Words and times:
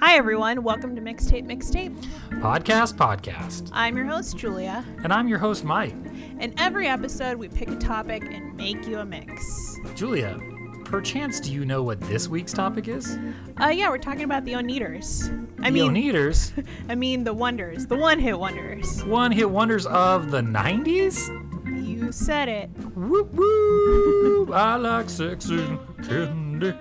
Hi, 0.00 0.16
everyone. 0.16 0.62
Welcome 0.62 0.94
to 0.96 1.00
Mixtape 1.02 1.44
Mixtape. 1.46 1.96
Podcast, 2.42 2.94
podcast. 2.96 3.70
I'm 3.72 3.96
your 3.96 4.06
host, 4.06 4.36
Julia. 4.36 4.84
And 5.02 5.12
I'm 5.12 5.28
your 5.28 5.38
host, 5.38 5.64
Mike. 5.64 5.94
In 6.40 6.52
every 6.58 6.88
episode, 6.88 7.38
we 7.38 7.48
pick 7.48 7.70
a 7.70 7.76
topic 7.76 8.22
and 8.30 8.54
make 8.56 8.86
you 8.86 8.98
a 8.98 9.04
mix. 9.04 9.78
Julia, 9.94 10.38
perchance 10.84 11.40
do 11.40 11.52
you 11.52 11.64
know 11.64 11.82
what 11.82 12.00
this 12.02 12.28
week's 12.28 12.52
topic 12.52 12.86
is? 12.88 13.18
Uh, 13.60 13.68
yeah, 13.68 13.88
we're 13.88 13.98
talking 13.98 14.24
about 14.24 14.44
the 14.44 14.52
Oneaters. 14.52 15.28
I 15.60 15.70
the 15.70 15.88
mean, 15.88 15.94
Oneaters, 15.94 16.66
I 16.90 16.94
mean 16.94 17.24
the 17.24 17.32
wonders, 17.32 17.86
the 17.86 17.96
one-hit 17.96 18.38
wonders. 18.38 19.02
one 19.04 19.32
hit 19.32 19.48
wonders 19.48 19.86
of 19.86 20.30
the 20.30 20.40
90s? 20.42 21.28
You 21.86 22.12
said 22.12 22.48
it. 22.48 22.68
Whoop 22.94 23.32
whoop! 23.32 24.50
I 24.50 24.76
like 24.76 25.08
sex 25.08 25.46
and 25.48 25.78
candy. 26.06 26.74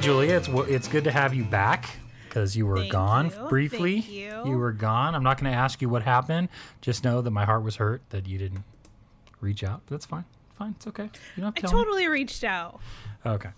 Julia, 0.00 0.34
it's 0.36 0.48
it's 0.48 0.88
good 0.88 1.04
to 1.04 1.10
have 1.10 1.34
you 1.34 1.44
back 1.44 1.90
because 2.28 2.56
you 2.56 2.64
were 2.66 2.78
Thank 2.78 2.92
gone 2.92 3.30
you. 3.30 3.48
briefly. 3.48 4.00
Thank 4.00 4.46
you. 4.46 4.56
were 4.56 4.72
gone. 4.72 5.14
I'm 5.14 5.22
not 5.22 5.38
going 5.38 5.52
to 5.52 5.56
ask 5.58 5.82
you 5.82 5.88
what 5.88 6.02
happened. 6.02 6.48
Just 6.80 7.04
know 7.04 7.20
that 7.20 7.30
my 7.30 7.44
heart 7.44 7.62
was 7.62 7.76
hurt 7.76 8.02
that 8.10 8.26
you 8.26 8.38
didn't 8.38 8.64
reach 9.40 9.62
out. 9.62 9.82
That's 9.88 10.06
fine. 10.06 10.24
Fine. 10.58 10.74
It's 10.76 10.86
okay. 10.86 11.10
You 11.36 11.42
don't 11.42 11.56
have 11.58 11.64
I 11.64 11.68
to 11.68 11.72
totally 11.72 12.08
reached 12.08 12.44
out. 12.44 12.80
Okay. 13.26 13.50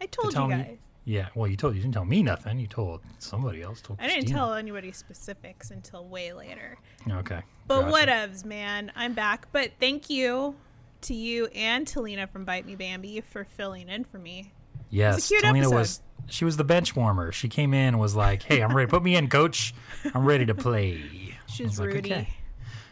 I 0.00 0.06
told 0.06 0.32
tell 0.32 0.50
you 0.50 0.56
me- 0.56 0.62
guys. 0.62 0.78
Yeah. 1.04 1.28
Well, 1.34 1.50
you 1.50 1.56
told 1.56 1.74
you 1.74 1.82
didn't 1.82 1.94
tell 1.94 2.04
me 2.04 2.22
nothing. 2.22 2.58
You 2.60 2.66
told 2.66 3.00
somebody 3.18 3.62
else. 3.62 3.80
Told 3.80 3.98
I 4.00 4.06
didn't 4.06 4.28
tell 4.28 4.54
anybody 4.54 4.92
specifics 4.92 5.70
until 5.70 6.06
way 6.06 6.32
later. 6.32 6.78
Okay. 7.10 7.42
But 7.66 7.82
gotcha. 7.90 8.06
whatevs, 8.06 8.44
man. 8.44 8.92
I'm 8.94 9.12
back. 9.12 9.48
But 9.52 9.72
thank 9.80 10.08
you 10.08 10.54
to 11.02 11.14
you 11.14 11.46
and 11.46 11.86
to 11.88 12.00
Lena 12.00 12.26
from 12.26 12.44
Bite 12.44 12.64
Me 12.66 12.74
Bambi 12.76 13.20
for 13.22 13.44
filling 13.44 13.88
in 13.88 14.04
for 14.04 14.18
me. 14.18 14.52
Yes, 14.90 15.30
Talina 15.30 15.58
episode. 15.60 15.74
was. 15.74 16.02
She 16.26 16.44
was 16.44 16.56
the 16.56 16.64
bench 16.64 16.94
warmer. 16.94 17.32
She 17.32 17.48
came 17.48 17.74
in 17.74 17.88
and 17.88 18.00
was 18.00 18.14
like, 18.14 18.42
"Hey, 18.42 18.60
I'm 18.60 18.76
ready. 18.76 18.88
Put 18.88 19.02
me 19.02 19.16
in, 19.16 19.28
coach. 19.28 19.74
I'm 20.14 20.24
ready 20.24 20.46
to 20.46 20.54
play." 20.54 21.36
She's 21.46 21.80
like, 21.80 21.88
Rudy. 21.92 22.12
"Okay." 22.12 22.28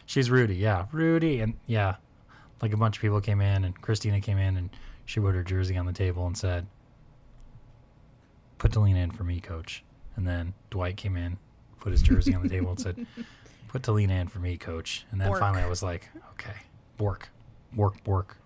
She's 0.07 0.31
Rudy, 0.31 0.57
yeah, 0.57 0.87
Rudy, 0.91 1.41
and 1.41 1.55
yeah, 1.67 1.97
like 2.63 2.73
a 2.73 2.77
bunch 2.77 2.97
of 2.97 3.03
people 3.03 3.21
came 3.21 3.41
in, 3.43 3.63
and 3.65 3.81
Christina 3.81 4.21
came 4.21 4.39
in, 4.39 4.57
and 4.57 4.71
she 5.05 5.21
put 5.21 5.35
her 5.35 5.43
jersey 5.43 5.77
on 5.77 5.85
the 5.87 5.93
table 5.93 6.27
and 6.27 6.37
said, 6.37 6.67
"Put 8.59 8.73
Talina 8.73 8.97
in 8.97 9.11
for 9.11 9.25
me, 9.25 9.39
coach." 9.41 9.85
And 10.17 10.27
then 10.27 10.55
Dwight 10.71 10.97
came 10.97 11.17
in, 11.17 11.37
put 11.79 11.93
his 11.93 12.03
jersey 12.03 12.35
on 12.35 12.43
the 12.43 12.49
table 12.49 12.71
and 12.71 12.81
said, 12.81 13.07
"Put 13.69 13.83
Talina 13.83 14.21
in 14.21 14.29
for 14.29 14.39
me, 14.39 14.57
coach." 14.57 15.05
And 15.13 15.21
then 15.21 15.29
Bork. 15.29 15.41
finally, 15.41 15.63
I 15.63 15.69
was 15.69 15.83
like, 15.83 16.09
"Okay, 16.33 16.57
Bork, 16.97 17.29
Bork, 17.73 18.03
Bork." 18.03 18.39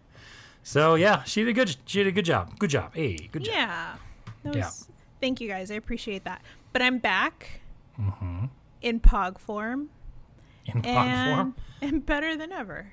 So 0.62 0.94
yeah, 0.94 1.22
she 1.24 1.42
did 1.42 1.50
a 1.50 1.52
good. 1.52 1.77
She 1.86 1.98
did 1.98 2.06
a 2.06 2.12
good 2.12 2.24
job. 2.24 2.58
Good 2.58 2.70
job. 2.70 2.94
Hey, 2.94 3.28
good 3.32 3.44
job. 3.44 3.55
Yeah. 3.55 3.94
That 4.44 4.55
Yeah. 4.56 4.70
Thank 5.20 5.41
you 5.41 5.48
guys. 5.48 5.70
I 5.70 5.74
appreciate 5.74 6.24
that. 6.24 6.42
But 6.72 6.82
I'm 6.82 6.98
back 6.98 7.60
Mm-hmm. 8.00 8.46
in 8.80 9.00
POG 9.00 9.38
form 9.38 9.91
In 10.66 10.80
pog 10.82 11.34
form. 11.36 11.54
and 11.82 12.04
better 12.06 12.36
than 12.36 12.50
ever. 12.52 12.92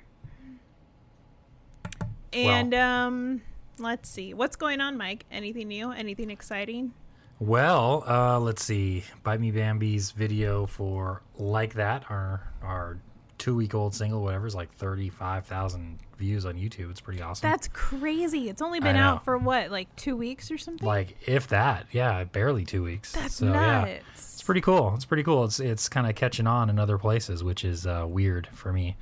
And 2.32 2.74
um 2.74 3.42
let's 3.78 4.08
see. 4.08 4.34
What's 4.34 4.56
going 4.56 4.80
on, 4.80 4.96
Mike? 4.96 5.24
Anything 5.30 5.68
new? 5.68 5.90
Anything 5.92 6.30
exciting? 6.30 6.92
Well, 7.38 8.04
uh, 8.06 8.38
let's 8.38 8.62
see. 8.62 9.04
Bite 9.22 9.40
Me 9.40 9.50
Bambi's 9.50 10.10
video 10.10 10.66
for 10.66 11.22
"Like 11.38 11.72
That," 11.74 12.04
our 12.10 12.52
our 12.62 12.98
two 13.40 13.56
week 13.56 13.74
old 13.74 13.92
single, 13.94 14.22
whatever, 14.22 14.46
is 14.46 14.54
like 14.54 14.72
thirty 14.74 15.08
five 15.08 15.46
thousand 15.46 15.98
views 16.16 16.44
on 16.46 16.54
YouTube. 16.54 16.90
It's 16.90 17.00
pretty 17.00 17.20
awesome. 17.22 17.50
That's 17.50 17.66
crazy. 17.68 18.48
It's 18.48 18.62
only 18.62 18.78
been 18.78 18.94
out 18.94 19.24
for 19.24 19.38
what, 19.38 19.70
like 19.70 19.88
2 19.96 20.14
weeks 20.14 20.50
or 20.50 20.58
something? 20.58 20.86
like 20.86 21.16
if 21.26 21.48
that, 21.48 21.86
yeah, 21.92 22.22
barely 22.24 22.66
two 22.66 22.82
weeks. 22.84 23.12
That's 23.12 23.36
so, 23.36 23.46
Yeah, 23.46 23.80
nuts. 23.86 24.34
it's 24.34 24.42
pretty 24.42 24.60
cool. 24.60 24.92
It's 24.94 25.06
pretty 25.06 25.22
cool. 25.24 25.44
It's 25.44 25.58
it's 25.58 25.88
kind 25.88 26.06
of 26.06 26.14
catching 26.14 26.46
on 26.46 26.68
in 26.70 26.78
other 26.78 26.98
places, 26.98 27.42
which 27.42 27.64
is 27.64 27.86
uh, 27.86 28.04
weird 28.06 28.48
for 28.52 28.72
me. 28.72 28.96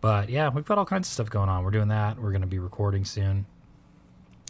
But 0.00 0.28
yeah, 0.28 0.48
we've 0.50 0.64
got 0.66 0.76
all 0.76 0.84
kinds 0.84 1.08
of 1.08 1.12
stuff 1.12 1.30
going 1.30 1.48
on. 1.48 1.62
We're 1.64 1.70
doing 1.70 1.88
that. 1.88 2.18
We're 2.18 2.32
going 2.32 2.42
to 2.42 2.46
be 2.48 2.58
recording 2.58 3.04
soon, 3.04 3.46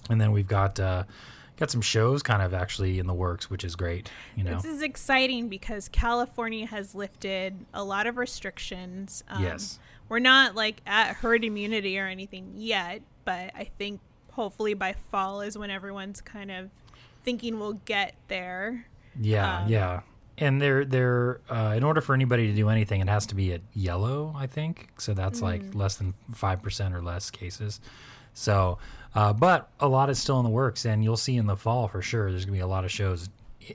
and 0.08 0.18
then 0.20 0.32
we've 0.32 0.48
got 0.48 0.80
uh, 0.80 1.04
got 1.56 1.70
some 1.70 1.80
shows 1.80 2.22
kind 2.22 2.42
of 2.42 2.52
actually 2.54 2.98
in 2.98 3.06
the 3.06 3.14
works, 3.14 3.48
which 3.50 3.64
is 3.64 3.76
great. 3.76 4.10
You 4.36 4.44
know, 4.44 4.54
This 4.56 4.64
is 4.66 4.82
exciting 4.82 5.48
because 5.48 5.88
California 5.88 6.66
has 6.66 6.94
lifted 6.94 7.54
a 7.72 7.82
lot 7.84 8.06
of 8.06 8.16
restrictions. 8.16 9.24
Um, 9.28 9.42
Yes. 9.42 9.78
We're 10.08 10.18
not 10.20 10.54
like 10.54 10.82
at 10.86 11.16
herd 11.16 11.44
immunity 11.44 11.98
or 11.98 12.06
anything 12.06 12.52
yet, 12.56 13.02
but 13.24 13.50
I 13.56 13.70
think 13.78 14.00
hopefully 14.32 14.74
by 14.74 14.94
fall 15.10 15.40
is 15.40 15.58
when 15.58 15.70
everyone's 15.70 16.20
kind 16.20 16.50
of 16.52 16.70
thinking 17.24 17.58
we'll 17.58 17.80
get 17.84 18.14
there. 18.28 18.86
Yeah, 19.20 19.62
Um, 19.62 19.68
yeah. 19.68 20.00
And 20.38 20.60
they're 20.60 20.84
they're 20.84 21.40
uh, 21.48 21.72
in 21.76 21.82
order 21.82 22.00
for 22.02 22.14
anybody 22.14 22.46
to 22.48 22.52
do 22.54 22.68
anything, 22.68 23.00
it 23.00 23.08
has 23.08 23.24
to 23.28 23.34
be 23.34 23.52
at 23.54 23.62
yellow, 23.72 24.34
I 24.36 24.46
think. 24.46 24.90
So 24.98 25.14
that's 25.14 25.40
like 25.40 25.62
Mm. 25.62 25.74
less 25.74 25.96
than 25.96 26.12
five 26.32 26.62
percent 26.62 26.94
or 26.94 27.00
less 27.02 27.30
cases. 27.30 27.80
So, 28.34 28.76
uh, 29.16 29.32
but 29.32 29.68
a 29.80 29.88
lot 29.88 30.10
is 30.10 30.18
still 30.18 30.38
in 30.38 30.44
the 30.44 30.50
works, 30.50 30.84
and 30.84 31.02
you'll 31.02 31.16
see 31.16 31.36
in 31.36 31.46
the 31.46 31.56
fall 31.56 31.88
for 31.88 32.02
sure. 32.02 32.30
There's 32.30 32.44
gonna 32.44 32.56
be 32.56 32.60
a 32.60 32.66
lot 32.66 32.84
of 32.84 32.90
shows 32.90 33.28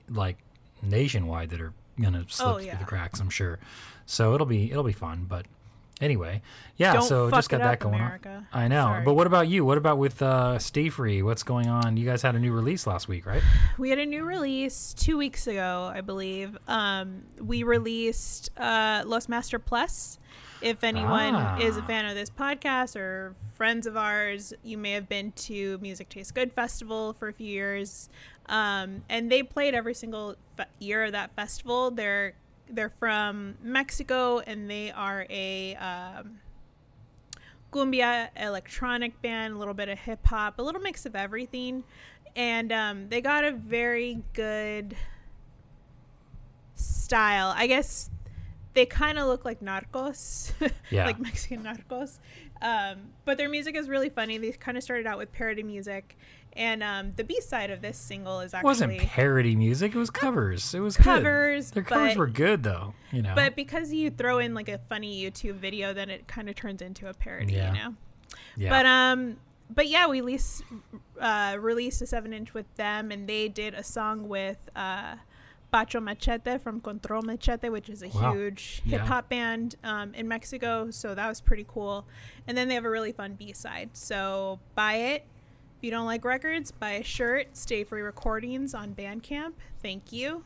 like 0.09 0.38
nationwide 0.81 1.50
that 1.50 1.62
are 1.62 1.74
gonna 2.00 2.25
slip 2.29 2.47
Oh, 2.50 2.59
through 2.59 2.78
the 2.79 2.85
cracks. 2.85 3.19
I'm 3.19 3.29
sure. 3.29 3.59
So 4.06 4.34
it'll 4.34 4.47
be 4.47 4.72
it'll 4.72 4.84
be 4.84 4.94
fun. 4.94 5.25
But 5.28 5.46
anyway, 6.00 6.41
yeah. 6.78 6.94
Don't 6.94 7.03
so 7.03 7.29
just 7.31 7.50
got 7.50 7.59
that 7.59 7.74
up, 7.74 7.79
going 7.79 7.96
America. 7.96 8.47
on. 8.53 8.62
I 8.63 8.68
know. 8.68 8.85
Sorry. 8.85 9.03
But 9.06 9.13
what 9.13 9.28
about 9.28 9.47
you? 9.47 9.63
What 9.66 9.78
about 9.78 9.97
with 9.97 10.22
uh, 10.22 10.57
Stay 10.59 10.90
Free? 10.90 11.22
What's 11.22 11.44
going 11.44 11.68
on? 11.68 11.97
You 11.97 12.06
guys 12.06 12.22
had 12.22 12.35
a 12.35 12.40
new 12.40 12.52
release 12.53 12.88
last 12.88 13.08
week, 13.08 13.25
right? 13.25 13.44
We 13.78 13.90
had 13.90 14.00
a 14.00 14.06
new 14.06 14.23
release 14.25 14.94
two 14.94 15.18
weeks 15.18 15.47
ago, 15.47 15.91
I 15.94 16.02
believe. 16.02 16.58
Um, 16.68 17.23
we 17.40 17.63
released 17.63 18.50
uh, 18.58 19.03
Los 19.06 19.29
Master 19.29 19.59
Plus. 19.59 20.18
If 20.61 20.83
anyone 20.83 21.59
is 21.59 21.77
a 21.77 21.81
Ah. 21.81 21.88
fan 21.88 22.05
of 22.05 22.13
this 22.16 22.29
podcast 22.29 22.95
or 22.95 23.35
friends 23.55 23.88
of 23.88 23.97
ours, 23.97 24.53
you 24.63 24.77
may 24.77 24.91
have 24.91 25.09
been 25.09 25.31
to 25.33 25.77
Music 25.79 26.07
Tastes 26.09 26.31
Good 26.31 26.53
Festival 26.53 27.13
for 27.13 27.27
a 27.29 27.33
few 27.33 27.47
years, 27.47 28.09
um, 28.47 29.03
and 29.09 29.31
they 29.31 29.41
played 29.41 29.73
every 29.73 29.94
single 29.95 30.35
fe- 30.57 30.66
year 30.79 31.03
of 31.05 31.13
that 31.13 31.35
festival. 31.35 31.89
They're 31.91 32.33
they're 32.69 32.94
from 32.99 33.57
Mexico, 33.61 34.39
and 34.39 34.69
they 34.69 34.91
are 34.91 35.25
a 35.29 35.75
um, 35.75 36.39
cumbia 37.73 38.29
electronic 38.38 39.22
band, 39.22 39.55
a 39.55 39.57
little 39.57 39.73
bit 39.73 39.89
of 39.89 39.99
hip 39.99 40.25
hop, 40.28 40.57
a 40.59 40.61
little 40.61 40.79
mix 40.81 41.05
of 41.05 41.16
everything. 41.16 41.83
And 42.35 42.72
um, 42.72 43.09
they 43.09 43.19
got 43.19 43.43
a 43.43 43.51
very 43.51 44.23
good 44.31 44.95
style. 46.75 47.53
I 47.57 47.67
guess 47.67 48.09
they 48.73 48.85
kind 48.85 49.19
of 49.19 49.27
look 49.27 49.43
like 49.45 49.59
narcos, 49.61 50.51
Yeah. 50.89 51.05
like 51.05 51.19
Mexican 51.19 51.63
narcos. 51.63 52.19
Um, 52.61 52.99
but 53.25 53.37
their 53.37 53.49
music 53.49 53.75
is 53.75 53.89
really 53.89 54.09
funny. 54.09 54.37
They 54.37 54.51
kind 54.51 54.77
of 54.77 54.83
started 54.83 55.07
out 55.07 55.17
with 55.17 55.31
parody 55.33 55.63
music. 55.63 56.17
And 56.53 56.83
um, 56.83 57.13
the 57.15 57.23
B 57.23 57.39
side 57.41 57.71
of 57.71 57.81
this 57.81 57.97
single 57.97 58.41
is 58.41 58.53
It 58.53 58.57
actually 58.57 58.67
wasn't 58.67 58.97
parody 58.99 59.55
music. 59.55 59.95
It 59.95 59.97
was 59.97 60.09
covers. 60.09 60.73
It 60.73 60.79
was 60.81 60.97
good. 60.97 61.03
covers. 61.05 61.71
Their 61.71 61.83
covers 61.83 62.17
were 62.17 62.27
good 62.27 62.61
though. 62.63 62.93
You 63.11 63.21
know. 63.21 63.33
But 63.35 63.55
because 63.55 63.93
you 63.93 64.09
throw 64.09 64.39
in 64.39 64.53
like 64.53 64.67
a 64.69 64.77
funny 64.89 65.23
YouTube 65.23 65.55
video, 65.55 65.93
then 65.93 66.09
it 66.09 66.27
kind 66.27 66.49
of 66.49 66.55
turns 66.55 66.81
into 66.81 67.07
a 67.07 67.13
parody, 67.13 67.53
Yeah. 67.53 67.73
you 67.73 67.79
know. 67.79 67.96
yeah. 68.57 68.69
But 68.69 68.85
um, 68.85 69.37
but 69.73 69.87
yeah, 69.87 70.07
we 70.07 70.19
released 70.19 70.63
uh, 71.19 71.55
released 71.59 72.01
a 72.01 72.05
seven 72.05 72.34
inch 72.34 72.53
with 72.53 72.73
them, 72.75 73.11
and 73.11 73.28
they 73.29 73.47
did 73.47 73.73
a 73.73 73.84
song 73.84 74.28
with 74.28 74.57
uh, 74.75 75.16
Pato 75.72 76.02
Machete 76.02 76.58
from 76.58 76.82
Control 76.82 77.22
Machete, 77.22 77.70
which 77.70 77.90
is 77.90 78.03
a 78.03 78.09
Wow. 78.09 78.34
huge 78.34 78.82
Yeah. 78.85 78.97
hip 79.00 79.08
hop 79.08 79.29
band 79.29 79.76
um, 79.84 80.14
in 80.14 80.28
Mexico. 80.28 80.91
So 80.91 81.16
that 81.16 81.28
was 81.28 81.40
pretty 81.41 81.66
cool. 81.68 82.06
And 82.47 82.58
then 82.58 82.68
they 82.68 82.76
have 82.76 82.85
a 82.85 82.90
really 82.90 83.12
fun 83.12 83.35
B 83.35 83.53
side. 83.53 83.90
So 83.94 84.59
buy 84.76 84.96
it. 84.96 85.26
If 85.78 85.84
you 85.85 85.91
don't 85.91 86.06
like 86.06 86.26
records, 86.26 86.72
buy 86.72 86.91
a 86.91 87.03
shirt. 87.03 87.56
Stay 87.58 87.84
Free 87.84 88.02
Recordings 88.02 88.73
on 88.73 88.94
Bandcamp. 88.94 89.53
Thank 89.82 90.12
you. 90.12 90.44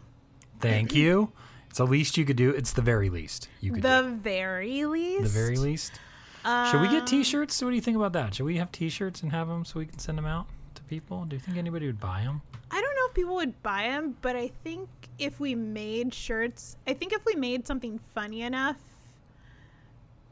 Thank 0.62 0.94
you. 0.95 1.31
It's 1.69 1.77
the 1.80 1.88
least 1.88 2.18
you 2.18 2.24
could 2.24 2.38
do. 2.38 2.51
It's 2.51 2.72
the 2.72 2.81
very 2.81 3.10
least 3.10 3.50
you 3.60 3.74
could 3.74 3.81
The 3.81 4.01
do. 4.04 4.16
very 4.16 4.86
least. 4.86 5.24
The 5.24 5.30
very 5.30 5.57
least. 5.57 6.00
Should 6.45 6.80
we 6.80 6.88
get 6.89 7.01
Um, 7.01 7.06
T-shirts? 7.07 7.62
What 7.63 7.72
do 7.72 7.75
you 7.75 7.81
think 7.81 7.98
about 7.98 8.13
that? 8.13 8.36
Should 8.36 8.45
we 8.45 8.57
have 8.57 8.72
T-shirts 8.72 9.24
and 9.24 9.31
have 9.31 9.48
them 9.48 9.66
so 9.66 9.80
we 9.80 9.88
can 9.88 9.98
send 9.98 10.18
them 10.19 10.27
out 10.27 10.45
to 10.75 10.83
people? 10.83 11.25
Do 11.25 11.36
you 11.36 11.39
think 11.39 11.57
anybody 11.57 11.88
would 11.88 12.00
buy 12.00 12.22
them? 12.22 12.44
I 12.69 12.80
don't 12.80 12.95
know 12.95 13.07
if 13.07 13.13
people 13.16 13.36
would 13.36 13.62
buy 13.63 13.83
them, 13.89 14.16
but 14.22 14.36
I 14.36 14.50
think 14.63 14.88
if 15.19 15.39
we 15.39 15.56
made 15.56 16.13
shirts, 16.13 16.77
I 16.88 16.94
think 16.94 17.13
if 17.13 17.23
we 17.25 17.35
made 17.35 17.65
something 17.67 18.00
funny 18.13 18.41
enough, 18.41 18.77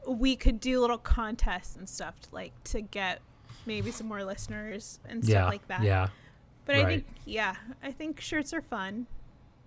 we 0.07 0.35
could 0.35 0.59
do 0.59 0.80
little 0.81 0.97
contests 0.97 1.75
and 1.77 1.88
stuff 1.88 2.19
to, 2.21 2.35
like 2.35 2.51
to 2.65 2.81
get 2.81 3.21
maybe 3.65 3.91
some 3.91 4.07
more 4.07 4.24
listeners 4.24 5.00
and 5.07 5.24
stuff 5.24 5.33
yeah, 5.33 5.45
like 5.45 5.65
that. 5.68 5.83
yeah, 5.83 6.07
But 6.65 6.75
I 6.75 6.85
think 6.85 7.06
yeah, 7.25 7.56
I 7.81 7.91
think 7.91 8.19
shirts 8.19 8.53
are 8.53 8.62
fun. 8.62 9.07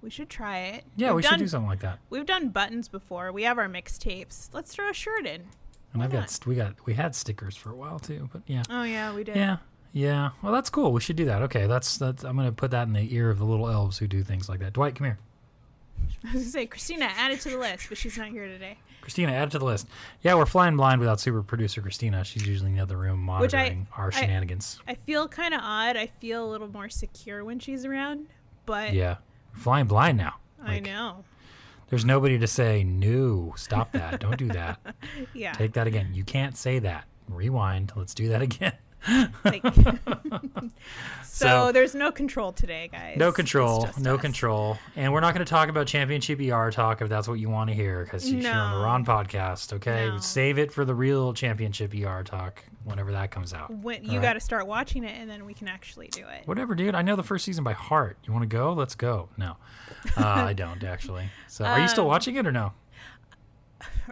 We 0.02 0.10
should 0.10 0.28
try 0.28 0.58
it. 0.58 0.84
yeah. 0.96 1.08
We've 1.08 1.16
we 1.16 1.22
done, 1.22 1.32
should 1.32 1.44
do 1.44 1.48
something 1.48 1.68
like 1.68 1.80
that. 1.80 1.98
We've 2.10 2.26
done 2.26 2.50
buttons 2.50 2.86
before. 2.86 3.32
We 3.32 3.44
have 3.44 3.58
our 3.58 3.68
mixtapes. 3.68 4.50
Let's 4.52 4.72
throw 4.74 4.90
a 4.90 4.92
shirt 4.94 5.26
in. 5.26 5.42
And 5.92 6.00
Why 6.00 6.04
I've 6.04 6.12
got 6.12 6.18
not? 6.20 6.30
st- 6.30 6.46
we 6.46 6.54
got 6.54 6.74
we 6.86 6.92
had 6.94 7.14
stickers 7.14 7.56
for 7.56 7.70
a 7.70 7.74
while 7.74 7.98
too, 7.98 8.28
but 8.32 8.42
yeah, 8.46 8.62
Oh 8.68 8.82
yeah, 8.82 9.14
we 9.14 9.24
did. 9.24 9.36
yeah, 9.36 9.56
yeah. 9.96 10.30
Well, 10.42 10.52
that's 10.52 10.68
cool. 10.68 10.92
We 10.92 11.00
should 11.00 11.16
do 11.16 11.24
that. 11.24 11.40
Okay, 11.42 11.66
that's 11.66 11.96
that's. 11.96 12.22
I'm 12.24 12.36
gonna 12.36 12.52
put 12.52 12.70
that 12.72 12.86
in 12.86 12.92
the 12.92 13.14
ear 13.14 13.30
of 13.30 13.38
the 13.38 13.44
little 13.46 13.68
elves 13.68 13.96
who 13.98 14.06
do 14.06 14.22
things 14.22 14.48
like 14.48 14.60
that. 14.60 14.74
Dwight, 14.74 14.94
come 14.94 15.06
here. 15.06 15.18
I 16.22 16.32
was 16.32 16.42
gonna 16.42 16.44
say 16.44 16.66
Christina 16.66 17.06
add 17.16 17.30
it 17.32 17.40
to 17.40 17.50
the 17.50 17.58
list, 17.58 17.88
but 17.88 17.96
she's 17.96 18.18
not 18.18 18.28
here 18.28 18.46
today. 18.46 18.76
Christina, 19.00 19.32
add 19.32 19.48
it 19.48 19.50
to 19.52 19.58
the 19.58 19.64
list. 19.64 19.86
Yeah, 20.22 20.34
we're 20.34 20.46
flying 20.46 20.76
blind 20.76 21.00
without 21.00 21.18
super 21.20 21.42
producer 21.42 21.80
Christina. 21.80 22.24
She's 22.24 22.46
usually 22.46 22.70
in 22.70 22.76
the 22.76 22.82
other 22.82 22.96
room 22.96 23.26
Which 23.38 23.54
I- 23.54 23.58
monitoring 23.70 23.86
our 23.96 24.12
shenanigans. 24.12 24.80
I 24.86 24.94
feel 24.94 25.28
kind 25.28 25.54
of 25.54 25.60
odd. 25.62 25.96
I 25.96 26.08
feel 26.20 26.44
a 26.44 26.50
little 26.50 26.68
more 26.68 26.88
secure 26.90 27.44
when 27.44 27.58
she's 27.58 27.84
around, 27.84 28.26
but 28.66 28.92
yeah, 28.92 29.16
we're 29.54 29.60
flying 29.60 29.86
blind 29.86 30.18
now. 30.18 30.34
I 30.62 30.80
know. 30.80 31.24
There's 31.88 32.04
nobody 32.04 32.36
to 32.38 32.46
say 32.48 32.82
no. 32.82 33.54
Stop 33.56 33.92
that. 33.92 34.18
Don't 34.20 34.36
do 34.36 34.48
that. 34.48 34.80
Yeah. 35.32 35.52
Take 35.52 35.74
that 35.74 35.86
again. 35.86 36.10
You 36.12 36.24
can't 36.24 36.56
say 36.56 36.80
that. 36.80 37.04
Rewind. 37.28 37.92
Let's 37.94 38.12
do 38.14 38.28
that 38.30 38.42
again. 38.48 38.72
Like, 39.44 39.62
so, 41.24 41.46
So- 41.46 41.72
there's 41.72 41.94
no 41.94 42.10
control 42.12 42.52
today, 42.52 42.88
guys. 42.90 43.16
No 43.16 43.32
control. 43.32 43.88
No 43.98 44.14
us. 44.16 44.20
control. 44.20 44.78
And 44.96 45.12
we're 45.12 45.20
not 45.20 45.34
going 45.34 45.44
to 45.44 45.50
talk 45.50 45.68
about 45.68 45.86
championship 45.86 46.40
ER 46.40 46.70
talk 46.70 47.02
if 47.02 47.08
that's 47.08 47.28
what 47.28 47.34
you 47.40 47.48
want 47.50 47.68
to 47.70 47.74
hear 47.74 48.04
because 48.04 48.30
you're 48.30 48.38
on 48.52 48.70
the 48.72 48.78
No. 48.78 48.82
wrong 48.84 49.04
podcast. 49.04 49.72
Okay, 49.74 50.08
No. 50.08 50.18
save 50.18 50.58
it 50.58 50.72
for 50.72 50.84
the 50.84 50.94
real 50.94 51.32
championship 51.34 51.94
ER 51.94 52.22
talk 52.24 52.64
whenever 52.84 53.12
that 53.12 53.30
comes 53.30 53.52
out. 53.52 53.70
When 53.72 54.04
you 54.04 54.12
right. 54.18 54.22
got 54.22 54.32
to 54.34 54.40
start 54.40 54.66
watching 54.66 55.04
it, 55.04 55.18
and 55.20 55.28
then 55.28 55.44
we 55.44 55.54
can 55.54 55.68
actually 55.68 56.08
do 56.08 56.20
it. 56.28 56.46
Whatever, 56.46 56.74
dude. 56.74 56.94
I 56.94 57.02
know 57.02 57.16
the 57.16 57.22
first 57.22 57.44
season 57.44 57.64
by 57.64 57.72
heart. 57.72 58.16
You 58.24 58.32
want 58.32 58.42
to 58.44 58.48
go? 58.56 58.72
Let's 58.72 58.94
go. 58.94 59.28
No, 59.36 59.56
uh, 60.16 60.24
I 60.24 60.52
don't 60.54 60.82
actually. 60.84 61.28
So, 61.48 61.64
are 61.64 61.80
you 61.80 61.88
still 61.88 62.04
Um, 62.04 62.08
watching 62.08 62.36
it 62.36 62.46
or 62.46 62.52
no? 62.52 62.72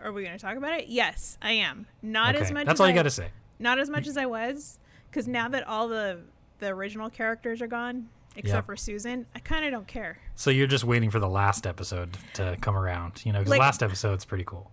Are 0.02 0.12
we 0.12 0.24
going 0.24 0.36
to 0.36 0.42
talk 0.44 0.56
about 0.56 0.80
it? 0.80 0.88
Yes, 0.88 1.38
I 1.40 1.52
am. 1.52 1.86
Not 2.02 2.34
as 2.34 2.50
much. 2.52 2.66
that's 2.66 2.80
all 2.80 2.86
you 2.86 2.92
I- 2.92 2.96
got 2.96 3.04
to 3.04 3.10
say. 3.10 3.28
Not 3.60 3.78
as 3.78 3.88
much 3.88 4.08
as 4.08 4.16
I 4.16 4.26
was, 4.26 4.80
because 5.14 5.28
now 5.28 5.48
that 5.48 5.66
all 5.68 5.86
the 5.88 6.18
the 6.58 6.66
original 6.68 7.08
characters 7.08 7.62
are 7.62 7.66
gone, 7.68 8.08
except 8.36 8.66
for 8.66 8.76
Susan, 8.76 9.26
I 9.34 9.38
kind 9.38 9.64
of 9.64 9.70
don't 9.70 9.86
care. 9.86 10.18
So 10.34 10.50
you're 10.50 10.66
just 10.66 10.82
waiting 10.84 11.10
for 11.10 11.20
the 11.20 11.28
last 11.28 11.66
episode 11.66 12.16
to 12.34 12.56
come 12.60 12.76
around, 12.76 13.22
you 13.24 13.32
know? 13.32 13.38
Because 13.38 13.50
Like- 13.50 13.58
the 13.58 13.62
last 13.64 13.82
episode's 13.82 14.24
pretty 14.24 14.44
cool. 14.44 14.70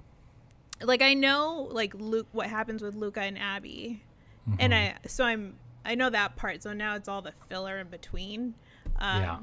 Like 0.82 1.02
I 1.04 1.14
know, 1.14 1.68
like 1.72 1.94
Luke, 1.94 2.28
what 2.32 2.48
happens 2.48 2.82
with 2.82 2.96
Luka 2.96 3.22
and 3.22 3.38
Abby, 3.38 4.04
Mm-hmm. 4.50 4.56
and 4.60 4.74
I 4.74 4.96
so 5.06 5.24
I'm 5.24 5.58
I 5.86 5.94
know 5.94 6.10
that 6.10 6.36
part. 6.36 6.64
So 6.64 6.74
now 6.74 6.96
it's 6.96 7.08
all 7.08 7.22
the 7.22 7.34
filler 7.50 7.78
in 7.80 7.88
between. 7.90 8.56
Um, 8.98 9.22
Yeah. 9.22 9.38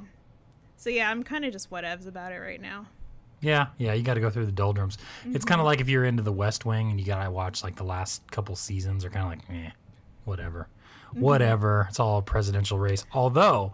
So 0.77 0.91
yeah, 0.91 1.09
I'm 1.11 1.23
kind 1.23 1.45
of 1.45 1.53
just 1.53 1.71
whatevs 1.71 2.07
about 2.09 2.33
it 2.33 2.39
right 2.39 2.61
now. 2.61 2.87
Yeah, 3.41 3.69
yeah, 3.79 3.93
you 3.93 4.03
got 4.03 4.15
to 4.15 4.21
go 4.21 4.31
through 4.31 4.47
the 4.47 4.53
doldrums. 4.53 4.97
It's 5.25 5.39
Mm-hmm. 5.45 5.49
kind 5.49 5.61
of 5.61 5.65
like 5.65 5.81
if 5.81 5.89
you're 5.89 6.05
into 6.05 6.25
the 6.25 6.33
West 6.33 6.65
Wing 6.65 6.91
and 6.91 6.99
you 6.99 7.07
got 7.07 7.23
to 7.23 7.31
watch 7.31 7.63
like 7.63 7.77
the 7.77 7.85
last 7.85 8.29
couple 8.33 8.57
seasons 8.57 9.05
are 9.05 9.11
kind 9.11 9.25
of 9.25 9.31
like, 9.31 9.51
eh, 9.67 9.71
whatever. 10.25 10.67
Mm-hmm. 11.09 11.21
Whatever. 11.21 11.87
It's 11.89 12.01
all 12.01 12.19
a 12.19 12.23
presidential 12.23 12.79
race. 12.79 13.05
Although 13.13 13.73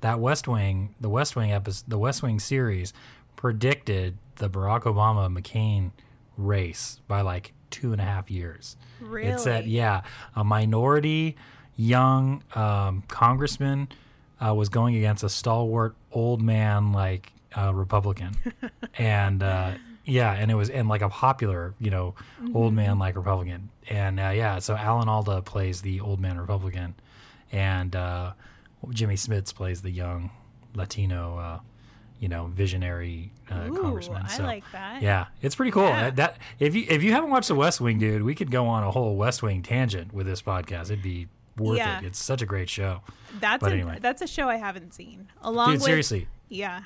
that 0.00 0.20
West 0.20 0.48
Wing, 0.48 0.94
the 1.00 1.08
West 1.08 1.36
Wing 1.36 1.52
episode, 1.52 1.84
the 1.88 1.98
West 1.98 2.22
Wing 2.22 2.38
series 2.38 2.92
predicted 3.36 4.16
the 4.36 4.50
Barack 4.50 4.82
Obama 4.82 5.34
McCain 5.34 5.92
race 6.36 7.00
by 7.08 7.20
like 7.20 7.52
two 7.70 7.92
and 7.92 8.00
a 8.00 8.04
half 8.04 8.30
years. 8.30 8.76
Really? 9.00 9.28
It 9.28 9.40
said, 9.40 9.66
yeah, 9.66 10.02
a 10.36 10.44
minority 10.44 11.36
young 11.76 12.42
um, 12.54 13.02
congressman 13.08 13.88
uh, 14.44 14.54
was 14.54 14.68
going 14.68 14.94
against 14.96 15.24
a 15.24 15.28
stalwart 15.28 15.94
old 16.12 16.40
man 16.40 16.92
like 16.92 17.32
uh, 17.56 17.72
Republican, 17.72 18.34
and 18.98 19.42
uh, 19.42 19.72
yeah, 20.04 20.32
and 20.32 20.50
it 20.50 20.54
was 20.54 20.70
and 20.70 20.88
like 20.88 21.02
a 21.02 21.08
popular, 21.08 21.74
you 21.78 21.90
know, 21.90 22.14
old 22.54 22.74
man 22.74 22.98
like 22.98 23.16
Republican, 23.16 23.70
and 23.88 24.20
uh, 24.20 24.32
yeah, 24.34 24.58
so 24.58 24.74
Alan 24.76 25.08
Alda 25.08 25.42
plays 25.42 25.82
the 25.82 26.00
old 26.00 26.20
man 26.20 26.38
Republican, 26.38 26.94
and 27.52 27.94
uh, 27.96 28.32
Jimmy 28.90 29.14
Smits 29.16 29.54
plays 29.54 29.82
the 29.82 29.90
young 29.90 30.30
Latino, 30.74 31.38
uh, 31.38 31.58
you 32.20 32.28
know, 32.28 32.46
visionary 32.46 33.32
uh, 33.50 33.68
Ooh, 33.68 33.76
congressman. 33.80 34.22
I 34.24 34.28
so, 34.28 34.42
like 34.44 34.64
that. 34.72 35.02
yeah, 35.02 35.26
it's 35.42 35.54
pretty 35.54 35.70
cool. 35.70 35.84
Yeah. 35.84 36.10
That, 36.10 36.16
that 36.16 36.38
if 36.58 36.74
you 36.74 36.84
if 36.88 37.02
you 37.02 37.12
haven't 37.12 37.30
watched 37.30 37.48
The 37.48 37.54
West 37.54 37.80
Wing, 37.80 37.98
dude, 37.98 38.22
we 38.22 38.34
could 38.34 38.50
go 38.50 38.66
on 38.66 38.82
a 38.84 38.90
whole 38.90 39.16
West 39.16 39.42
Wing 39.42 39.62
tangent 39.62 40.12
with 40.12 40.26
this 40.26 40.42
podcast. 40.42 40.84
It'd 40.84 41.02
be 41.02 41.28
worth 41.56 41.78
Yeah. 41.78 41.98
it. 42.00 42.04
It's 42.04 42.18
such 42.18 42.42
a 42.42 42.46
great 42.46 42.68
show, 42.68 43.00
That's 43.40 43.60
But 43.62 43.72
a, 43.72 43.74
anyway. 43.74 43.98
that's 44.00 44.20
a 44.22 44.26
show 44.26 44.48
I 44.48 44.56
haven't 44.56 44.92
seen. 44.92 45.28
Along 45.42 45.68
dude. 45.68 45.74
with 45.76 45.82
Seriously, 45.84 46.28
yeah, 46.48 46.82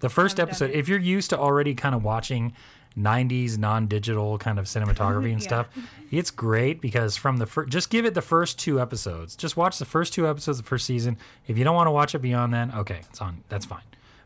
the 0.00 0.08
first 0.08 0.38
episode. 0.40 0.70
If 0.70 0.88
you're 0.88 0.98
used 0.98 1.30
to 1.30 1.38
already 1.38 1.74
kind 1.74 1.94
of 1.94 2.02
watching 2.04 2.54
'90s 2.98 3.58
non-digital 3.58 4.38
kind 4.38 4.58
of 4.58 4.66
cinematography 4.66 5.32
and 5.32 5.40
Yeah. 5.42 5.48
stuff, 5.48 5.68
it's 6.10 6.30
great 6.30 6.80
because 6.80 7.16
from 7.16 7.38
the 7.38 7.46
first, 7.46 7.70
just 7.70 7.90
give 7.90 8.04
it 8.04 8.14
the 8.14 8.22
first 8.22 8.58
two 8.58 8.80
episodes. 8.80 9.34
Just 9.36 9.56
watch 9.56 9.78
the 9.78 9.84
first 9.84 10.12
two 10.12 10.28
episodes 10.28 10.58
of 10.58 10.64
the 10.64 10.68
first 10.68 10.86
season. 10.86 11.16
If 11.46 11.58
you 11.58 11.64
don't 11.64 11.74
want 11.74 11.88
to 11.88 11.92
watch 11.92 12.14
it 12.14 12.20
beyond 12.20 12.52
that, 12.54 12.74
okay, 12.74 13.00
it's 13.10 13.20
on. 13.20 13.42
That's 13.48 13.66
fine. 13.66 13.82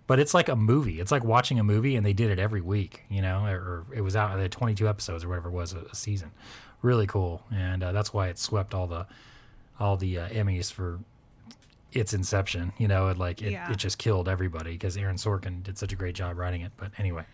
But 0.07 0.19
it's 0.19 0.33
like 0.33 0.49
a 0.49 0.57
movie. 0.57 1.01
It's 1.01 1.13
like 1.13 1.23
watching 1.25 1.59
a 1.59 1.65
movie, 1.65 1.95
and 1.97 2.05
they 2.05 2.15
did 2.15 2.31
it 2.31 2.39
every 2.39 2.63
week, 2.63 3.05
you 3.11 3.21
know, 3.21 3.45
or, 3.45 3.57
or 3.57 3.85
it 3.95 4.01
was 4.01 4.17
out. 4.17 4.35
They 4.37 4.43
had 4.43 4.53
22 4.53 4.89
episodes 4.89 5.23
or 5.25 5.29
whatever 5.29 5.49
it 5.51 5.53
was 5.53 5.75
a, 5.75 5.81
a 5.81 5.95
season. 5.95 6.31
Really 6.81 7.07
cool, 7.07 7.43
and 7.53 7.83
uh, 7.83 7.93
that's 7.93 8.13
why 8.15 8.29
it 8.29 8.39
swept 8.39 8.73
all 8.75 8.87
the 8.87 9.07
all 9.81 9.97
the 9.97 10.19
uh, 10.19 10.29
Emmys 10.29 10.73
for 10.73 10.99
its 11.93 12.13
inception. 12.15 12.73
You 12.79 12.89
know, 12.89 13.09
it 13.09 13.19
like 13.19 13.43
it, 13.43 13.53
Yeah. 13.53 13.71
it 13.71 13.77
just 13.77 13.99
killed 13.99 14.29
everybody 14.29 14.73
because 14.73 14.97
Aaron 14.97 15.17
Sorkin 15.17 15.63
did 15.63 15.79
such 15.79 15.93
a 15.93 15.97
great 15.97 16.15
job 16.15 16.37
writing 16.39 16.61
it. 16.63 16.73
But 16.77 16.93
anyway, 16.99 17.25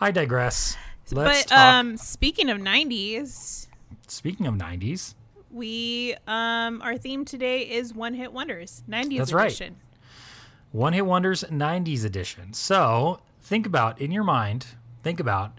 I 0.00 0.10
digress. 0.10 0.76
Let's 1.10 1.42
but 1.44 1.48
talk. 1.48 1.58
um, 1.58 1.96
speaking 1.96 2.48
of 2.50 2.58
'90s, 2.58 3.68
speaking 4.08 4.46
of 4.46 4.54
90s, 4.54 5.14
we 5.50 6.14
um, 6.26 6.80
our 6.82 6.96
theme 6.96 7.24
today 7.24 7.60
is 7.62 7.94
one 7.94 8.14
hit 8.14 8.32
wonders, 8.32 8.82
'90s 8.88 9.18
That's 9.18 9.32
right. 9.32 9.46
edition. 9.46 9.76
One 10.72 10.92
Hit 10.92 11.06
Wonders 11.06 11.44
90s 11.44 12.04
edition. 12.04 12.52
So 12.52 13.20
think 13.40 13.64
about 13.64 14.00
in 14.00 14.10
your 14.10 14.24
mind, 14.24 14.66
think 15.04 15.20
about 15.20 15.56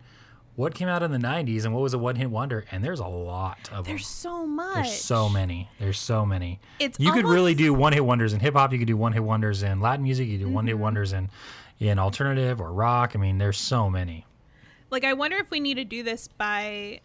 what 0.56 0.74
came 0.74 0.88
out 0.88 1.04
in 1.04 1.12
the 1.12 1.18
90s 1.18 1.66
and 1.66 1.74
what 1.74 1.82
was 1.84 1.94
a 1.94 1.98
one 1.98 2.16
hit 2.16 2.30
wonder. 2.32 2.66
And 2.72 2.84
there's 2.84 3.00
a 3.00 3.08
lot 3.08 3.58
of 3.72 3.84
them. 3.86 3.94
There's 3.94 4.08
so 4.08 4.46
much. 4.46 4.76
There's 4.76 5.02
so 5.02 5.28
many. 5.30 5.70
There's 5.80 6.00
so 6.00 6.26
many. 6.26 6.60
It's 6.80 7.00
you 7.00 7.12
could 7.12 7.26
really 7.26 7.54
do 7.56 7.74
one 7.74 7.92
hit 7.94 8.06
wonders 8.06 8.32
in 8.34 8.40
hip 8.40 8.54
hop. 8.54 8.72
You 8.72 8.80
could 8.80 8.88
do 8.88 8.96
one 8.98 9.12
hit 9.14 9.24
wonders 9.24 9.64
in 9.64 9.82
Latin 9.82 10.04
music. 10.04 10.28
You 10.28 10.38
could 10.38 10.46
do 10.48 10.52
one 10.52 10.64
Mm-hmm. 10.64 10.68
hit 10.70 10.78
wonders 10.80 11.14
in 11.14 11.30
in 11.80 12.00
alternative 12.00 12.62
or 12.62 12.72
rock. 12.72 13.12
I 13.16 13.20
mean, 13.20 13.38
there's 13.38 13.58
so 13.58 13.90
many. 13.90 14.26
Like, 14.90 15.04
I 15.04 15.12
wonder 15.14 15.36
if 15.38 15.50
we 15.52 15.60
need 15.60 15.76
to 15.76 15.84
do 15.84 16.04
this 16.04 16.30
by 16.30 17.02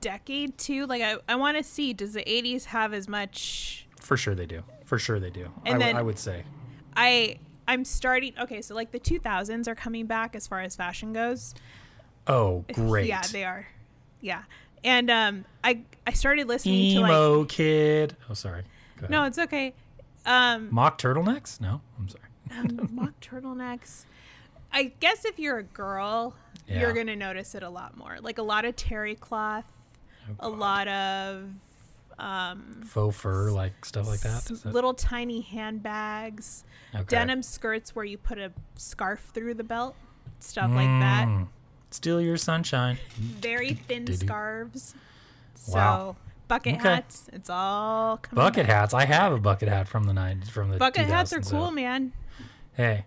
decade 0.00 0.56
too. 0.58 0.86
Like, 0.86 1.02
I, 1.02 1.16
I 1.28 1.34
want 1.36 1.56
to 1.58 1.62
see 1.62 1.92
does 1.92 2.14
the 2.14 2.22
'80s 2.24 2.64
have 2.66 2.92
as 2.94 3.08
much? 3.08 3.86
For 4.00 4.16
sure 4.16 4.34
they 4.34 4.46
do. 4.46 4.62
For 4.84 4.98
sure 4.98 5.18
they 5.20 5.30
do. 5.30 5.44
And 5.66 5.74
w- 5.74 5.80
then- 5.80 5.96
I 5.96 6.02
would 6.02 6.18
say. 6.18 6.44
I 6.96 7.38
I'm 7.68 7.84
starting. 7.84 8.32
Okay, 8.40 8.62
so 8.62 8.74
like 8.74 8.92
the 8.92 9.00
2000s 9.00 9.66
are 9.68 9.74
coming 9.74 10.06
back 10.06 10.34
as 10.34 10.46
far 10.46 10.60
as 10.60 10.76
fashion 10.76 11.12
goes. 11.12 11.54
Oh, 12.26 12.64
great. 12.72 13.06
Yeah, 13.06 13.22
they 13.32 13.44
are. 13.44 13.66
Yeah, 14.20 14.42
and 14.84 15.10
um, 15.10 15.44
I 15.62 15.80
I 16.06 16.12
started 16.12 16.48
listening 16.48 16.94
to 16.96 17.00
like. 17.02 17.10
Emo 17.10 17.44
kid. 17.44 18.16
Oh, 18.30 18.34
sorry. 18.34 18.62
No, 19.08 19.24
it's 19.24 19.38
okay. 19.38 19.74
Um, 20.24 20.68
Mock 20.72 20.98
turtlenecks? 20.98 21.60
No, 21.60 21.80
I'm 21.98 22.08
sorry. 22.08 22.24
um, 22.58 22.88
mock 22.92 23.12
turtlenecks. 23.20 24.04
I 24.72 24.92
guess 25.00 25.24
if 25.24 25.38
you're 25.38 25.58
a 25.58 25.62
girl, 25.62 26.34
Yeah. 26.66 26.80
you're 26.80 26.92
gonna 26.94 27.14
notice 27.14 27.54
it 27.54 27.62
a 27.62 27.68
lot 27.70 27.96
more. 27.96 28.16
Like 28.20 28.38
a 28.38 28.42
lot 28.42 28.64
of 28.64 28.74
terry 28.74 29.14
cloth, 29.14 29.64
Oh, 30.40 30.48
a 30.48 30.50
lot 30.50 30.88
of 30.88 31.48
um, 32.18 32.80
Faux 32.86 33.14
fur, 33.16 33.50
like 33.50 33.84
stuff 33.84 34.08
like 34.08 34.20
that. 34.20 34.36
s- 34.36 34.50
Is 34.50 34.62
that- 34.62 34.72
little 34.72 34.94
tiny 34.94 35.42
handbags, 35.42 36.64
okay. 36.94 37.04
denim 37.06 37.42
skirts 37.42 37.94
where 37.94 38.04
you 38.04 38.16
put 38.18 38.38
a 38.38 38.50
scarf 38.76 39.20
through 39.34 39.54
the 39.54 39.64
belt, 39.64 39.94
stuff 40.40 40.70
like 40.72 40.88
that. 41.00 41.28
Steal 41.96 42.20
your 42.20 42.36
sunshine. 42.36 42.98
Very 43.16 43.72
thin 43.72 44.04
Did-do. 44.04 44.26
scarves. 44.26 44.94
So 45.54 45.72
Wow. 45.74 46.16
bucket 46.46 46.76
Okay. 46.76 46.88
hats, 46.88 47.28
it's 47.32 47.48
all 47.48 48.18
coming 48.18 48.36
Bucket 48.44 48.66
back. 48.66 48.76
hats. 48.76 48.94
I 48.94 49.06
have 49.06 49.32
a 49.32 49.38
bucket 49.38 49.68
hat 49.70 49.88
from 49.88 50.04
the 50.04 50.12
nineties, 50.12 50.50
from 50.50 50.70
the 50.70 50.76
Bucket 50.76 51.06
hats 51.06 51.32
are 51.32 51.40
cool, 51.40 51.68
so- 51.68 51.70
man. 51.70 52.12
Hey, 52.74 53.06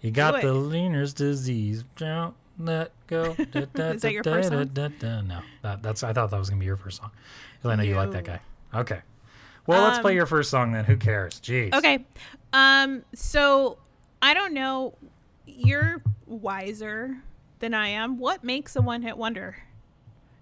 you 0.00 0.10
got 0.10 0.40
the 0.42 0.52
leaner's 0.52 1.14
disease. 1.14 1.84
Don't 1.96 2.34
let 2.58 2.90
go. 3.06 3.34
Da, 3.52 3.66
da, 3.72 3.84
Is 3.90 4.02
that 4.02 4.12
your 4.12 4.22
da, 4.24 4.32
first 4.32 4.50
da, 4.50 4.56
song? 4.58 4.70
da, 4.74 4.88
da. 4.88 5.20
No, 5.20 5.40
that, 5.62 5.82
that's. 5.84 6.02
I 6.02 6.12
thought 6.12 6.30
that 6.32 6.38
was 6.38 6.50
gonna 6.50 6.58
be 6.60 6.66
your 6.66 6.76
first 6.76 6.98
song. 7.00 7.12
'Cause 7.62 7.70
I 7.70 7.76
know 7.76 7.84
you 7.84 7.94
like 7.94 8.10
that 8.10 8.24
guy. 8.24 8.40
Okay. 8.74 9.00
Well, 9.68 9.82
let's 9.84 10.00
play 10.00 10.12
Um, 10.12 10.16
your 10.16 10.26
first 10.26 10.50
song 10.50 10.72
then. 10.72 10.84
Who 10.86 10.96
cares? 10.96 11.40
Jeez. 11.40 11.72
Okay. 11.72 12.04
Um 12.52 13.04
so 13.14 13.78
I 14.20 14.34
don't 14.34 14.54
know 14.54 14.94
you're 15.46 16.02
wiser 16.26 17.16
than 17.60 17.74
I 17.74 17.88
am. 17.88 18.18
What 18.18 18.44
makes 18.44 18.76
a 18.76 18.82
one-hit 18.82 19.16
wonder? 19.16 19.56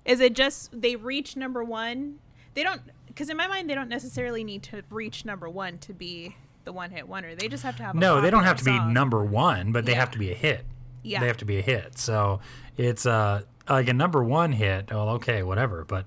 Is 0.05 0.21
it 0.21 0.35
just 0.35 0.79
they 0.81 0.97
reach 0.97 1.37
number 1.37 1.65
one? 1.65 2.19
They 2.55 2.63
don't 2.63 2.81
because 3.07 3.29
in 3.31 3.37
my 3.37 3.47
mind 3.49 3.69
they 3.69 3.75
don't 3.75 3.89
necessarily 3.89 4.45
need 4.45 4.63
to 4.65 4.83
reach 4.91 5.25
number 5.25 5.49
one 5.49 5.79
to 5.79 5.93
be 5.93 6.37
the 6.65 6.73
one 6.73 6.91
hit 6.91 7.09
wonder. 7.09 7.35
They 7.35 7.49
just 7.49 7.63
have 7.65 7.77
to 7.79 7.83
have 7.83 7.97
a 7.97 7.99
No, 7.99 8.21
they 8.21 8.31
don't 8.31 8.45
have 8.45 8.59
to 8.59 8.65
be 8.65 8.79
number 8.79 9.25
one, 9.25 9.73
but 9.73 9.85
they 9.85 9.93
Yeah. 9.93 9.99
have 10.01 10.11
to 10.13 10.19
be 10.19 10.31
a 10.31 10.35
hit. 10.35 10.65
Yeah. 11.03 11.21
They 11.21 11.27
have 11.27 11.37
to 11.39 11.45
be 11.45 11.59
a 11.59 11.63
hit. 11.63 11.99
So 11.99 12.41
it's 12.77 13.05
uh 13.07 13.43
like 13.69 13.89
a 13.89 13.95
number 13.95 14.23
one 14.23 14.53
hit. 14.53 14.91
Well, 14.93 15.09
okay, 15.11 15.43
whatever. 15.43 15.85
But 15.85 16.07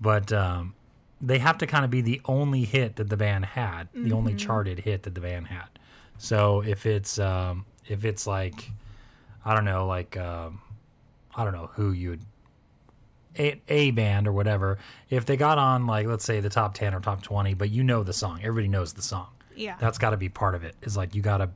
but 0.00 0.32
um, 0.32 0.74
they 1.20 1.38
have 1.38 1.58
to 1.58 1.66
kind 1.66 1.84
of 1.84 1.90
be 1.90 2.00
the 2.00 2.20
only 2.24 2.64
hit 2.64 2.96
that 2.96 3.10
the 3.10 3.16
band 3.16 3.44
had, 3.46 3.88
the 3.94 4.12
only 4.12 4.32
Mm-hmm. 4.32 4.38
charted 4.46 4.78
hit 4.80 5.02
that 5.02 5.14
the 5.14 5.20
band 5.20 5.48
had. 5.48 5.66
So 6.18 6.60
if 6.62 6.86
it's 6.86 7.18
um, 7.18 7.64
if 7.88 8.04
it's 8.04 8.26
like 8.26 8.70
I 9.44 9.54
don't 9.54 9.64
know, 9.64 9.86
like 9.86 10.16
um, 10.16 10.60
I 11.34 11.44
don't 11.44 11.52
know 11.52 11.70
who 11.74 11.92
you 11.92 12.10
would 12.10 12.22
a, 13.38 13.60
a 13.68 13.90
band 13.92 14.26
or 14.26 14.32
whatever. 14.32 14.78
If 15.08 15.24
they 15.26 15.36
got 15.36 15.56
on 15.58 15.86
like 15.86 16.06
let's 16.06 16.24
say 16.24 16.40
the 16.40 16.50
top 16.50 16.74
ten 16.74 16.94
or 16.94 17.00
top 17.00 17.22
twenty, 17.22 17.54
but 17.54 17.70
you 17.70 17.82
know 17.84 18.02
the 18.02 18.12
song, 18.12 18.40
everybody 18.42 18.68
knows 18.68 18.92
the 18.92 19.02
song 19.02 19.28
Yeah. 19.56 19.76
that's 19.78 19.98
got 19.98 20.10
to 20.10 20.16
be 20.16 20.28
part 20.28 20.54
of 20.54 20.64
it 20.64 20.74
is 20.82 20.96
like 20.96 21.14
you 21.14 21.22
gotta 21.22 21.50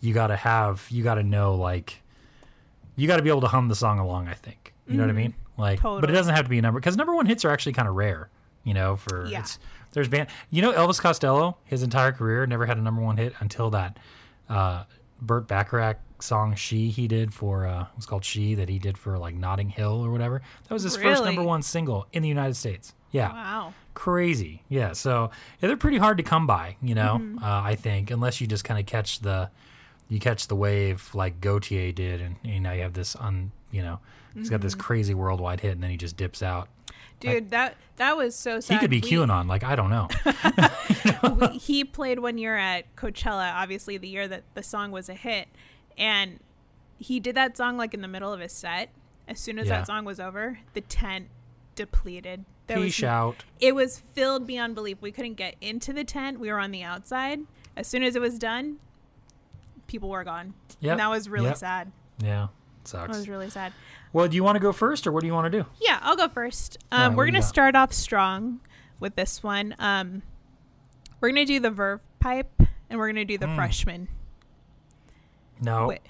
you 0.00 0.14
gotta 0.14 0.36
have 0.36 0.86
you 0.90 1.02
gotta 1.02 1.22
know 1.22 1.54
like 1.54 2.02
you 2.96 3.06
gotta 3.08 3.22
be 3.22 3.28
able 3.30 3.40
to 3.42 3.46
hum 3.48 3.68
the 3.68 3.74
song 3.76 3.98
along 4.00 4.26
i 4.28 4.34
think 4.34 4.74
you 4.88 4.96
know 4.96 5.04
what 5.04 5.10
i 5.10 5.12
mean 5.12 5.32
like 5.56 5.80
but 5.80 6.10
it 6.10 6.12
doesn't 6.12 6.34
have 6.34 6.44
to 6.44 6.48
be 6.50 6.58
a 6.58 6.62
number 6.62 6.80
because 6.80 6.96
number 6.96 7.14
one 7.14 7.24
hits 7.26 7.44
are 7.44 7.50
actually 7.50 7.72
kind 7.72 7.86
of 7.88 7.94
rare 7.94 8.28
you 8.64 8.74
know 8.74 8.96
for 8.96 9.26
Yeah. 9.26 9.38
it's 9.40 9.58
there's 9.92 10.08
band 10.08 10.28
you 10.50 10.60
know 10.60 10.72
elvis 10.72 11.00
costello 11.00 11.56
his 11.64 11.82
entire 11.84 12.10
career 12.10 12.44
never 12.46 12.66
had 12.66 12.78
a 12.78 12.80
number 12.80 13.00
one 13.00 13.16
hit 13.16 13.32
until 13.38 13.70
that 13.70 13.96
uh 14.48 14.84
burt 15.20 15.46
bacharach 15.46 15.98
song 16.22 16.54
she 16.54 16.88
he 16.90 17.06
did 17.08 17.34
for 17.34 17.66
uh 17.66 17.82
it 17.82 17.88
was 17.96 18.06
called 18.06 18.24
she 18.24 18.54
that 18.54 18.68
he 18.68 18.78
did 18.78 18.96
for 18.96 19.18
like 19.18 19.34
notting 19.34 19.68
hill 19.68 20.04
or 20.04 20.10
whatever 20.12 20.40
that 20.68 20.72
was 20.74 20.82
his 20.84 20.96
first 20.96 21.24
number 21.24 21.42
one 21.42 21.62
single 21.62 22.06
in 22.12 22.22
the 22.22 22.28
united 22.28 22.54
states 22.54 22.94
yeah 23.10 23.32
wow. 23.32 23.74
crazy. 23.92 24.62
Yeah, 24.70 24.92
so 24.94 25.30
yeah, 25.60 25.66
they're 25.68 25.76
pretty 25.76 25.98
hard 25.98 26.16
to 26.16 26.22
come 26.22 26.46
by, 26.46 26.76
you 26.80 26.94
know. 26.94 27.18
Mm-hmm. 27.20 27.44
Uh, 27.44 27.60
I 27.60 27.74
think 27.74 28.10
unless 28.10 28.40
you 28.40 28.46
just 28.46 28.64
kind 28.64 28.80
of 28.80 28.86
catch 28.86 29.20
the 29.20 29.50
you 30.08 30.18
catch 30.18 30.48
the 30.48 30.56
wave 30.56 31.10
like 31.12 31.38
Gotye 31.42 31.94
did, 31.94 32.22
and 32.22 32.36
you 32.42 32.58
know 32.58 32.72
you 32.72 32.80
have 32.80 32.94
this 32.94 33.14
un 33.16 33.52
you 33.70 33.82
know 33.82 33.98
he's 34.34 34.48
got 34.48 34.56
Mm-hmm. 34.56 34.64
this 34.64 34.74
crazy 34.74 35.12
worldwide 35.12 35.60
hit, 35.60 35.72
and 35.72 35.82
then 35.82 35.90
he 35.90 35.98
just 35.98 36.16
dips 36.16 36.42
out. 36.42 36.68
Dude, 37.20 37.50
that 37.50 37.76
that 37.96 38.16
was 38.16 38.34
so 38.34 38.60
sad. 38.60 38.74
He 38.76 38.80
could 38.80 38.88
be 38.90 39.00
We- 39.00 39.10
QAnon, 39.10 39.46
like 39.46 39.62
I 39.62 39.76
don't 39.76 39.90
know. 39.90 40.08
we- 41.52 41.58
he 41.58 41.84
played 41.84 42.18
one 42.18 42.38
year 42.38 42.56
at 42.56 42.96
Coachella, 42.96 43.52
obviously 43.54 43.98
the 43.98 44.08
year 44.08 44.26
that 44.26 44.44
the 44.54 44.62
song 44.62 44.90
was 44.90 45.10
a 45.10 45.14
hit, 45.14 45.48
and 45.98 46.40
he 46.98 47.18
did 47.20 47.34
that 47.36 47.56
song 47.56 47.76
like 47.76 47.94
in 47.94 48.00
the 48.00 48.08
middle 48.08 48.32
of 48.32 48.40
his 48.40 48.52
set. 48.52 48.90
As 49.28 49.38
soon 49.38 49.58
as 49.58 49.68
Yeah. 49.68 49.78
that 49.78 49.86
song 49.86 50.04
was 50.04 50.18
over, 50.20 50.58
the 50.74 50.80
tent 50.80 51.28
depleted. 51.74 52.44
There 52.66 52.78
was 52.78 53.02
out. 53.02 53.44
It 53.60 53.74
was 53.74 54.02
filled 54.14 54.46
beyond 54.46 54.74
belief. 54.74 54.98
We 55.00 55.10
couldn't 55.12 55.34
get 55.34 55.56
into 55.60 55.92
the 55.92 56.04
tent. 56.04 56.38
We 56.40 56.50
were 56.50 56.58
on 56.60 56.70
the 56.70 56.82
outside. 56.82 57.40
As 57.76 57.86
soon 57.86 58.02
as 58.02 58.14
it 58.16 58.20
was 58.22 58.38
done, 58.38 58.78
people 59.86 60.08
were 60.08 60.24
gone. 60.24 60.54
Yep. 60.80 60.92
And 60.92 61.00
that 61.00 61.10
was 61.10 61.28
really 61.28 61.46
Yep. 61.46 61.56
sad. 61.56 61.92
Yeah, 62.18 62.48
That 62.82 62.88
sucks. 62.88 63.08
That 63.12 63.16
was 63.18 63.28
really 63.28 63.50
sad. 63.50 63.72
Well, 64.12 64.28
do 64.28 64.36
you 64.36 64.44
want 64.44 64.56
to 64.56 64.60
go 64.60 64.72
first, 64.72 65.06
or 65.06 65.12
what 65.12 65.20
do 65.22 65.26
you 65.26 65.32
want 65.32 65.50
to 65.50 65.62
do? 65.62 65.66
Yeah, 65.80 65.98
I'll 66.02 66.16
go 66.16 66.28
first. 66.28 66.78
Um, 66.92 67.12
what 67.12 67.18
we're 67.18 67.26
gonna 67.26 67.42
start 67.42 67.74
off 67.74 67.92
strong 67.92 68.60
with 69.00 69.16
this 69.16 69.42
one. 69.42 69.74
Um, 69.78 70.22
we're 71.20 71.30
gonna 71.30 71.46
do 71.46 71.58
the 71.60 71.70
Verve 71.70 72.00
pipe, 72.20 72.62
and 72.90 72.98
we're 72.98 73.08
gonna 73.08 73.24
do 73.24 73.38
the 73.38 73.48
Hmm. 73.48 73.56
freshman. 73.56 74.08
No, 75.62 75.88
Wait, 75.88 76.00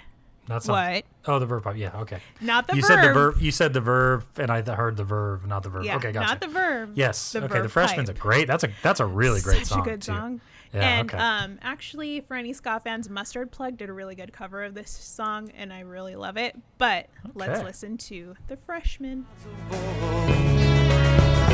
that's 0.49 0.67
not. 0.67 0.93
what? 0.95 1.05
Oh, 1.27 1.39
the 1.39 1.47
verb. 1.47 1.77
Yeah, 1.77 2.01
okay. 2.01 2.21
Not 2.41 2.67
the 2.67 2.75
you 2.75 2.83
verb. 2.83 2.89
said 2.89 3.03
the 3.09 3.13
verb. 3.13 3.37
You 3.41 3.51
said 3.53 3.73
the 3.73 3.81
verb, 3.81 4.25
and 4.37 4.51
I 4.51 4.63
heard 4.63 4.97
the 4.97 5.05
verb, 5.05 5.47
not 5.47 5.63
the 5.63 5.69
verb. 5.69 5.85
Yeah, 5.85 5.97
okay, 5.97 6.11
gotcha. 6.11 6.27
not 6.27 6.41
the 6.41 6.49
verb. 6.49 6.93
yes. 6.95 7.33
the 7.33 7.45
okay, 7.45 7.61
the 7.61 7.69
freshman's 7.69 8.09
pipe. 8.09 8.17
a 8.17 8.21
great. 8.21 8.47
That's 8.49 8.65
a 8.65 8.71
that's 8.83 9.01
a 9.01 9.07
really 9.07 9.41
great 9.41 9.59
Such 9.59 9.69
song. 9.69 9.81
a 9.81 9.85
good 9.85 10.03
too. 10.03 10.13
song. 10.13 10.41
Yeah, 10.75 11.01
and 11.01 11.11
okay. 11.11 11.23
um, 11.23 11.59
actually, 11.61 12.21
for 12.23 12.35
any 12.35 12.55
ska 12.55 12.81
fans, 12.81 13.11
Mustard 13.11 13.51
Plug 13.53 13.77
did 13.77 13.91
a 13.91 13.93
really 13.93 14.15
good 14.15 14.33
cover 14.33 14.65
of 14.65 14.73
this 14.75 14.91
song, 14.91 15.53
and 15.55 15.71
I 15.71 15.81
really 15.81 16.17
love 16.17 16.39
it. 16.39 16.57
But 16.79 17.09
let's 17.35 17.63
listen 17.63 17.99
to 17.99 18.35
the 18.49 18.57
freshman. 18.57 19.27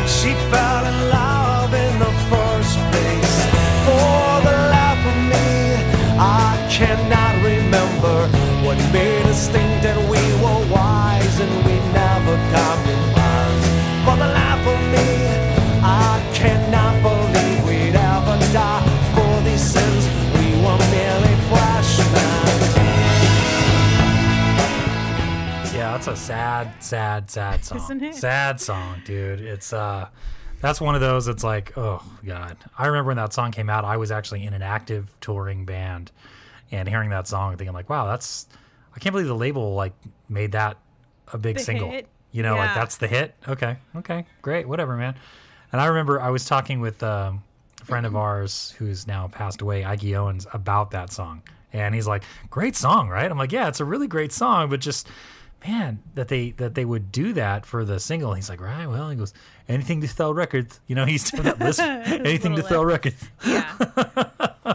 She 0.07 0.33
fell 0.50 0.87
in 0.87 1.11
love 1.11 1.75
in 1.75 1.99
the 1.99 2.12
first 2.31 2.78
place. 2.90 3.45
For 3.85 4.40
the 4.47 4.57
life 4.71 5.05
of 5.05 5.19
me, 5.31 5.68
I 6.21 6.67
cannot 6.69 7.35
remember 7.45 8.27
what 8.67 8.77
made 8.93 9.25
us 9.27 9.49
think 9.49 9.83
that 9.83 9.97
we 10.11 10.19
were 10.43 10.63
wise 10.75 11.39
and 11.39 11.55
we 11.65 11.75
never 11.93 12.35
compromised. 12.51 13.67
For 14.05 14.17
the 14.17 14.27
life 14.27 14.67
of 14.67 14.81
me, 14.95 15.09
I 15.81 16.21
cannot 16.35 16.95
believe 17.07 17.65
we'd 17.69 17.95
ever 17.95 18.37
die 18.53 18.83
for 19.15 19.43
these 19.47 19.63
sins. 19.63 20.05
We 20.35 20.47
were 20.65 20.79
merely 20.91 21.35
freshmen. 21.49 22.17
Yeah, 25.73 25.93
that's 25.93 26.09
a 26.09 26.17
sad, 26.17 26.83
sad, 26.83 27.31
sad 27.31 27.65
song. 27.65 27.79
Isn't 27.79 28.03
it? 28.03 28.15
Sad 28.17 28.61
song, 28.61 29.03
dude. 29.05 29.41
It's 29.41 29.73
uh 29.73 30.09
that's 30.61 30.81
one 30.81 30.95
of 30.95 31.00
those 31.00 31.27
that's 31.27 31.45
like, 31.45 31.77
oh 31.77 32.03
god. 32.25 32.57
I 32.77 32.87
remember 32.87 33.09
when 33.09 33.17
that 33.17 33.33
song 33.33 33.50
came 33.53 33.71
out, 33.71 33.85
I 33.85 33.97
was 33.97 34.11
actually 34.11 34.45
in 34.45 34.55
an 34.55 34.62
active 34.62 35.11
touring 35.21 35.65
band 35.65 36.11
and 36.71 36.88
hearing 36.88 37.11
that 37.11 37.27
song 37.29 37.57
thinking 37.57 37.75
like, 37.75 37.88
wow, 37.88 38.07
that's 38.07 38.47
I 38.95 38.99
can't 38.99 39.12
believe 39.12 39.29
the 39.29 39.35
label 39.35 39.75
like 39.75 39.93
made 40.29 40.53
that 40.53 40.77
a 41.33 41.38
big 41.38 41.57
The 41.59 41.62
single. 41.62 41.91
hit? 41.91 42.09
You 42.33 42.43
know, 42.43 42.57
like 42.57 42.75
that's 42.75 42.97
the 42.99 43.07
hit. 43.07 43.35
Okay. 43.49 43.77
Okay. 43.97 44.27
Great. 44.43 44.69
Whatever, 44.69 44.97
man. 44.97 45.15
And 45.73 45.81
I 45.81 45.87
remember 45.87 46.21
I 46.21 46.31
was 46.31 46.45
talking 46.45 46.81
with 46.81 47.03
um, 47.03 47.43
a 47.81 47.85
friend 47.85 48.05
of 48.07 48.17
ours 48.17 48.75
who's 48.79 49.07
now 49.07 49.29
passed 49.29 49.61
away, 49.62 49.85
Ike 49.85 50.05
Owens, 50.15 50.47
about 50.53 50.91
that 50.93 51.12
song. 51.12 51.43
And 51.73 51.95
he's 51.95 52.07
like, 52.07 52.23
"Great 52.50 52.75
song, 52.77 53.09
right?" 53.11 53.31
I'm 53.31 53.37
like, 53.38 53.53
"Yeah, 53.53 53.69
it's 53.69 53.81
a 53.81 53.85
really 53.85 54.07
great 54.07 54.33
song, 54.33 54.71
but 54.71 54.81
just 54.81 55.07
man, 55.67 56.03
that 56.15 56.29
they 56.29 56.50
that 56.53 56.75
they 56.75 56.85
would 56.87 57.12
do 57.12 57.33
that 57.35 57.67
for 57.67 57.85
the 57.85 58.00
single." 58.00 58.33
He's 58.35 58.49
like, 58.49 58.61
"Right, 58.61 58.87
well," 58.87 59.11
he 59.11 59.17
goes, 59.17 59.35
"Anything 59.69 60.01
to 60.01 60.09
sell 60.09 60.33
records." 60.35 60.81
You 60.87 60.95
know, 60.95 61.05
he's 61.05 61.31
doing 61.31 61.45
that 61.45 61.59
list. 61.59 61.81
Anything 61.81 62.53
to 62.53 62.63
little 62.63 62.69
sell 62.69 62.85
records. 62.85 63.29
Yeah. 63.47 63.75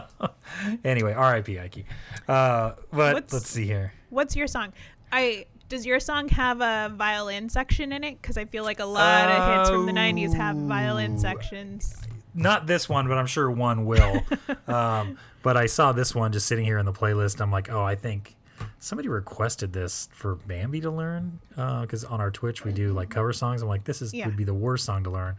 Anyway, 0.82 1.12
R.I.P. 1.12 1.58
Ike. 1.58 1.84
Uh, 2.26 2.72
but 2.90 3.14
What's- 3.14 3.32
let's 3.34 3.48
see 3.48 3.66
here. 3.66 3.92
What's 4.10 4.34
your 4.34 4.46
song? 4.46 4.72
I 5.12 5.44
does 5.68 5.84
your 5.84 6.00
song 6.00 6.28
have 6.28 6.60
a 6.62 6.90
violin 6.94 7.48
section 7.48 7.92
in 7.92 8.02
it? 8.04 8.20
Because 8.20 8.38
I 8.38 8.44
feel 8.46 8.64
like 8.64 8.80
a 8.80 8.84
lot 8.84 9.28
of 9.30 9.58
hits 9.58 9.70
from 9.70 9.86
the 9.86 9.92
'90s 9.92 10.32
have 10.34 10.56
violin 10.56 11.14
Oh. 11.16 11.18
sections. 11.18 11.94
not 12.34 12.66
this 12.66 12.88
one, 12.88 13.08
but 13.08 13.18
I'm 13.18 13.26
sure 13.26 13.50
one 13.50 13.84
will. 13.84 14.22
um, 14.68 15.18
but 15.42 15.56
I 15.56 15.66
saw 15.66 15.92
this 15.92 16.14
one 16.14 16.32
just 16.32 16.46
sitting 16.46 16.64
here 16.64 16.78
in 16.78 16.86
the 16.86 16.92
playlist. 16.92 17.40
I'm 17.40 17.50
like, 17.50 17.70
oh, 17.70 17.82
I 17.82 17.94
think 17.94 18.34
somebody 18.78 19.08
requested 19.08 19.72
this 19.72 20.08
for 20.12 20.34
Bambi 20.36 20.80
to 20.82 20.90
learn 20.90 21.40
uh, 21.56 21.82
because 21.82 22.04
on 22.04 22.20
our 22.20 22.30
Twitch 22.30 22.64
we 22.64 22.72
do 22.72 22.92
like 22.92 23.10
cover 23.10 23.32
songs. 23.32 23.62
I'm 23.62 23.68
like, 23.68 23.84
this 23.84 24.02
is 24.02 24.12
Yeah. 24.14 24.26
would 24.26 24.36
be 24.36 24.44
the 24.44 24.54
worst 24.54 24.84
song 24.84 25.04
to 25.04 25.10
learn, 25.10 25.36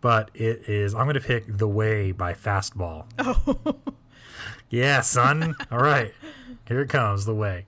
but 0.00 0.30
it 0.34 0.68
is. 0.68 0.94
I'm 0.94 1.04
going 1.04 1.14
to 1.14 1.20
pick 1.20 1.44
"The 1.48 1.68
Way" 1.68 2.12
by 2.12 2.34
Fastball. 2.34 3.06
Oh, 3.18 3.76
Yeah, 4.70 5.02
son. 5.02 5.54
All 5.70 5.78
right, 5.78 6.12
here 6.66 6.80
it 6.80 6.88
comes. 6.88 7.24
"The 7.26 7.34
Way." 7.34 7.66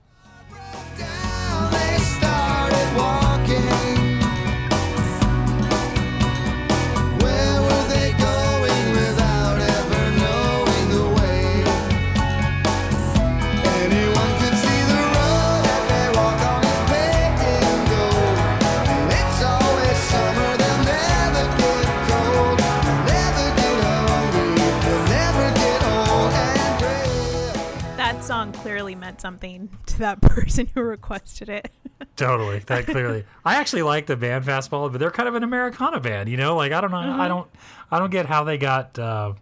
Meant 29.07 29.21
something 29.21 29.69
to 29.85 29.99
that 29.99 30.21
person 30.21 30.69
who 30.73 30.81
requested 30.81 31.49
it. 31.49 31.71
Totally. 32.15 32.59
That 32.59 32.85
clearly. 32.85 33.25
I 33.45 33.55
actually 33.55 33.83
like 33.83 34.05
the 34.05 34.17
band 34.17 34.45
Fastball, 34.45 34.91
but 34.91 34.99
they're 34.99 35.11
kind 35.11 35.29
of 35.29 35.35
an 35.35 35.43
Americana 35.43 35.99
band. 35.99 36.29
You 36.29 36.37
know, 36.37 36.55
like 36.55 36.71
I 36.71 36.81
don't 36.81 36.91
know. 36.91 36.97
I 36.97 37.27
don't. 37.27 37.49
I 37.89 37.99
don't 37.99 38.11
get 38.11 38.25
how 38.25 38.43
they 38.43 38.57
got 38.57 38.99
uh, 38.99 39.33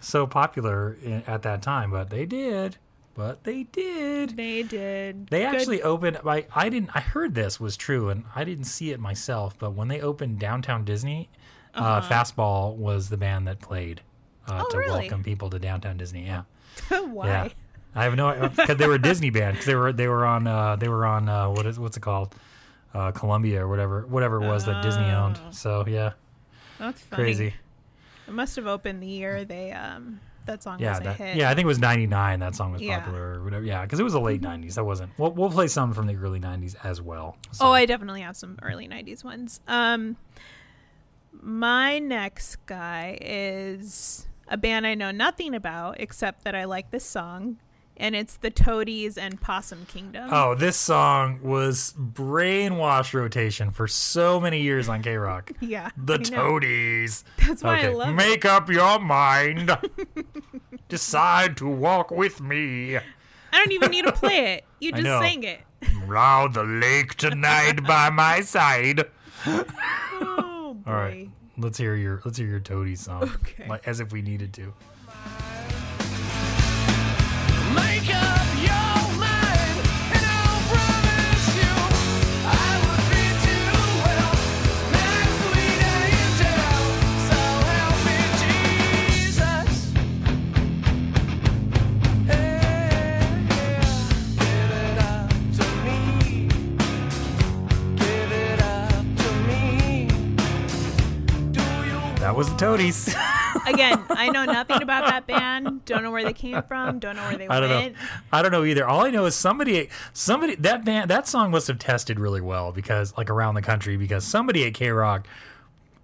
so 0.00 0.26
popular 0.26 0.96
i 1.06 1.22
at 1.26 1.42
that 1.42 1.62
time, 1.62 1.90
but 1.90 2.10
they 2.10 2.26
did. 2.26 2.76
But 3.14 3.44
they 3.44 3.64
did. 3.64 4.36
they 4.36 4.62
did. 4.62 5.28
They 5.28 5.40
Good- 5.40 5.54
actually 5.54 5.82
opened. 5.82 6.18
I 6.26 6.46
I 6.54 6.68
didn't. 6.68 6.90
I 6.94 7.00
heard 7.00 7.34
this 7.34 7.60
was 7.60 7.76
true, 7.76 8.08
and 8.08 8.24
I 8.34 8.44
didn't 8.44 8.64
see 8.64 8.90
it 8.90 9.00
myself. 9.00 9.56
But 9.58 9.72
when 9.74 9.88
they 9.88 10.00
opened 10.00 10.38
downtown 10.38 10.84
Disney, 10.84 11.30
uh 11.74 12.00
Fastball 12.02 12.74
was 12.76 13.08
the 13.08 13.16
band 13.16 13.46
that 13.48 13.60
played 13.60 14.00
uh, 14.48 14.52
Uh-huh. 14.52 14.64
Oh, 14.66 14.70
to 14.70 14.78
really? 14.78 15.00
welcome 15.00 15.22
people 15.22 15.48
to 15.50 15.58
downtown 15.58 15.96
Disney. 15.96 16.26
Yeah. 16.26 16.42
Why? 16.88 17.26
Yeah. 17.26 17.48
I 17.94 18.04
have 18.04 18.14
no 18.16 18.48
because 18.48 18.76
they 18.78 18.86
were 18.86 18.94
a 18.94 19.02
Disney 19.02 19.30
band 19.30 19.54
because 19.54 19.66
they 19.66 19.74
were 19.74 19.92
they 19.92 20.08
were 20.08 20.24
on 20.24 20.46
uh, 20.46 20.76
they 20.76 20.88
were 20.88 21.04
on 21.04 21.28
uh, 21.28 21.50
what 21.50 21.66
is 21.66 21.78
what's 21.78 21.96
it 21.96 22.00
called 22.00 22.34
uh, 22.94 23.10
Columbia 23.12 23.64
or 23.64 23.68
whatever 23.68 24.06
whatever 24.06 24.36
it 24.42 24.46
was 24.46 24.64
that 24.64 24.82
Disney 24.82 25.10
owned. 25.10 25.38
Oh. 25.46 25.50
So 25.50 25.84
yeah, 25.86 26.12
That's 26.78 27.00
funny. 27.02 27.22
crazy. 27.22 27.54
It 28.28 28.32
must 28.32 28.56
have 28.56 28.66
opened 28.66 29.02
the 29.02 29.06
year 29.08 29.44
they 29.44 29.72
um 29.72 30.20
that 30.46 30.62
song 30.62 30.80
Yeah, 30.80 30.90
was 30.90 31.00
a 31.00 31.04
that, 31.04 31.16
hit. 31.16 31.36
yeah, 31.36 31.50
I 31.50 31.54
think 31.54 31.64
it 31.66 31.68
was 31.68 31.78
'99 31.78 32.40
that 32.40 32.54
song 32.56 32.72
was 32.72 32.80
Yeah. 32.82 32.98
popular 32.98 33.34
or 33.38 33.44
whatever. 33.44 33.64
Yeah, 33.64 33.82
because 33.82 34.00
it 34.00 34.02
was 34.04 34.12
the 34.14 34.20
late 34.20 34.40
'90s. 34.40 34.74
That 34.74 34.84
wasn't. 34.84 35.12
We'll, 35.18 35.30
we'll 35.32 35.50
play 35.50 35.68
some 35.68 35.92
from 35.92 36.06
the 36.06 36.16
early 36.16 36.40
'90s 36.40 36.74
as 36.84 37.00
well. 37.00 37.36
So. 37.52 37.66
Oh, 37.66 37.72
I 37.72 37.86
definitely 37.86 38.22
have 38.22 38.36
some 38.36 38.58
early 38.62 38.88
'90s 38.88 39.22
ones. 39.22 39.60
Um, 39.68 40.16
my 41.40 41.98
next 41.98 42.56
guy 42.66 43.18
is 43.20 44.26
a 44.48 44.56
band 44.56 44.86
I 44.86 44.94
know 44.94 45.10
nothing 45.10 45.54
about 45.54 46.00
except 46.00 46.44
that 46.44 46.54
I 46.54 46.64
like 46.64 46.90
this 46.90 47.04
song, 47.04 47.58
and 47.96 48.14
it's 48.16 48.36
the 48.36 48.50
Toadies 48.50 49.16
and 49.18 49.40
Possum 49.40 49.86
Kingdom. 49.86 50.28
Oh, 50.32 50.54
this 50.54 50.76
song 50.76 51.40
was 51.42 51.94
brainwash 51.98 53.12
rotation 53.14 53.70
for 53.70 53.86
so 53.86 54.40
many 54.40 54.60
years 54.62 54.88
on 54.88 55.02
K 55.02 55.16
Rock. 55.16 55.52
yeah, 55.60 55.90
The 55.96 56.14
I. 56.14 56.18
Toadies. 56.18 57.24
That's 57.46 57.62
why 57.62 57.74
I 57.76 57.78
Okay, 57.80 57.94
love 57.94 58.08
it. 58.10 58.12
make 58.12 58.44
up 58.44 58.68
your 58.70 58.98
mind. 58.98 59.70
Decide 60.88 61.56
to 61.58 61.66
walk 61.68 62.10
with 62.10 62.40
me. 62.40 62.96
I 62.96 63.02
don't 63.52 63.72
even 63.72 63.90
need 63.90 64.04
to 64.06 64.12
play 64.12 64.54
it. 64.54 64.64
You 64.80 64.92
just 65.00 65.04
sang 65.06 65.42
it. 65.44 65.60
Round 66.06 66.54
the 66.54 66.64
lake 66.64 67.14
tonight 67.14 67.84
by 67.86 68.08
my 68.10 68.40
side. 68.40 69.04
Oh 69.46 70.76
boy. 70.84 70.90
All 70.90 70.96
right, 70.96 71.28
let's 71.58 71.76
hear 71.78 71.94
your 71.96 72.20
let's 72.24 72.38
hear 72.38 72.46
your 72.46 72.60
Toadies 72.60 73.00
song. 73.00 73.24
Okay. 73.24 73.66
Like, 73.68 73.86
as 73.86 74.00
if 74.00 74.12
we 74.12 74.22
needed 74.22 74.52
to. 74.54 74.72
That 102.32 102.38
was 102.38 102.48
the 102.48 102.56
Toadies. 102.56 103.14
Again, 103.66 104.02
I 104.10 104.28
know 104.30 104.44
nothing 104.44 104.82
about 104.82 105.06
that 105.06 105.26
band. 105.26 105.84
Don't 105.84 106.02
know 106.02 106.10
where 106.10 106.24
they 106.24 106.32
came 106.32 106.62
from. 106.64 106.98
Don't 106.98 107.16
know 107.16 107.22
where 107.28 107.38
they 107.38 107.46
I 107.48 107.60
don't 107.60 107.70
went. 107.70 107.94
know. 107.94 108.00
I 108.32 108.42
don't 108.42 108.52
know 108.52 108.64
either. 108.64 108.86
All 108.86 109.04
I 109.04 109.10
know 109.10 109.24
is 109.26 109.34
somebody, 109.34 109.88
somebody 110.12 110.54
that 110.56 110.84
band, 110.84 111.10
that 111.10 111.28
song 111.28 111.50
must 111.50 111.68
have 111.68 111.78
tested 111.78 112.18
really 112.18 112.40
well 112.40 112.72
because, 112.72 113.16
like, 113.16 113.30
around 113.30 113.54
the 113.54 113.62
country, 113.62 113.96
because 113.96 114.24
somebody 114.24 114.64
at 114.66 114.74
K 114.74 114.90
Rock 114.90 115.26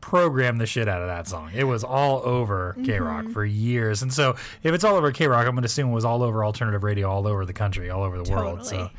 programmed 0.00 0.60
the 0.60 0.66
shit 0.66 0.88
out 0.88 1.02
of 1.02 1.08
that 1.08 1.26
song. 1.26 1.50
It 1.54 1.64
was 1.64 1.84
all 1.84 2.22
over 2.24 2.76
K 2.84 2.98
Rock 3.00 3.24
Mm-hmm. 3.24 3.32
for 3.32 3.44
years, 3.44 4.02
and 4.02 4.12
so 4.12 4.36
if 4.62 4.72
it's 4.72 4.84
all 4.84 4.94
over 4.96 5.10
K 5.12 5.26
Rock, 5.26 5.46
I'm 5.46 5.52
going 5.54 5.62
to 5.62 5.66
assume 5.66 5.90
it 5.90 5.94
was 5.94 6.04
all 6.04 6.22
over 6.22 6.44
alternative 6.44 6.82
radio, 6.84 7.10
all 7.10 7.26
over 7.26 7.44
the 7.44 7.52
country, 7.52 7.90
all 7.90 8.02
over 8.04 8.22
the 8.22 8.30
world. 8.30 8.64
So, 8.64 8.70
Totally. 8.76 8.92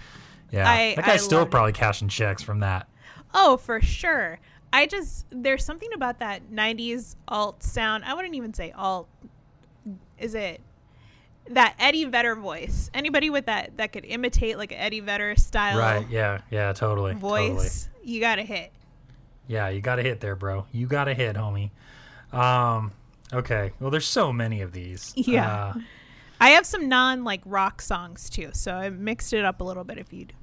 yeah, 0.52 0.70
I- 0.70 0.96
that 0.96 1.06
I 1.06 1.08
guy's 1.08 1.24
still 1.24 1.40
loved 1.40 1.50
it. 1.50 1.52
probably 1.52 1.72
cashing 1.74 2.10
checks 2.10 2.44
from 2.44 2.60
that. 2.60 2.88
Oh, 3.34 3.58
for 3.58 3.80
sure. 3.82 4.40
I 4.72 4.86
just 4.86 5.26
there's 5.32 5.66
something 5.66 5.90
about 5.94 6.20
that 6.20 6.52
90s 6.52 7.16
alt 7.28 7.64
sound. 7.64 8.06
I 8.06 8.14
wouldn't 8.14 8.36
even 8.36 8.54
say 8.54 8.72
alt. 8.72 9.08
Is 10.18 10.36
it 10.36 10.62
that 11.50 11.76
Eddie 11.80 12.06
Vedder 12.06 12.36
voice? 12.36 12.92
Anybody 12.94 13.30
with 13.30 13.46
that 13.48 13.78
that 13.78 13.92
could 13.94 14.06
imitate 14.06 14.58
like 14.58 14.72
an 14.72 14.78
Eddie 14.78 15.00
Vedder 15.00 15.36
style 15.36 15.80
Right? 15.80 16.08
Yeah. 16.10 16.42
Yeah. 16.52 16.74
Totally. 16.74 17.14
Totally. 17.14 17.50
voice, 17.52 17.90
you 18.04 18.20
got 18.20 18.36
to 18.36 18.44
hit. 18.44 18.72
Yeah, 19.48 19.70
you 19.70 19.82
got 19.82 19.96
to 19.96 20.04
hit 20.04 20.20
there, 20.20 20.36
bro. 20.36 20.68
You 20.72 20.86
got 20.86 21.06
to 21.06 21.16
hit, 21.16 21.36
homie. 21.36 21.72
Um, 22.32 22.92
okay. 23.34 23.72
Well, 23.80 23.90
there's 23.90 24.06
so 24.06 24.32
many 24.32 24.62
of 24.62 24.72
these. 24.72 25.14
Yeah. 25.18 25.52
Uh, 25.52 25.74
I 26.42 26.50
have 26.52 26.66
some 26.66 26.88
non 26.88 27.24
like 27.24 27.42
rock 27.46 27.82
songs 27.82 28.30
too, 28.30 28.52
so 28.54 28.74
I 28.74 28.90
mixed 28.90 29.34
it 29.34 29.44
up 29.44 29.60
a 29.60 29.64
little 29.64 29.84
bit 29.84 29.98
if 29.98 30.14
you'd 30.14 30.32
you 30.32 30.39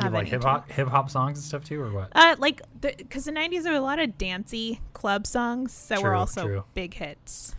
have 0.00 0.12
like 0.12 0.26
hip 0.28 0.42
hop 0.42 0.70
hip 0.70 0.88
hop 0.88 1.10
songs 1.10 1.38
and 1.38 1.44
stuff 1.44 1.64
too, 1.64 1.80
or 1.80 1.90
what? 1.90 2.08
Uh, 2.14 2.36
like 2.38 2.62
because 2.80 3.24
the, 3.24 3.32
90s 3.32 3.66
are 3.66 3.74
a 3.74 3.80
lot 3.80 3.98
of 3.98 4.16
dancey 4.18 4.80
club 4.92 5.26
songs 5.26 5.86
that 5.88 6.02
were 6.02 6.14
also 6.14 6.46
true. 6.46 6.64
big 6.74 6.94
hits. 6.94 7.54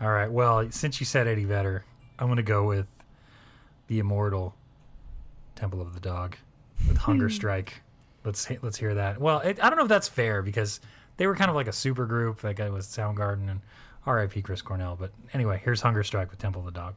All 0.00 0.10
right. 0.10 0.30
Well, 0.30 0.70
since 0.70 0.98
you 1.00 1.06
said 1.06 1.26
Eddie 1.28 1.44
Vedder, 1.44 1.84
I'm 2.18 2.28
gonna 2.28 2.42
go 2.42 2.64
with 2.64 2.86
the 3.86 3.98
immortal 3.98 4.54
Temple 5.56 5.80
of 5.80 5.94
the 5.94 6.00
Dog 6.00 6.36
with 6.88 6.96
Hunger 6.98 7.28
Hmm. 7.28 7.34
Strike. 7.34 7.82
Let's 8.24 8.48
let's 8.62 8.78
hear 8.78 8.94
that. 8.94 9.20
Well, 9.20 9.40
it, 9.40 9.62
I 9.62 9.68
don't 9.70 9.76
know 9.76 9.84
if 9.84 9.88
that's 9.88 10.08
fair 10.08 10.42
because 10.42 10.80
they 11.16 11.26
were 11.26 11.34
kind 11.36 11.50
of 11.50 11.54
like 11.56 11.68
a 11.68 11.72
super 11.72 12.06
group. 12.06 12.40
That 12.40 12.56
guy 12.56 12.70
was 12.70 12.86
Soundgarden 12.86 13.50
and 13.50 13.60
R.I.P. 14.06 14.42
Chris 14.42 14.62
Cornell. 14.62 14.96
But 14.98 15.12
anyway, 15.34 15.60
here's 15.64 15.82
Hunger 15.82 16.02
Strike 16.02 16.30
with 16.30 16.38
Temple 16.38 16.60
of 16.60 16.66
the 16.66 16.72
Dog. 16.72 16.96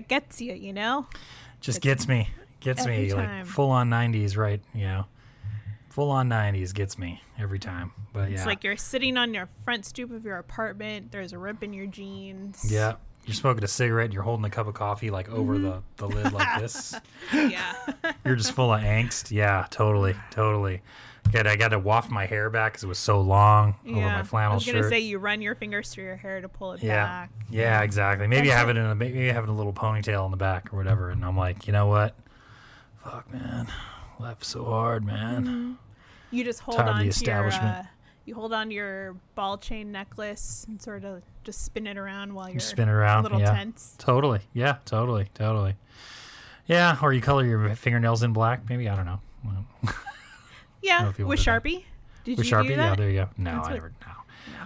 That 0.00 0.08
gets 0.08 0.40
you, 0.40 0.54
you 0.54 0.72
know. 0.72 1.06
Just 1.60 1.80
gets 1.80 2.08
me, 2.08 2.28
gets 2.60 2.86
me 2.86 3.10
time. 3.10 3.40
like 3.40 3.46
full 3.46 3.70
on 3.70 3.90
'90s, 3.90 4.36
right? 4.36 4.60
You 4.74 4.84
know, 4.84 5.04
full 5.90 6.10
on 6.10 6.28
'90s 6.28 6.72
gets 6.74 6.98
me 6.98 7.20
every 7.38 7.58
time. 7.58 7.92
But 8.12 8.30
yeah, 8.30 8.36
It's 8.36 8.46
like 8.46 8.64
you're 8.64 8.76
sitting 8.76 9.16
on 9.16 9.34
your 9.34 9.48
front 9.64 9.84
stoop 9.84 10.10
of 10.10 10.24
your 10.24 10.38
apartment. 10.38 11.12
There's 11.12 11.32
a 11.32 11.38
rip 11.38 11.62
in 11.62 11.72
your 11.72 11.86
jeans. 11.86 12.64
yeah. 12.70 12.94
You're 13.26 13.34
smoking 13.34 13.62
a 13.62 13.68
cigarette. 13.68 14.06
and 14.06 14.14
You're 14.14 14.22
holding 14.22 14.46
a 14.46 14.50
cup 14.50 14.66
of 14.66 14.72
coffee 14.74 15.10
like 15.10 15.28
over 15.30 15.54
Mm-hmm. 15.56 15.64
the, 15.64 15.82
the 15.96 16.08
lid 16.08 16.32
like 16.32 16.60
this. 16.60 16.94
Yeah. 17.32 17.74
You're 18.24 18.34
just 18.36 18.52
full 18.52 18.72
of 18.72 18.80
angst. 18.80 19.30
Yeah, 19.30 19.66
totally, 19.70 20.16
totally. 20.30 20.80
Good. 21.32 21.46
I 21.46 21.56
got 21.56 21.68
to 21.68 21.78
waft 21.78 22.10
my 22.10 22.26
hair 22.26 22.50
back 22.50 22.72
because 22.72 22.84
it 22.84 22.88
was 22.88 22.98
so 22.98 23.20
long 23.20 23.76
over 23.86 24.00
my 24.00 24.22
flannel 24.22 24.52
I 24.52 24.54
was 24.54 24.66
gonna 24.66 24.82
shirt. 24.82 24.90
say 24.90 25.00
you 25.00 25.18
run 25.18 25.40
your 25.42 25.54
fingers 25.54 25.90
through 25.90 26.04
your 26.04 26.16
hair 26.16 26.40
to 26.40 26.48
pull 26.48 26.72
it 26.72 26.82
yeah, 26.82 27.04
back. 27.04 27.30
yeah, 27.50 27.82
exactly. 27.82 28.26
Maybe 28.26 28.50
I 28.50 28.54
That's 28.54 28.60
have 28.60 28.68
it. 28.70 28.76
in 28.76 28.86
a 28.86 28.94
maybe 28.94 29.30
I 29.30 29.32
have 29.32 29.44
it 29.44 29.48
in 29.48 29.54
a 29.54 29.56
little 29.56 29.72
ponytail 29.72 30.24
in 30.24 30.30
the 30.30 30.36
back 30.36 30.72
or 30.72 30.76
whatever. 30.76 31.10
And 31.10 31.24
I'm 31.24 31.36
like, 31.36 31.66
you 31.66 31.72
know 31.72 31.86
what? 31.86 32.16
Fuck, 33.04 33.32
man, 33.32 33.68
left 34.18 34.44
so 34.44 34.64
hard, 34.64 35.04
man. 35.04 35.44
Mm-hmm. 35.44 35.72
You 36.32 36.44
just 36.44 36.60
hold 36.60 36.78
Tired 36.78 36.88
on 36.88 37.06
the 37.06 37.12
to 37.12 37.24
your 37.24 37.46
uh, 37.46 37.84
you 38.24 38.34
hold 38.34 38.52
on 38.52 38.68
to 38.68 38.74
your 38.74 39.16
ball 39.34 39.58
chain 39.58 39.90
necklace 39.90 40.64
and 40.68 40.80
sort 40.80 41.04
of 41.04 41.22
just 41.44 41.64
spin 41.64 41.86
it 41.86 41.96
around 41.96 42.34
while 42.34 42.48
you're 42.48 42.60
spin 42.60 42.88
around, 42.88 43.20
a 43.20 43.22
little 43.24 43.40
yeah. 43.40 43.54
tense. 43.54 43.94
Totally. 43.98 44.40
Yeah, 44.52 44.76
totally, 44.84 45.28
totally. 45.34 45.74
Yeah, 46.66 46.96
or 47.02 47.12
you 47.12 47.20
color 47.20 47.44
your 47.44 47.74
fingernails 47.74 48.22
in 48.22 48.32
black. 48.32 48.68
Maybe 48.68 48.88
I 48.88 48.94
don't 48.94 49.06
know. 49.06 49.20
Yeah, 50.82 51.06
with 51.08 51.16
that. 51.16 51.62
Sharpie. 51.62 51.84
Did 52.24 52.38
With 52.38 52.46
you 52.46 52.52
Sharpie, 52.56 52.66
do 52.68 52.72
yeah, 52.74 52.94
there 52.94 53.10
you 53.10 53.20
go. 53.20 53.28
No, 53.38 53.54
That's 53.56 53.68
I 53.68 53.70
what- 53.70 53.74
never. 53.74 53.92
No, 54.06 54.12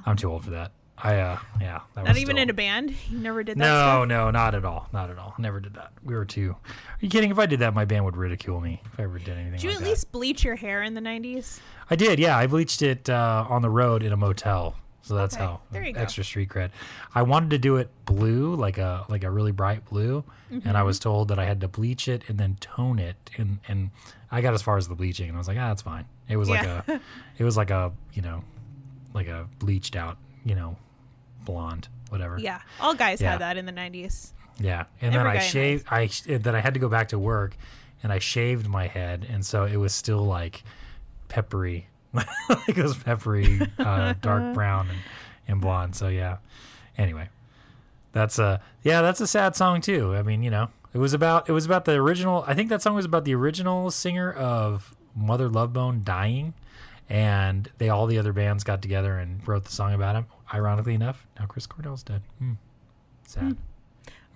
I'm 0.07 0.17
too 0.17 0.31
old 0.31 0.45
for 0.45 0.51
that. 0.51 0.73
I 0.97 1.17
uh, 1.19 1.39
yeah. 1.61 1.81
That 1.97 2.05
Not 2.05 2.17
even 2.17 2.37
still- 2.37 2.43
in 2.43 2.51
a 2.51 2.53
band. 2.55 2.95
You 3.11 3.19
never 3.19 3.43
did 3.43 3.57
that. 3.57 3.61
No, 3.61 3.67
stuff? 3.67 4.09
no, 4.09 4.31
not 4.31 4.55
at 4.55 4.65
all. 4.65 4.89
Not 4.93 5.11
at 5.11 5.19
all. 5.19 5.35
Never 5.39 5.59
did 5.61 5.75
that. 5.75 5.93
We 6.05 6.15
were 6.15 6.25
too. 6.25 6.55
Are 6.65 6.99
you 7.01 7.09
kidding? 7.11 7.31
If 7.33 7.39
I 7.39 7.47
did 7.47 7.59
that, 7.61 7.75
my 7.75 7.85
band 7.85 8.05
would 8.05 8.17
ridicule 8.17 8.61
me 8.61 8.81
if 8.93 9.01
I 9.01 9.03
ever 9.03 9.19
did 9.19 9.31
anything 9.37 9.53
Did 9.53 9.63
you 9.65 9.69
like 9.71 9.79
at 9.79 9.83
that. 9.83 9.89
least 9.91 10.13
bleach 10.13 10.45
your 10.45 10.55
hair 10.57 10.83
in 10.85 10.95
the 10.95 11.01
'90s? 11.01 11.59
I 11.91 11.97
did. 11.97 12.19
Yeah, 12.21 12.39
I 12.39 12.47
bleached 12.47 12.81
it 12.83 13.11
uh, 13.11 13.45
on 13.49 13.63
the 13.63 13.71
road 13.71 14.03
in 14.05 14.13
a 14.13 14.17
motel. 14.17 14.77
So 15.05 15.15
that's 15.15 15.35
Okay, 15.37 15.45
how 15.45 15.61
there 15.71 15.85
you 15.85 15.93
go. 15.93 16.01
extra 16.01 16.25
street 16.25 16.49
cred. 16.49 16.71
I 17.15 17.23
wanted 17.23 17.51
to 17.51 17.59
do 17.59 17.77
it 17.77 17.91
blue, 18.07 18.55
like 18.55 18.79
a 18.79 19.05
like 19.09 19.23
a 19.23 19.31
really 19.31 19.53
bright 19.53 19.85
blue, 19.85 20.25
and 20.51 20.65
I 20.67 20.71
Mm-hmm. 20.81 20.87
was 20.87 20.99
told 20.99 21.29
that 21.29 21.39
I 21.39 21.45
had 21.45 21.61
to 21.61 21.69
bleach 21.69 22.09
it 22.09 22.23
and 22.29 22.39
then 22.39 22.57
tone 22.61 22.99
it, 22.99 23.17
and 23.37 23.59
and 23.69 23.91
I 24.31 24.41
got 24.41 24.55
as 24.55 24.63
far 24.63 24.79
as 24.79 24.89
the 24.89 24.95
bleaching, 24.95 25.29
and 25.29 25.37
I 25.37 25.39
was 25.39 25.47
like, 25.47 25.59
ah, 25.59 25.69
that's 25.69 25.83
fine. 25.83 26.07
It 26.29 26.39
was 26.39 26.49
Yeah. 26.49 26.55
like 26.55 26.89
a, 26.89 27.01
it 27.39 27.45
was 27.45 27.57
like 27.57 27.69
a 27.71 27.93
you 28.15 28.23
know, 28.23 28.43
like 29.13 29.27
a 29.29 29.47
bleached 29.59 29.95
out 29.95 30.17
you 30.43 30.55
know, 30.55 30.77
blonde 31.45 31.89
whatever. 32.09 32.39
Yeah, 32.39 32.61
all 32.81 32.95
guys 32.95 33.21
Yeah. 33.21 33.33
had 33.33 33.41
that 33.43 33.57
in 33.59 33.67
the 33.67 33.73
'90s. 33.73 34.33
Yeah, 34.59 34.85
and 35.03 35.15
Every 35.15 35.19
then 35.19 35.27
I 35.27 35.39
shaved. 35.41 35.87
I 35.91 36.09
then 36.27 36.55
I 36.55 36.61
had 36.61 36.73
to 36.75 36.81
go 36.81 36.89
back 36.89 37.09
to 37.09 37.19
work, 37.19 37.57
and 38.03 38.11
I 38.11 38.21
shaved 38.21 38.69
my 38.69 38.87
head, 38.87 39.27
and 39.29 39.45
so 39.45 39.65
it 39.65 39.77
was 39.77 39.93
still 39.93 40.25
like 40.25 40.63
peppery, 41.29 41.89
like 42.49 42.79
it 42.79 42.83
was 42.83 42.97
peppery, 42.97 43.61
uh, 43.79 44.15
dark 44.21 44.55
brown 44.55 44.89
and, 44.89 44.99
and 45.49 45.61
blonde. 45.61 45.97
So 45.97 46.09
yeah. 46.09 46.39
Anyway, 46.97 47.29
that's 48.13 48.39
a 48.39 48.61
yeah, 48.83 49.03
that's 49.03 49.21
a 49.21 49.27
sad 49.27 49.57
song 49.57 49.81
too. 49.81 50.15
I 50.15 50.23
mean, 50.23 50.43
you 50.43 50.51
know, 50.51 50.69
it 50.93 50.99
was 50.99 51.13
about 51.13 51.49
it 51.49 51.53
was 51.53 51.67
about 51.67 51.85
the 51.85 51.95
original. 51.95 52.45
I 52.47 52.55
think 52.55 52.69
that 52.69 52.83
song 52.83 52.95
was 52.95 53.05
about 53.05 53.25
the 53.25 53.35
original 53.35 53.91
singer 53.91 54.33
of 54.33 54.95
Mother 55.15 55.49
Love 55.49 55.73
Bone 55.73 56.03
dying, 56.05 56.55
and 57.09 57.69
they 57.79 57.89
all 57.89 58.07
the 58.07 58.19
other 58.19 58.33
bands 58.33 58.63
got 58.65 58.81
together 58.81 59.19
and 59.19 59.47
wrote 59.47 59.65
the 59.65 59.73
song 59.73 59.93
about 59.93 60.15
him. 60.15 60.27
Ironically 60.53 60.95
enough, 60.95 61.27
now 61.39 61.47
Chris 61.47 61.67
Cornell's 61.67 62.03
dead. 62.03 62.23
Hmm. 62.39 62.53
Sad. 63.27 63.57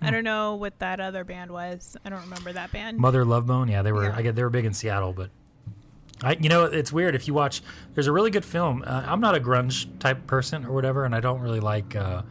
I 0.01 0.11
don't 0.11 0.23
know 0.23 0.55
what 0.55 0.79
that 0.79 0.99
other 0.99 1.23
band 1.23 1.51
was. 1.51 1.97
I 2.05 2.09
don't 2.09 2.21
remember 2.21 2.53
that 2.53 2.71
band. 2.71 2.97
Mother 2.97 3.25
Love 3.25 3.47
Bone, 3.47 3.67
yeah, 3.67 3.81
they 3.81 3.91
were. 3.91 4.05
Yeah. 4.05 4.15
I 4.15 4.21
get 4.21 4.35
they 4.35 4.43
were 4.43 4.49
big 4.49 4.65
in 4.65 4.73
Seattle, 4.73 5.13
but 5.13 5.29
I, 6.21 6.37
you 6.39 6.49
know, 6.49 6.65
it's 6.65 6.91
weird 6.91 7.15
if 7.15 7.27
you 7.27 7.33
watch. 7.33 7.61
There's 7.93 8.07
a 8.07 8.11
really 8.11 8.31
good 8.31 8.45
film. 8.45 8.83
Uh, 8.85 9.03
I'm 9.07 9.21
not 9.21 9.35
a 9.35 9.39
grunge 9.39 9.87
type 9.99 10.27
person 10.27 10.65
or 10.65 10.73
whatever, 10.73 11.05
and 11.05 11.15
I 11.15 11.19
don't 11.19 11.39
really 11.39 11.59
like. 11.59 11.95
Uh, 11.95 12.23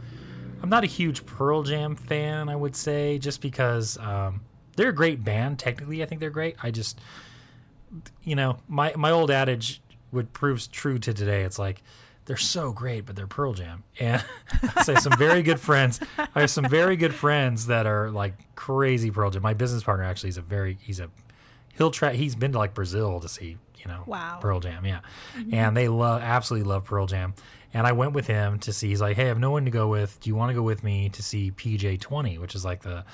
I'm 0.62 0.68
not 0.68 0.84
a 0.84 0.86
huge 0.86 1.24
Pearl 1.24 1.62
Jam 1.62 1.96
fan. 1.96 2.48
I 2.48 2.56
would 2.56 2.76
say 2.76 3.18
just 3.18 3.40
because 3.40 3.96
um, 3.98 4.42
they're 4.76 4.90
a 4.90 4.94
great 4.94 5.24
band. 5.24 5.58
Technically, 5.58 6.02
I 6.02 6.06
think 6.06 6.20
they're 6.20 6.30
great. 6.30 6.56
I 6.62 6.70
just, 6.70 7.00
you 8.22 8.36
know, 8.36 8.58
my 8.68 8.92
my 8.96 9.10
old 9.10 9.30
adage 9.30 9.80
would 10.12 10.32
proves 10.32 10.66
true 10.66 10.98
to 10.98 11.14
today. 11.14 11.42
It's 11.42 11.58
like 11.58 11.82
they're 12.26 12.36
so 12.36 12.72
great, 12.72 13.06
but 13.06 13.16
they're 13.16 13.26
Pearl 13.26 13.54
Jam. 13.54 13.84
And 14.00 14.22
I 14.76 14.82
say 14.82 14.96
some 14.96 15.16
very 15.18 15.42
good 15.42 15.58
friends. 15.58 15.98
I 16.18 16.40
have 16.40 16.50
some 16.50 16.68
very 16.68 16.96
good 16.96 17.14
friends 17.14 17.66
that 17.66 17.86
are 17.86 18.10
like 18.10 18.54
crazy 18.54 19.10
Pearl 19.10 19.30
Jam. 19.30 19.42
My 19.42 19.54
business 19.54 19.82
partner 19.82 20.04
actually 20.04 20.28
is 20.28 20.36
a 20.36 20.42
very 20.42 20.76
he's 20.80 21.00
a 21.00 21.10
he'll 21.76 21.90
try 21.90 22.12
he's 22.14 22.34
been 22.34 22.52
to 22.52 22.58
like 22.58 22.74
Brazil 22.74 23.18
to 23.20 23.28
see, 23.28 23.56
you 23.78 23.86
know, 23.90 24.02
Wow. 24.06 24.38
Pearl 24.40 24.60
Jam, 24.60 24.84
yeah. 24.84 25.00
And 25.52 25.76
they 25.76 25.88
love 25.88 26.22
absolutely 26.22 26.68
love 26.68 26.84
Pearl 26.84 27.06
Jam. 27.06 27.34
And 27.74 27.86
I 27.86 27.92
went 27.92 28.12
with 28.12 28.26
him 28.26 28.58
to 28.60 28.72
see 28.72 28.88
he's 28.88 29.00
like, 29.00 29.16
Hey, 29.16 29.24
I 29.24 29.28
have 29.28 29.38
no 29.38 29.50
one 29.50 29.64
to 29.66 29.70
go 29.70 29.88
with. 29.88 30.18
Do 30.20 30.30
you 30.30 30.36
want 30.36 30.50
to 30.50 30.54
go 30.54 30.62
with 30.62 30.82
me 30.82 31.08
to 31.10 31.22
see 31.22 31.50
PJ 31.50 32.00
twenty, 32.00 32.38
which 32.38 32.54
is 32.54 32.64
like 32.64 32.82
the 32.82 33.04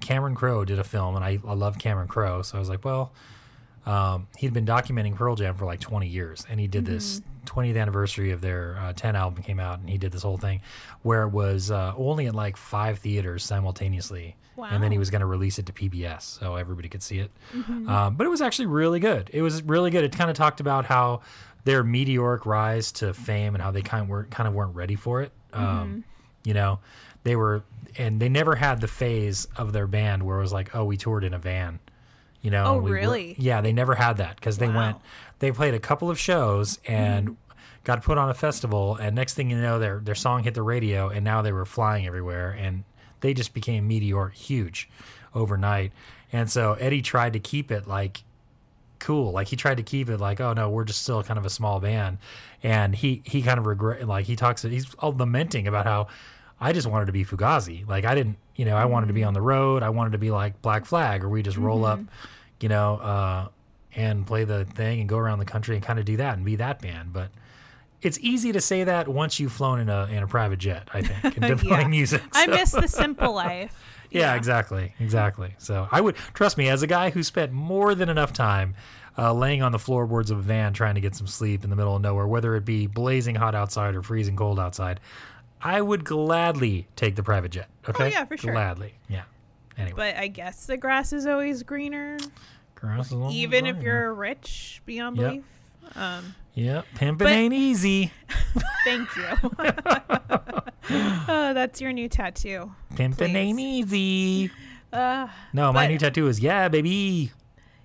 Cameron 0.00 0.34
Crowe 0.34 0.64
did 0.64 0.78
a 0.78 0.84
film 0.84 1.14
and 1.16 1.24
I, 1.24 1.38
I 1.46 1.54
love 1.54 1.78
Cameron 1.78 2.08
Crowe. 2.08 2.42
So 2.42 2.56
I 2.56 2.58
was 2.58 2.68
like, 2.68 2.84
Well, 2.84 3.12
um, 3.86 4.26
he'd 4.36 4.52
been 4.52 4.66
documenting 4.66 5.14
Pearl 5.14 5.36
Jam 5.36 5.54
for 5.54 5.64
like 5.64 5.80
20 5.80 6.06
years, 6.06 6.46
and 6.50 6.60
he 6.60 6.66
did 6.66 6.84
this 6.84 7.22
20th 7.46 7.80
anniversary 7.80 8.30
of 8.30 8.42
their 8.42 8.76
uh, 8.78 8.92
10 8.92 9.16
album 9.16 9.42
came 9.42 9.58
out, 9.58 9.78
and 9.80 9.88
he 9.88 9.96
did 9.96 10.12
this 10.12 10.22
whole 10.22 10.36
thing 10.36 10.60
where 11.02 11.22
it 11.22 11.30
was 11.30 11.70
uh, 11.70 11.94
only 11.96 12.26
at 12.26 12.34
like 12.34 12.58
five 12.58 12.98
theaters 12.98 13.42
simultaneously, 13.42 14.36
and 14.58 14.82
then 14.82 14.92
he 14.92 14.98
was 14.98 15.10
going 15.10 15.20
to 15.20 15.26
release 15.26 15.58
it 15.58 15.66
to 15.66 15.72
PBS 15.72 16.22
so 16.22 16.56
everybody 16.56 16.88
could 16.88 17.02
see 17.02 17.18
it. 17.18 17.30
Um, 17.88 18.16
but 18.16 18.26
it 18.26 18.30
was 18.30 18.42
actually 18.42 18.66
really 18.66 19.00
good. 19.00 19.30
It 19.32 19.42
was 19.42 19.62
really 19.62 19.90
good. 19.90 20.04
It 20.04 20.16
kind 20.16 20.30
of 20.30 20.36
talked 20.36 20.60
about 20.60 20.84
how 20.86 21.22
their 21.64 21.82
meteoric 21.84 22.46
rise 22.46 22.92
to 22.92 23.12
fame 23.14 23.54
and 23.54 23.62
how 23.62 23.70
they 23.70 23.82
kind 23.82 24.02
of 24.02 24.08
weren't 24.08 24.30
kind 24.30 24.46
of 24.48 24.54
weren't 24.54 24.74
ready 24.74 24.96
for 24.96 25.22
it. 25.22 25.32
Um, 25.52 26.04
you 26.44 26.54
know, 26.54 26.80
they 27.22 27.36
were, 27.36 27.62
and 27.98 28.20
they 28.20 28.28
never 28.30 28.54
had 28.54 28.80
the 28.80 28.88
phase 28.88 29.46
of 29.56 29.72
their 29.72 29.86
band 29.86 30.22
where 30.22 30.38
it 30.38 30.42
was 30.42 30.52
like, 30.52 30.74
oh, 30.74 30.84
we 30.84 30.96
toured 30.96 31.24
in 31.24 31.34
a 31.34 31.38
van. 31.38 31.80
You 32.40 32.50
know, 32.50 32.64
Oh, 32.64 32.76
we 32.78 32.90
were- 32.90 32.96
really? 32.96 33.34
yeah, 33.38 33.60
they 33.60 33.72
never 33.74 33.94
had 33.94 34.16
that 34.18 34.36
because 34.36 34.56
they 34.58 34.68
Wow. 34.68 34.76
went, 34.76 34.96
they 35.40 35.52
played 35.52 35.74
a 35.74 35.80
couple 35.80 36.08
of 36.10 36.18
shows 36.18 36.78
and 36.86 37.26
Mm-hmm. 37.28 37.34
got 37.84 38.02
put 38.02 38.16
on 38.16 38.30
a 38.30 38.34
festival, 38.34 38.96
and 38.96 39.14
next 39.14 39.34
thing 39.34 39.50
you 39.50 39.60
know, 39.60 39.78
their 39.78 40.00
their 40.00 40.14
song 40.14 40.42
hit 40.44 40.54
the 40.54 40.62
radio, 40.62 41.08
and 41.10 41.22
now 41.24 41.42
they 41.42 41.52
were 41.52 41.66
flying 41.66 42.06
everywhere, 42.06 42.50
and 42.58 42.84
they 43.20 43.34
just 43.34 43.54
became 43.54 43.86
meteor 43.88 44.28
huge 44.28 44.88
overnight. 45.34 45.92
And 46.32 46.50
so 46.50 46.74
Eddie 46.74 47.02
tried 47.02 47.32
to 47.34 47.38
keep 47.38 47.70
it 47.70 47.86
like 47.86 48.22
cool, 48.98 49.32
like 49.32 49.48
he 49.48 49.56
tried 49.56 49.78
to 49.78 49.82
keep 49.82 50.08
it 50.08 50.18
like, 50.18 50.40
oh 50.40 50.52
no, 50.52 50.70
we're 50.70 50.84
just 50.84 51.02
still 51.02 51.22
kind 51.22 51.38
of 51.38 51.46
a 51.46 51.50
small 51.50 51.80
band, 51.80 52.18
and 52.62 52.94
he 52.94 53.22
he 53.24 53.42
kind 53.42 53.58
of 53.58 53.66
regret 53.66 54.06
like 54.06 54.26
he 54.26 54.36
talks, 54.36 54.62
he's 54.62 54.94
all 54.94 55.12
lamenting 55.12 55.66
about 55.68 55.86
how. 55.86 56.08
I 56.62 56.74
just 56.74 56.86
wanted 56.86 57.06
to 57.06 57.12
be 57.12 57.24
Fugazi. 57.24 57.88
Like 57.88 58.04
I 58.04 58.14
didn't, 58.14 58.36
you 58.54 58.66
know, 58.66 58.76
I 58.76 58.84
wanted 58.84 59.06
to 59.06 59.14
be 59.14 59.24
on 59.24 59.32
the 59.32 59.40
road. 59.40 59.82
I 59.82 59.88
wanted 59.88 60.12
to 60.12 60.18
be 60.18 60.30
like 60.30 60.60
Black 60.60 60.84
Flag, 60.84 61.24
or 61.24 61.30
we 61.30 61.42
just 61.42 61.56
roll 61.56 61.86
up, 61.86 62.00
you 62.60 62.68
know, 62.68 62.96
uh, 62.96 63.48
and 63.96 64.26
play 64.26 64.44
the 64.44 64.66
thing 64.66 65.00
and 65.00 65.08
go 65.08 65.16
around 65.16 65.38
the 65.38 65.46
country 65.46 65.74
and 65.74 65.82
kind 65.82 65.98
of 65.98 66.04
do 66.04 66.18
that 66.18 66.36
and 66.36 66.44
be 66.44 66.56
that 66.56 66.82
band. 66.82 67.14
But 67.14 67.30
it's 68.02 68.18
easy 68.20 68.52
to 68.52 68.60
say 68.60 68.84
that 68.84 69.08
once 69.08 69.38
you've 69.40 69.52
flown 69.52 69.80
in 69.80 69.88
a 69.88 70.06
in 70.06 70.22
a 70.22 70.26
private 70.26 70.58
jet, 70.58 70.88
I 70.94 71.02
think, 71.02 71.36
and 71.36 71.62
Yeah. 71.64 71.86
music. 71.88 72.22
I 72.32 72.46
miss 72.46 72.70
the 72.72 72.88
simple 72.88 73.32
life. 73.46 73.74
yeah, 74.10 74.34
exactly, 74.34 74.94
exactly. 74.98 75.54
So 75.58 75.86
I 75.90 76.00
would 76.00 76.16
trust 76.34 76.56
me 76.58 76.68
as 76.68 76.82
a 76.82 76.86
guy 76.86 77.10
who 77.10 77.22
spent 77.22 77.52
more 77.52 77.94
than 77.94 78.08
enough 78.08 78.32
time 78.32 78.74
uh, 79.18 79.32
laying 79.34 79.62
on 79.62 79.72
the 79.72 79.78
floorboards 79.78 80.30
of 80.30 80.38
a 80.38 80.42
van 80.42 80.72
trying 80.72 80.94
to 80.94 81.00
get 81.00 81.14
some 81.14 81.26
sleep 81.26 81.62
in 81.64 81.70
the 81.70 81.76
middle 81.76 81.94
of 81.96 82.00
nowhere, 82.02 82.26
whether 82.26 82.54
it 82.56 82.64
be 82.64 82.86
blazing 82.86 83.34
hot 83.34 83.54
outside 83.54 83.94
or 83.94 84.02
freezing 84.02 84.36
cold 84.36 84.58
outside. 84.58 84.98
I 85.62 85.82
would 85.82 86.04
gladly 86.04 86.86
take 86.96 87.16
the 87.16 87.22
private 87.22 87.50
jet. 87.50 87.68
Okay, 87.86 88.04
Oh, 88.04 88.06
yeah, 88.06 88.24
for 88.24 88.36
sure. 88.38 88.52
Gladly, 88.52 88.94
yeah. 89.08 89.24
Anyway, 89.76 89.94
But 89.96 90.16
I 90.16 90.28
guess 90.28 90.64
the 90.64 90.76
grass 90.78 91.12
is 91.12 91.26
always 91.26 91.62
greener, 91.62 92.16
grass 92.76 93.08
is 93.08 93.12
always 93.12 93.34
greener. 93.34 93.42
even 93.56 93.66
if 93.66 93.82
you're 93.82 94.14
rich 94.14 94.80
beyond 94.86 95.18
Yep. 95.18 95.26
belief. 95.28 95.44
Um, 95.96 96.34
Yep, 96.54 96.84
pimping 96.96 97.24
But- 97.26 97.32
ain't 97.32 97.54
easy. 97.54 98.12
thank 98.84 99.08
you. 99.16 99.50
oh, 101.28 101.52
that's 101.54 101.80
your 101.80 101.92
new 101.92 102.08
tattoo. 102.08 102.72
Pimping 102.96 103.34
ain't 103.36 103.60
easy. 103.60 104.50
Uh, 104.92 105.28
No, 105.52 105.72
my 105.72 105.84
But- 105.86 105.92
new 105.92 105.98
tattoo 105.98 106.28
is 106.28 106.40
yeah, 106.40 106.68
baby. 106.68 107.32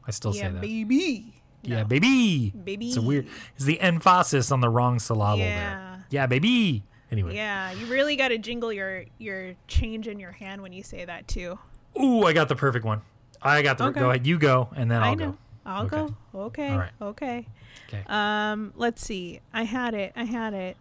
I 0.08 0.12
still 0.12 0.36
yeah, 0.36 0.48
say 0.48 0.52
that. 0.54 0.62
baby. 0.62 1.34
Yeah, 1.64 1.82
No. 1.82 1.86
baby. 1.86 2.52
Baby. 2.52 2.88
It's 2.90 2.98
a 2.98 3.02
weird. 3.02 3.28
It's 3.56 3.66
the 3.66 3.80
emphasis 3.82 4.52
on 4.52 4.62
the 4.62 4.70
wrong 4.70 5.00
syllable 5.00 5.38
Yeah. 5.40 5.70
there. 5.70 6.06
Yeah, 6.12 6.28
baby. 6.28 6.84
Anyway. 7.12 7.36
Yeah, 7.36 7.72
you 7.72 7.86
really 7.88 8.16
got 8.16 8.28
to 8.30 8.38
jingle 8.38 8.72
your 8.74 9.06
your 9.20 9.54
change 9.68 10.08
in 10.08 10.20
your 10.20 10.32
hand 10.32 10.62
when 10.62 10.74
you 10.74 10.84
say 10.84 11.06
that 11.06 11.28
too. 11.28 11.58
Ooh, 12.00 12.24
I 12.24 12.34
got 12.34 12.50
the 12.50 12.56
perfect 12.56 12.86
one. 12.86 13.02
I 13.42 13.62
got 13.62 13.78
the. 13.78 13.86
Okay. 13.86 14.00
Go 14.00 14.10
ahead. 14.10 14.28
You 14.28 14.38
go, 14.38 14.70
and 14.76 14.90
then 14.92 15.02
I'll 15.02 15.16
go. 15.16 15.38
I'll 15.66 15.86
Okay. 15.86 15.96
go. 15.98 16.16
Okay. 16.40 16.70
All 16.70 16.78
right. 16.80 16.92
Okay. 17.02 17.48
Okay. 17.88 18.04
Um, 18.08 18.74
let's 18.76 19.02
see. 19.02 19.40
I 19.54 19.64
had 19.64 19.94
it. 19.94 20.14
I 20.16 20.24
had 20.24 20.54
it. 20.54 20.78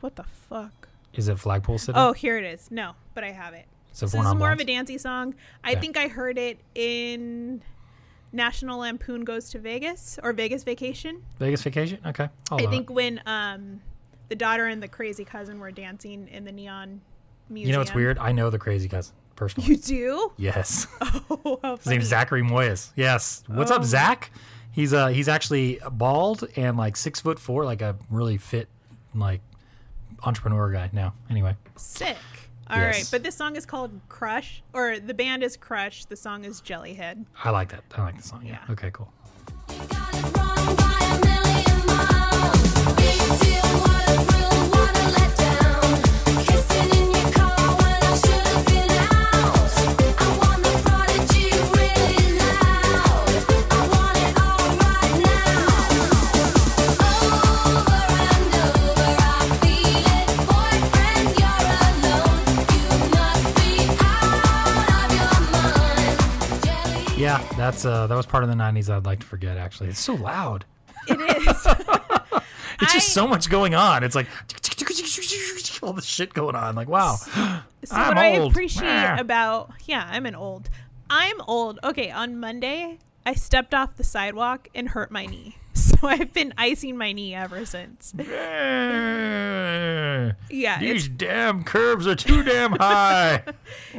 What 0.00 0.16
the 0.16 0.24
fuck? 0.24 0.88
is 1.14 1.26
it 1.28 1.38
flagpole 1.38 1.78
city? 1.78 1.98
Oh, 1.98 2.12
here 2.12 2.38
it 2.38 2.44
is. 2.44 2.70
No, 2.70 2.92
but 3.14 3.24
I 3.24 3.32
have 3.32 3.52
it. 3.54 3.64
so 3.92 4.06
this 4.06 4.14
is 4.14 4.34
more 4.34 4.52
of 4.52 4.60
a 4.60 4.64
dancey 4.64 4.98
song. 4.98 5.34
I 5.64 5.72
Okay. 5.72 5.80
think 5.80 5.96
I 5.96 6.06
heard 6.06 6.38
it 6.38 6.60
in 6.76 7.60
National 8.32 8.78
Lampoon 8.80 9.24
Goes 9.24 9.48
to 9.50 9.58
Vegas 9.58 10.18
or 10.22 10.32
Vegas 10.32 10.62
Vacation. 10.62 11.22
Vegas 11.38 11.62
Vacation. 11.62 11.98
Okay. 12.06 12.28
I'll 12.50 12.60
I 12.64 12.70
think 12.70 12.90
it. 12.90 12.92
when 12.92 13.20
um 13.26 13.80
the 14.28 14.36
daughter 14.36 14.66
and 14.66 14.82
the 14.82 14.88
crazy 14.88 15.24
cousin 15.24 15.58
were 15.58 15.72
dancing 15.72 16.28
in 16.28 16.44
the 16.44 16.52
neon 16.52 17.00
museum. 17.48 17.66
You 17.66 17.72
know 17.72 17.78
what's 17.78 17.94
weird? 17.94 18.18
I 18.18 18.30
know 18.32 18.50
the 18.50 18.58
crazy 18.58 18.88
cousin 18.88 19.14
personally. 19.34 19.70
You 19.70 19.76
do? 19.78 20.32
yes. 20.36 20.86
Oh, 21.30 21.76
His 21.78 21.86
name's. 21.86 22.04
Zachary 22.06 22.42
Moyes. 22.42 22.90
Yes. 22.94 23.42
What's 23.46 23.70
up, 23.70 23.80
Oh. 23.80 23.84
Zach? 23.84 24.30
He's 24.72 24.92
uh 24.92 25.08
he's 25.08 25.28
actually 25.28 25.80
bald 25.92 26.48
and 26.56 26.76
like 26.76 26.96
six 26.96 27.20
foot 27.20 27.38
four, 27.38 27.64
like 27.64 27.82
a 27.82 27.96
really 28.10 28.36
fit 28.38 28.68
like 29.14 29.40
entrepreneur 30.24 30.70
guy 30.70 30.90
now. 30.92 31.14
Anyway. 31.30 31.56
Sick. 31.76 32.16
All 32.70 32.78
right, 32.78 32.96
Yes. 32.98 33.10
but 33.10 33.22
this 33.22 33.34
song 33.34 33.56
is 33.56 33.64
called 33.64 33.90
Crush, 34.10 34.62
or 34.74 34.98
the 34.98 35.14
band 35.14 35.42
is 35.42 35.56
Crush. 35.56 36.04
The 36.04 36.16
song 36.16 36.44
is 36.44 36.60
Jellyhead. 36.60 37.24
I 37.42 37.48
like 37.50 37.70
that. 37.70 37.82
I 37.96 38.02
like 38.02 38.18
the 38.18 38.22
song. 38.22 38.42
Yeah. 38.44 38.58
Yeah. 38.68 38.72
Okay, 38.72 38.90
cool. 38.92 39.10
Yeah, 67.28 67.46
that's 67.58 67.84
uh 67.84 68.06
that 68.06 68.14
was 68.14 68.24
part 68.24 68.42
of 68.42 68.48
the 68.48 68.56
'90s. 68.56 68.88
I'd 68.88 69.04
like 69.04 69.20
to 69.20 69.26
forget. 69.26 69.58
Actually, 69.58 69.90
it's 69.90 70.00
so 70.00 70.14
loud. 70.14 70.64
It 71.08 71.20
is. 71.46 71.66
It's 72.80 72.92
just 72.92 73.12
so 73.12 73.26
much 73.26 73.50
going 73.50 73.74
on. 73.74 74.04
It's 74.04 74.14
like 74.14 74.28
all 75.82 75.92
this 75.92 76.04
shit 76.04 76.32
going 76.32 76.54
on. 76.54 76.76
Like, 76.76 76.88
wow. 76.88 77.16
So 77.16 77.32
I'm 77.90 78.08
what 78.08 78.18
I 78.18 78.26
appreciate 78.28 79.18
about 79.18 79.72
yeah, 79.84 80.06
I'm 80.08 80.26
an 80.26 80.36
old. 80.36 80.70
I'm 81.10 81.40
old. 81.48 81.80
Okay, 81.82 82.12
on 82.12 82.38
Monday 82.38 82.98
I 83.26 83.34
stepped 83.34 83.74
off 83.74 83.96
the 83.96 84.04
sidewalk 84.04 84.68
and 84.76 84.90
hurt 84.90 85.10
my 85.10 85.26
knee. 85.26 85.56
So 85.74 85.96
I've 86.06 86.32
been 86.32 86.54
icing 86.58 86.96
my 86.96 87.12
knee 87.12 87.34
ever 87.34 87.64
since. 87.64 88.12
Yeah, 88.16 88.24
These 90.80 91.08
damn 91.08 91.64
curves 91.64 92.06
are 92.06 92.14
too 92.14 92.42
damn 92.42 92.72
high. 92.72 93.42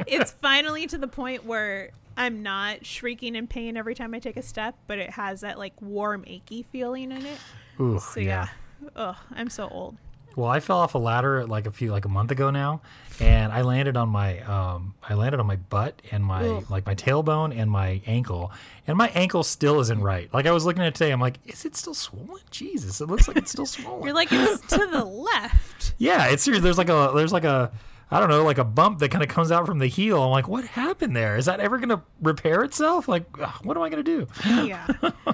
it's 0.06 0.30
finally 0.30 0.86
to 0.86 0.98
the 0.98 1.08
point 1.08 1.44
where 1.44 1.90
I'm 2.20 2.42
not 2.42 2.84
shrieking 2.84 3.34
in 3.34 3.46
pain 3.46 3.76
every 3.78 3.94
time 3.94 4.12
I 4.14 4.18
take 4.18 4.36
a 4.36 4.42
step, 4.42 4.76
but 4.86 4.98
it 4.98 5.08
has 5.10 5.40
that 5.40 5.58
like 5.58 5.72
warm 5.80 6.22
achy 6.26 6.66
feeling 6.70 7.12
in 7.12 7.24
it. 7.24 7.38
Ooh, 7.80 7.98
So 7.98 8.20
yeah. 8.20 8.48
yeah. 8.82 8.88
Ugh, 8.94 9.16
I'm 9.32 9.48
so 9.48 9.68
old. 9.68 9.96
Well, 10.36 10.48
I 10.48 10.60
fell 10.60 10.76
off 10.78 10.94
a 10.94 10.98
ladder 10.98 11.44
like 11.46 11.66
a 11.66 11.72
few 11.72 11.90
like 11.90 12.04
a 12.04 12.08
month 12.08 12.30
ago 12.30 12.50
now, 12.50 12.82
and 13.20 13.52
I 13.52 13.62
landed 13.62 13.96
on 13.96 14.10
my 14.10 14.40
um 14.40 14.94
I 15.02 15.14
landed 15.14 15.40
on 15.40 15.46
my 15.46 15.56
butt 15.56 16.00
and 16.12 16.22
my 16.24 16.46
Ugh. 16.46 16.70
like 16.70 16.86
my 16.86 16.94
tailbone 16.94 17.56
and 17.58 17.70
my 17.70 18.00
ankle, 18.06 18.52
and 18.86 18.96
my 18.98 19.08
ankle 19.08 19.42
still 19.42 19.80
isn't 19.80 20.00
right. 20.00 20.32
Like 20.32 20.46
I 20.46 20.52
was 20.52 20.64
looking 20.66 20.82
at 20.82 20.88
it 20.88 20.94
today, 20.94 21.10
I'm 21.10 21.20
like, 21.20 21.38
is 21.46 21.64
it 21.64 21.74
still 21.74 21.94
swollen? 21.94 22.42
Jesus, 22.50 23.00
it 23.00 23.06
looks 23.06 23.26
like 23.28 23.38
it's 23.38 23.50
still 23.50 23.66
swollen. 23.76 24.04
You're 24.04 24.14
like 24.14 24.28
it's 24.30 24.60
to 24.68 24.86
the 24.86 25.04
left. 25.04 25.94
yeah, 25.98 26.26
it's 26.28 26.42
serious. 26.42 26.62
There's 26.62 26.78
like 26.78 26.90
a 26.90 27.12
there's 27.14 27.32
like 27.32 27.44
a 27.44 27.72
I 28.10 28.18
don't 28.18 28.28
know, 28.28 28.44
like 28.44 28.58
a 28.58 28.64
bump 28.64 28.98
that 29.00 29.10
kind 29.10 29.22
of 29.22 29.28
comes 29.30 29.52
out 29.52 29.66
from 29.66 29.78
the 29.78 29.86
heel. 29.86 30.20
I'm 30.22 30.30
like, 30.30 30.48
what 30.48 30.64
happened 30.64 31.14
there? 31.14 31.36
Is 31.36 31.46
that 31.46 31.60
ever 31.60 31.78
gonna 31.78 32.02
repair 32.20 32.62
itself? 32.64 33.06
Like, 33.06 33.24
ugh, 33.40 33.54
what 33.64 33.76
am 33.76 33.82
I 33.84 33.88
gonna 33.88 34.02
do? 34.02 34.26
Yeah. 34.44 34.86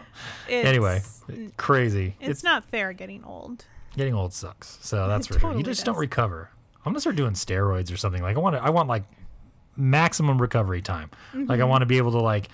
It's, 0.49 0.67
anyway, 0.67 1.03
crazy. 1.59 2.15
it's, 2.21 2.43
not 2.43 2.65
fair 2.65 2.93
getting 2.95 3.23
old. 3.25 3.67
Getting 3.97 4.15
old 4.15 4.33
sucks. 4.33 4.79
So 4.81 5.07
that's 5.09 5.29
It 5.29 5.35
for 5.35 5.41
sure. 5.41 5.57
You 5.57 5.63
just 5.63 5.85
don't 5.85 5.99
recover. 5.99 6.49
I'm 6.85 6.93
gonna 6.93 7.01
start 7.01 7.17
doing 7.17 7.33
steroids 7.33 7.93
or 7.93 7.97
something. 7.99 8.23
Like 8.23 8.37
I 8.37 8.39
want 8.41 8.57
to. 8.57 8.63
I 8.63 8.71
want 8.71 8.89
like 8.89 9.05
maximum 9.77 10.41
recovery 10.41 10.83
time. 10.83 11.11
Like 11.35 11.51
I 11.51 11.63
Mm-hmm. 11.63 11.69
want 11.69 11.83
to 11.83 11.87
be 11.87 11.99
able 11.99 12.13
to 12.13 12.21
like 12.21 12.49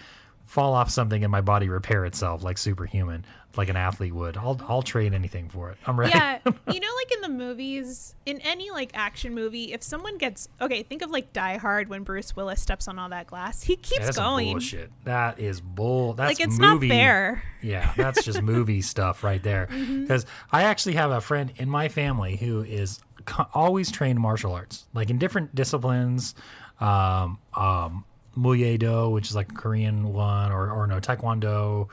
fall 0.47 0.75
off 0.75 0.91
something 0.91 1.23
and 1.25 1.31
my 1.31 1.41
body 1.41 1.69
repair 1.69 2.05
itself 2.05 2.43
like 2.43 2.59
superhuman, 2.59 3.25
like 3.57 3.69
an 3.69 3.77
athlete 3.77 4.15
would. 4.15 4.37
I'll 4.37 4.61
I'll 4.69 4.83
trade 4.83 5.13
anything 5.15 5.49
for 5.49 5.71
it. 5.71 5.79
I'm 5.87 5.99
ready. 5.99 6.13
Yeah, 6.15 6.39
you 6.45 6.81
know, 6.81 6.89
like 6.97 7.13
in 7.15 7.21
the 7.21 7.29
movies, 7.29 8.15
in 8.27 8.41
any 8.41 8.71
like 8.71 8.91
action 8.95 9.35
movie, 9.35 9.73
if 9.73 9.83
someone 9.83 10.19
gets 10.19 10.49
okay, 10.61 10.83
think 10.83 11.03
of 11.03 11.11
like 11.11 11.33
Die 11.33 11.57
Hard 11.59 11.89
when 11.89 12.03
Bruce 12.03 12.35
Willis 12.35 12.61
steps 12.63 12.89
on 12.89 12.99
all 12.99 13.09
that 13.11 13.27
glass. 13.27 13.63
He 13.63 13.77
keeps 13.77 13.99
going. 13.99 14.05
that's 14.07 14.19
going. 14.19 14.53
bullshit. 14.53 14.91
That 15.05 15.39
is 15.39 15.61
bull. 15.61 16.15
That's 16.15 16.39
Like 16.39 16.47
it's 16.49 16.59
movie. 16.59 16.89
not 16.89 16.95
fair. 16.95 17.43
Yeah, 17.63 17.93
that's 17.97 18.25
just 18.25 18.43
movie 18.43 18.81
stuff 18.83 19.23
right 19.23 19.43
there. 19.43 19.69
Mm-hmm. 19.71 20.03
Because 20.03 20.27
I 20.51 20.63
actually 20.65 20.95
have 20.95 21.11
a 21.11 21.21
friend 21.21 21.53
in 21.57 21.69
my 21.69 21.89
family 21.89 22.37
who 22.37 22.63
is 22.63 23.01
co- 23.25 23.47
always 23.55 23.91
trained 23.91 24.19
martial 24.19 24.53
arts, 24.53 24.87
like 24.95 25.11
in 25.11 25.19
different 25.19 25.55
disciplines. 25.55 26.35
Um, 26.81 27.39
um, 27.55 28.05
Muay 28.37 28.79
Do, 28.79 29.11
which 29.11 29.29
is 29.29 29.37
like 29.37 29.53
a 29.53 29.55
Korean 29.55 30.13
one, 30.13 30.51
or 30.53 30.71
or 30.71 30.87
no 30.87 30.99
Taekwondo, 31.01 31.89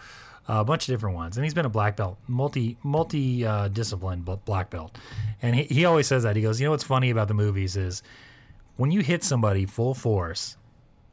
a 0.49 0.65
bunch 0.65 0.87
of 0.87 0.93
different 0.93 1.15
ones. 1.15 1.37
And 1.37 1.43
he's 1.43 1.53
been 1.53 1.65
a 1.65 1.69
black 1.69 1.95
belt, 1.95 2.17
multi 2.27 2.77
multi 2.83 3.45
uh, 3.45 3.67
discipline 3.67 4.21
black 4.21 4.69
belt. 4.69 4.97
And 5.41 5.55
he, 5.55 5.63
he 5.63 5.85
always 5.85 6.07
says 6.07 6.23
that 6.23 6.35
he 6.35 6.41
goes, 6.41 6.59
you 6.59 6.65
know 6.65 6.71
what's 6.71 6.83
funny 6.83 7.11
about 7.11 7.27
the 7.27 7.33
movies 7.33 7.77
is 7.77 8.01
when 8.75 8.91
you 8.91 9.01
hit 9.01 9.23
somebody 9.23 9.65
full 9.65 9.93
force 9.93 10.57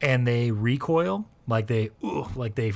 and 0.01 0.27
they 0.27 0.51
recoil 0.51 1.25
like 1.47 1.67
they 1.67 1.89
ooh, 2.03 2.27
like 2.35 2.55
they 2.55 2.73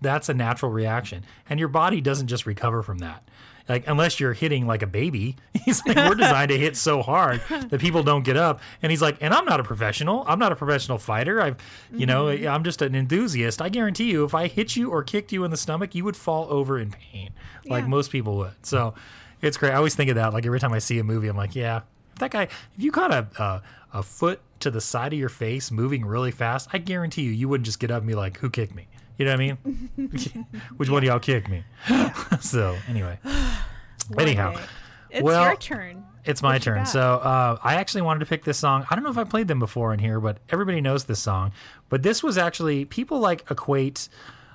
that's 0.00 0.28
a 0.28 0.34
natural 0.34 0.70
reaction 0.70 1.24
and 1.48 1.58
your 1.60 1.68
body 1.68 2.00
doesn't 2.00 2.26
just 2.26 2.46
recover 2.46 2.82
from 2.82 2.98
that 2.98 3.28
like 3.70 3.86
unless 3.86 4.18
you're 4.18 4.32
hitting 4.32 4.66
like 4.66 4.82
a 4.82 4.86
baby. 4.86 5.36
He's 5.64 5.84
like 5.86 5.96
we're 5.96 6.14
designed 6.14 6.50
to 6.50 6.58
hit 6.58 6.76
so 6.76 7.02
hard 7.02 7.40
that 7.48 7.80
people 7.80 8.02
don't 8.02 8.24
get 8.24 8.36
up. 8.36 8.60
And 8.82 8.90
he's 8.90 9.00
like 9.00 9.16
and 9.20 9.32
i'm 9.32 9.44
not 9.44 9.60
a 9.60 9.64
professional. 9.64 10.24
I'm 10.26 10.38
not 10.38 10.52
a 10.52 10.56
professional 10.56 10.98
fighter. 10.98 11.40
I've 11.40 11.56
you 11.92 12.06
know 12.06 12.26
mm-hmm. 12.26 12.48
i'm 12.48 12.64
just 12.64 12.82
an 12.82 12.94
enthusiast. 12.94 13.62
I 13.62 13.68
guarantee 13.68 14.10
you 14.10 14.24
if 14.24 14.34
i 14.34 14.46
hit 14.48 14.76
you 14.76 14.90
or 14.90 15.02
kicked 15.02 15.32
you 15.32 15.44
in 15.44 15.50
the 15.50 15.56
stomach 15.56 15.94
you 15.94 16.04
would 16.04 16.16
fall 16.16 16.46
over 16.50 16.78
in 16.78 16.90
pain 16.90 17.30
like 17.66 17.84
Yeah. 17.84 17.88
most 17.88 18.10
people 18.10 18.36
would. 18.38 18.54
So 18.62 18.94
it's 19.42 19.56
great. 19.56 19.72
I 19.72 19.76
always 19.76 19.94
think 19.94 20.10
of 20.10 20.16
that 20.16 20.32
like 20.32 20.44
every 20.46 20.60
time 20.60 20.72
i 20.72 20.78
see 20.78 20.98
a 20.98 21.04
movie 21.04 21.28
i'm 21.28 21.36
like 21.36 21.54
yeah 21.54 21.82
that 22.18 22.30
guy 22.30 22.42
if 22.42 22.52
you 22.76 22.90
caught 22.92 23.12
a, 23.12 23.26
a 23.38 23.62
a 23.98 24.02
foot 24.02 24.40
to 24.60 24.70
the 24.70 24.80
side 24.80 25.12
of 25.12 25.18
your 25.18 25.28
face 25.28 25.70
moving 25.70 26.04
really 26.04 26.30
fast 26.30 26.68
i 26.72 26.78
guarantee 26.78 27.22
you 27.22 27.30
you 27.30 27.48
wouldn't 27.48 27.64
just 27.64 27.80
get 27.80 27.90
up 27.90 27.98
and 27.98 28.08
be 28.08 28.14
like 28.14 28.38
who 28.38 28.50
kicked 28.50 28.74
me 28.74 28.86
you 29.20 29.26
know 29.26 29.32
what 29.32 29.40
i 29.40 29.56
mean 29.96 30.46
which 30.76 30.90
one 30.90 31.02
of 31.02 31.04
y'all 31.04 31.20
kicked 31.20 31.48
me 31.48 31.62
so 32.40 32.76
anyway 32.88 33.18
anyhow 34.18 34.54
it's 35.10 35.22
well, 35.22 35.44
your 35.44 35.56
turn. 35.56 36.04
it's 36.24 36.42
my 36.42 36.54
What 36.54 36.62
turn. 36.62 36.86
So 36.86 37.00
uh, 37.00 37.58
I 37.62 37.74
actually 37.74 38.02
wanted 38.02 38.20
to 38.20 38.26
pick 38.26 38.44
this 38.44 38.58
song. 38.58 38.86
I 38.90 38.94
don't 38.94 39.04
know 39.04 39.10
if 39.10 39.18
I 39.18 39.24
played 39.24 39.48
them 39.48 39.58
before 39.58 39.92
in 39.92 39.98
here, 39.98 40.20
but 40.20 40.38
everybody 40.50 40.80
knows 40.80 41.04
this 41.04 41.20
song. 41.20 41.52
But 41.88 42.02
this 42.02 42.22
was 42.22 42.38
actually 42.38 42.84
people 42.84 43.18
like 43.18 43.50
equate 43.50 44.08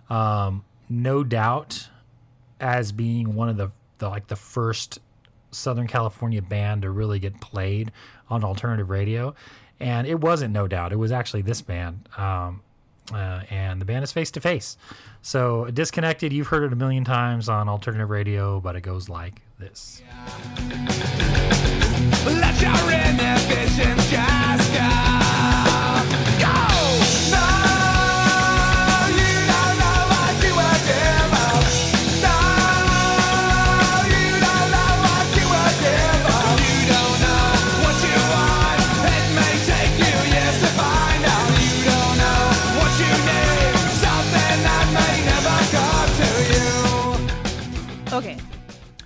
um, 0.10 0.64
"No 0.90 1.24
Doubt" 1.24 1.90
as 2.60 2.92
being 2.92 3.36
one 3.36 3.50
of 3.50 3.58
the, 3.58 3.72
the 3.98 4.10
like 4.10 4.28
the 4.28 4.36
first 4.36 5.00
Southern 5.52 5.88
California 5.88 6.42
band 6.42 6.84
to 6.84 6.90
really 6.90 7.20
get 7.20 7.42
played 7.42 7.92
on 8.30 8.44
alternative 8.44 8.90
radio, 8.90 9.36
and 9.80 10.08
it 10.08 10.22
wasn't 10.22 10.54
No 10.54 10.68
Doubt. 10.68 10.94
It 10.94 10.98
was 10.98 11.12
actually 11.12 11.42
this 11.42 11.62
band. 11.62 12.08
Um, 12.18 12.62
uh, 13.14 13.42
and 13.50 13.80
the 13.82 13.86
band 13.86 14.04
is 14.04 14.12
Face 14.12 14.32
to 14.32 14.40
Face. 14.40 14.78
So, 15.22 15.66
Disconnected, 15.72 16.34
you've 16.34 16.48
heard 16.48 16.64
it 16.64 16.74
a 16.74 16.76
million 16.76 17.04
times 17.04 17.50
on 17.50 17.70
alternative 17.70 18.10
radio, 18.10 18.60
but 18.60 18.76
it 18.76 18.82
goes 18.82 19.10
like 19.10 19.42
this. 19.60 20.02
Let 22.26 22.56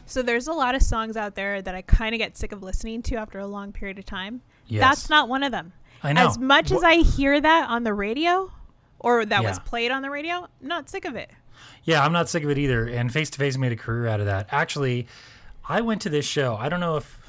So 0.09 0.23
there's 0.23 0.47
a 0.47 0.53
lot 0.53 0.75
of 0.75 0.81
songs 0.81 1.15
out 1.15 1.35
there 1.35 1.61
that 1.61 1.75
I 1.75 1.83
kind 1.83 2.15
of 2.15 2.19
get 2.19 2.35
sick 2.35 2.51
of 2.51 2.63
listening 2.63 3.03
to 3.03 3.15
after 3.15 3.39
a 3.39 3.45
long 3.45 3.71
period 3.71 3.99
of 3.99 4.05
time. 4.05 4.41
Yes. 4.67 4.81
That's 4.81 5.09
not 5.09 5.29
one 5.29 5.43
of 5.43 5.51
them. 5.51 5.71
I 6.01 6.13
know. 6.13 6.27
As 6.27 6.37
much 6.37 6.71
as 6.71 6.83
I 6.83 6.95
hear 6.95 7.39
that 7.39 7.69
on 7.69 7.83
the 7.83 7.93
radio 7.93 8.51
or 8.99 9.25
that 9.25 9.43
was 9.43 9.59
played 9.59 9.91
on 9.91 10.01
the 10.01 10.09
radio, 10.09 10.37
I'm 10.37 10.67
not 10.67 10.89
sick 10.89 11.05
of 11.05 11.15
it. 11.15 11.29
Yeah, 11.83 12.03
I'm 12.03 12.11
not 12.11 12.27
sick 12.27 12.43
of 12.43 12.49
it 12.49 12.57
either. 12.57 12.87
And 12.87 13.11
Face 13.11 13.29
to 13.31 13.37
Face 13.37 13.57
made 13.57 13.71
a 13.71 13.75
career 13.75 14.07
out 14.07 14.19
of 14.19 14.25
that. 14.25 14.47
Actually, 14.51 15.07
I 15.67 15.81
went 15.81 16.01
to 16.01 16.09
this 16.09 16.25
show. 16.25 16.55
I 16.55 16.69
don't 16.69 16.79
know 16.79 16.97
if 16.97 17.19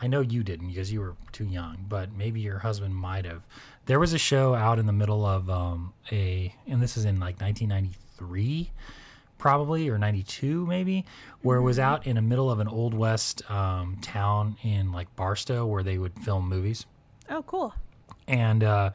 I 0.00 0.06
know 0.06 0.20
you 0.20 0.42
didn't 0.42 0.68
because 0.68 0.92
you 0.92 1.00
were 1.00 1.14
too 1.32 1.44
young, 1.44 1.84
but 1.88 2.12
maybe 2.12 2.40
your 2.40 2.58
husband 2.58 2.94
might 2.94 3.24
have. 3.24 3.46
There 3.86 3.98
was 3.98 4.12
a 4.12 4.18
show 4.18 4.54
out 4.54 4.78
in 4.78 4.86
the 4.86 4.92
middle 4.92 5.24
of 5.24 5.48
um, 5.48 5.94
a, 6.12 6.54
and 6.66 6.82
this 6.82 6.96
is 6.96 7.04
in 7.04 7.20
like 7.20 7.40
1993, 7.40 8.70
probably 9.38 9.88
or 9.88 9.96
92 9.98 10.66
maybe, 10.66 11.04
where 11.42 11.58
it 11.58 11.62
was 11.62 11.78
out 11.78 12.06
in 12.06 12.16
the 12.16 12.22
middle 12.22 12.50
of 12.50 12.58
an 12.60 12.68
old 12.68 12.92
west 12.94 13.48
um, 13.50 13.96
town 14.02 14.56
in 14.62 14.92
like 14.92 15.14
Barstow 15.16 15.64
where 15.64 15.82
they 15.82 15.96
would 15.98 16.18
film 16.20 16.48
movies 16.48 16.86
Oh, 17.30 17.42
cool. 17.42 17.72
and 18.26 18.62
uh, 18.64 18.90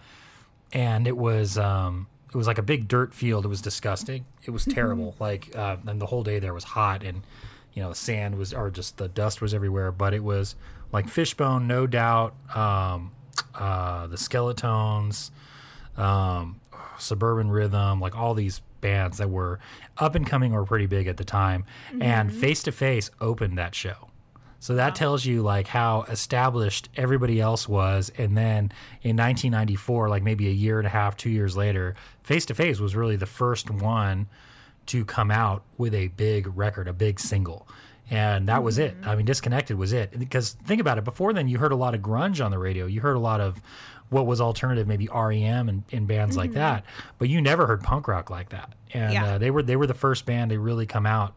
and 0.73 1.07
it 1.07 1.15
was 1.17 1.57
um, 1.57 2.07
it 2.29 2.35
was 2.35 2.47
like 2.47 2.57
a 2.57 2.63
big 2.63 2.87
dirt 2.87 3.13
field. 3.13 3.45
It 3.45 3.47
was 3.47 3.61
disgusting. 3.61 4.25
It 4.43 4.51
was 4.51 4.65
terrible. 4.65 5.15
like 5.19 5.55
uh, 5.55 5.77
and 5.87 6.01
the 6.01 6.07
whole 6.07 6.23
day 6.23 6.39
there 6.39 6.53
was 6.53 6.63
hot 6.63 7.03
and 7.03 7.21
you 7.73 7.81
know 7.83 7.89
the 7.89 7.95
sand 7.95 8.37
was 8.37 8.53
or 8.53 8.69
just 8.71 8.97
the 8.97 9.07
dust 9.07 9.39
was 9.41 9.53
everywhere. 9.53 9.91
But 9.91 10.13
it 10.13 10.23
was 10.23 10.55
like 10.91 11.07
Fishbone, 11.07 11.67
no 11.67 11.87
doubt. 11.87 12.33
Um, 12.55 13.11
uh, 13.55 14.07
the 14.07 14.15
Skeletones 14.17 15.31
um, 15.97 16.59
Suburban 16.97 17.49
Rhythm, 17.49 17.99
like 17.99 18.15
all 18.17 18.33
these 18.33 18.61
bands 18.83 19.17
that 19.17 19.31
were 19.31 19.59
up 19.97 20.13
and 20.13 20.27
coming 20.27 20.53
or 20.53 20.63
pretty 20.63 20.85
big 20.85 21.07
at 21.07 21.17
the 21.17 21.23
time. 21.23 21.65
And 21.99 22.31
Face 22.31 22.61
to 22.63 22.71
Face 22.71 23.09
opened 23.19 23.57
that 23.57 23.73
show. 23.73 24.09
So 24.59 24.75
that 24.75 24.95
tells 24.95 25.25
you 25.25 25.41
like 25.41 25.67
how 25.67 26.03
established 26.03 26.87
everybody 26.95 27.41
else 27.41 27.67
was. 27.67 28.13
And 28.17 28.37
then 28.37 28.71
in 29.01 29.17
1994, 29.17 30.07
like 30.07 30.23
maybe 30.23 30.47
a 30.47 30.51
year 30.51 30.77
and 30.77 30.87
a 30.87 30.89
half, 30.89 31.17
two 31.17 31.29
years 31.29 31.57
later, 31.57 31.95
Face 32.23 32.45
to 32.45 32.53
Face 32.53 32.79
was 32.79 32.95
really 32.95 33.17
the 33.17 33.25
first 33.25 33.69
one 33.69 34.27
to 34.85 35.03
come 35.03 35.31
out 35.31 35.63
with 35.77 35.93
a 35.93 36.07
big 36.09 36.47
record, 36.55 36.87
a 36.87 36.93
big 36.93 37.19
single. 37.19 37.67
And 38.09 38.47
that 38.47 38.63
was 38.63 38.77
it. 38.77 38.95
Mm-hmm. 39.01 39.09
I 39.09 39.15
mean, 39.15 39.25
Disconnected 39.25 39.77
was 39.77 39.91
it. 39.91 40.17
Because 40.17 40.53
think 40.65 40.79
about 40.79 40.97
it, 40.97 41.03
before 41.03 41.33
then, 41.33 41.47
you 41.49 41.57
heard 41.57 41.71
a 41.73 41.75
lot 41.75 41.93
of 41.93 42.01
grunge 42.01 42.43
on 42.43 42.51
the 42.51 42.59
radio. 42.59 42.85
You 42.85 43.01
heard 43.01 43.15
a 43.15 43.19
lot 43.19 43.41
of 43.41 43.61
what 44.09 44.25
was 44.25 44.39
alternative, 44.41 44.87
maybe 44.87 45.07
REM 45.13 45.69
and, 45.69 45.83
and 45.91 46.07
bands 46.07 46.37
like 46.37 46.53
that. 46.53 46.83
But 47.17 47.29
you 47.29 47.41
never 47.41 47.65
heard 47.67 47.81
punk 47.83 48.07
rock 48.07 48.29
like 48.29 48.49
that. 48.49 48.73
And 48.93 49.13
Yeah. 49.13 49.25
uh, 49.25 49.37
they 49.37 49.49
were 49.51 49.63
they 49.63 49.75
were 49.75 49.87
the 49.87 49.93
first 49.93 50.25
band 50.25 50.51
to 50.51 50.59
really 50.59 50.85
come 50.85 51.05
out 51.05 51.33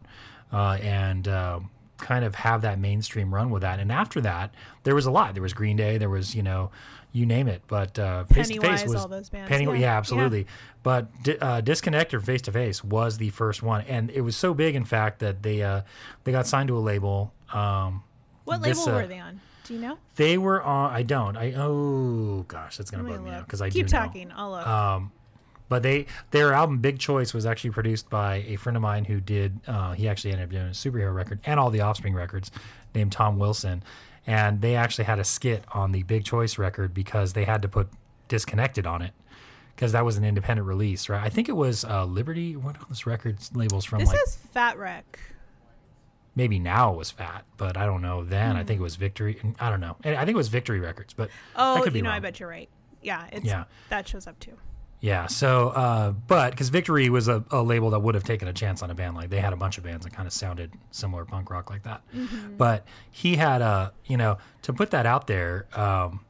uh, 0.53 0.77
and 0.81 1.27
uh, 1.27 1.59
kind 1.97 2.23
of 2.23 2.35
have 2.35 2.61
that 2.61 2.77
mainstream 2.79 3.33
run 3.33 3.49
with 3.49 3.63
that. 3.63 3.79
And 3.79 3.91
after 3.91 4.21
that, 4.21 4.53
there 4.83 4.93
was 4.95 5.05
a 5.07 5.11
lot. 5.11 5.33
There 5.33 5.41
was 5.43 5.53
Green 5.53 5.75
Day. 5.77 5.97
There 5.97 6.09
was 6.09 6.35
you 6.35 6.43
know, 6.43 6.69
you 7.11 7.25
name 7.25 7.47
it. 7.47 7.63
But 7.67 7.97
uh, 7.97 8.25
face 8.25 8.49
to 8.49 8.59
face 8.61 8.83
was 8.83 8.95
all 8.95 9.07
those 9.07 9.29
bands, 9.29 9.49
Penny- 9.49 9.65
yeah. 9.65 9.71
yeah, 9.71 9.77
Yeah. 9.79 9.97
absolutely. 9.97 10.45
But 10.83 11.23
di- 11.23 11.37
uh, 11.39 11.61
Disconnect 11.61 12.13
or 12.13 12.21
Face 12.21 12.43
to 12.43 12.51
Face 12.51 12.83
was 12.83 13.17
the 13.17 13.29
first 13.31 13.63
one, 13.63 13.81
and 13.87 14.11
it 14.11 14.21
was 14.21 14.37
so 14.37 14.53
big, 14.53 14.75
in 14.75 14.85
fact, 14.85 15.19
that 15.19 15.41
they 15.41 15.63
uh, 15.63 15.81
they 16.25 16.31
got 16.31 16.45
signed 16.45 16.67
to 16.67 16.77
a 16.77 16.79
label. 16.79 17.33
Um, 17.51 18.03
What 18.45 18.61
This, 18.61 18.77
label 18.85 18.97
uh, 18.97 19.01
were 19.01 19.07
they 19.07 19.19
on? 19.19 19.41
Do 19.67 19.73
you 19.73 19.79
know? 19.81 19.97
they 20.15 20.37
were 20.37 20.61
on. 20.61 20.93
I 20.93 21.03
don't. 21.03 21.35
I 21.35 21.53
oh 21.55 22.45
gosh, 22.47 22.77
that's 22.77 22.89
gonna 22.89 23.03
bug 23.03 23.23
me 23.23 23.31
out 23.31 23.45
because 23.45 23.61
I 23.61 23.69
keep 23.69 23.87
do 23.87 23.93
know. 23.93 23.99
talking. 24.03 24.31
I'll 24.35 24.51
look. 24.51 24.67
Um, 24.67 25.11
but 25.69 25.83
they 25.83 26.05
their 26.31 26.53
album 26.53 26.79
Big 26.79 26.99
Choice 26.99 27.33
was 27.33 27.45
actually 27.45 27.71
produced 27.71 28.09
by 28.09 28.37
a 28.47 28.55
friend 28.55 28.77
of 28.77 28.81
mine 28.81 29.05
who 29.05 29.19
did. 29.19 29.59
Uh, 29.67 29.93
he 29.93 30.07
actually 30.07 30.31
ended 30.31 30.45
up 30.45 30.51
doing 30.51 30.67
a 30.67 30.69
superhero 30.69 31.13
record 31.13 31.39
and 31.45 31.59
all 31.59 31.69
the 31.69 31.81
Offspring 31.81 32.13
records, 32.13 32.49
named 32.95 33.11
Thom 33.11 33.37
Wilson, 33.37 33.83
and 34.25 34.61
they 34.61 34.75
actually 34.75 35.05
had 35.05 35.19
a 35.19 35.25
skit 35.25 35.63
on 35.73 35.91
the 35.91 36.03
Big 36.03 36.23
Choice 36.23 36.57
record 36.57 36.93
because 36.93 37.33
they 37.33 37.43
had 37.43 37.61
to 37.61 37.67
put 37.67 37.89
Disconnected 38.27 38.85
on 38.85 39.01
it. 39.01 39.13
Because 39.75 39.91
that 39.91 40.03
was 40.03 40.17
an 40.17 40.23
independent 40.23 40.67
release, 40.67 41.07
right? 41.07 41.23
I 41.23 41.29
think 41.29 41.49
it 41.49 41.55
was 41.55 41.85
uh, 41.85 42.03
Liberty. 42.03 42.55
What 42.55 42.79
was 42.79 42.97
this 42.97 43.05
records 43.05 43.51
labels 43.53 43.85
from? 43.85 43.99
This 43.99 44.09
like 44.09 44.19
is 44.25 44.35
Fat 44.35 44.77
Wreck. 44.79 45.19
Maybe 46.37 46.59
now 46.59 46.93
it 46.93 46.97
was 46.97 47.11
Fat, 47.11 47.43
but 47.57 47.75
I 47.75 47.85
don't 47.85 48.01
know. 48.01 48.23
Then 48.23 48.55
I 48.55 48.61
Hmm. 48.61 48.67
think 48.67 48.79
it 48.79 48.83
was 48.83 48.95
Victory. 48.95 49.41
I 49.59 49.69
don't 49.69 49.81
know. 49.81 49.97
I 50.05 50.15
think 50.23 50.29
it 50.29 50.35
was 50.35 50.47
Victory 50.47 50.79
Records, 50.79 51.13
but 51.13 51.29
I 51.55 51.79
Oh, 51.81 51.85
you 51.85 52.01
know, 52.03 52.11
I 52.11 52.19
bet 52.19 52.39
you're 52.39 52.47
right. 52.47 52.69
Yeah, 53.01 53.27
it's 53.31 53.43
Yeah. 53.45 53.65
that 53.89 54.07
shows 54.07 54.27
up 54.27 54.39
too. 54.39 54.55
Yeah. 54.99 55.27
So, 55.27 55.69
uh, 55.69 56.11
but 56.11 56.51
because 56.51 56.69
Victory 56.69 57.09
was 57.09 57.27
a, 57.27 57.43
a 57.51 57.61
label 57.61 57.89
that 57.91 57.99
would 57.99 58.15
have 58.15 58.23
taken 58.23 58.47
a 58.47 58.53
chance 58.53 58.81
on 58.81 58.89
a 58.89 58.95
band 58.95 59.15
like 59.15 59.29
they 59.29 59.39
had 59.39 59.53
a 59.53 59.55
bunch 59.55 59.77
of 59.77 59.83
bands 59.83 60.05
that 60.05 60.13
kind 60.13 60.25
of 60.27 60.33
sounded 60.33 60.71
similar 60.91 61.23
punk 61.25 61.49
rock 61.51 61.69
like 61.69 61.83
that. 61.83 62.01
But 62.57 62.85
he 63.11 63.35
had 63.35 63.61
a, 63.61 63.93
you 64.05 64.17
know, 64.17 64.37
to 64.63 64.73
put 64.73 64.89
that 64.91 65.05
out 65.05 65.27
there, 65.27 65.67
um, 65.75 66.21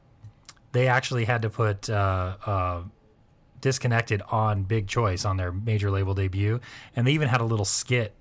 they 0.72 0.86
actually 0.86 1.24
had 1.24 1.40
to 1.42 1.50
put 1.50 1.88
uh, 1.88 2.36
uh, 2.44 2.82
Disconnected 3.60 4.22
on 4.30 4.62
Big 4.62 4.86
Choice 4.86 5.24
on 5.24 5.36
their 5.36 5.50
major 5.50 5.90
label 5.90 6.14
debut, 6.14 6.60
and 6.94 7.06
they 7.06 7.12
even 7.12 7.26
had 7.28 7.40
a 7.40 7.44
little 7.44 7.64
skit 7.64 8.14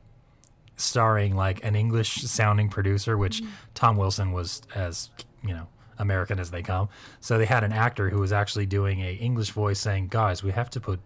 starring 0.77 1.35
like 1.35 1.63
an 1.63 1.75
English 1.75 2.21
sounding 2.23 2.69
producer, 2.69 3.17
which 3.17 3.43
Thom 3.73 3.97
Wilson 3.97 4.31
was 4.31 4.61
as 4.73 5.09
you 5.43 5.53
know 5.53 5.67
American 5.97 6.39
as 6.39 6.51
they 6.51 6.61
come. 6.61 6.87
So 7.19 7.37
they 7.37 7.45
had 7.45 7.63
an 7.63 7.73
actor 7.73 8.09
who 8.09 8.19
was 8.19 8.31
actually 8.31 8.67
doing 8.67 9.01
a 9.01 9.13
English 9.13 9.51
voice 9.51 9.79
saying, 9.79 10.07
"Guys, 10.07 10.43
we 10.43 10.51
have 10.51 10.69
to 10.71 10.79
put 10.79 10.99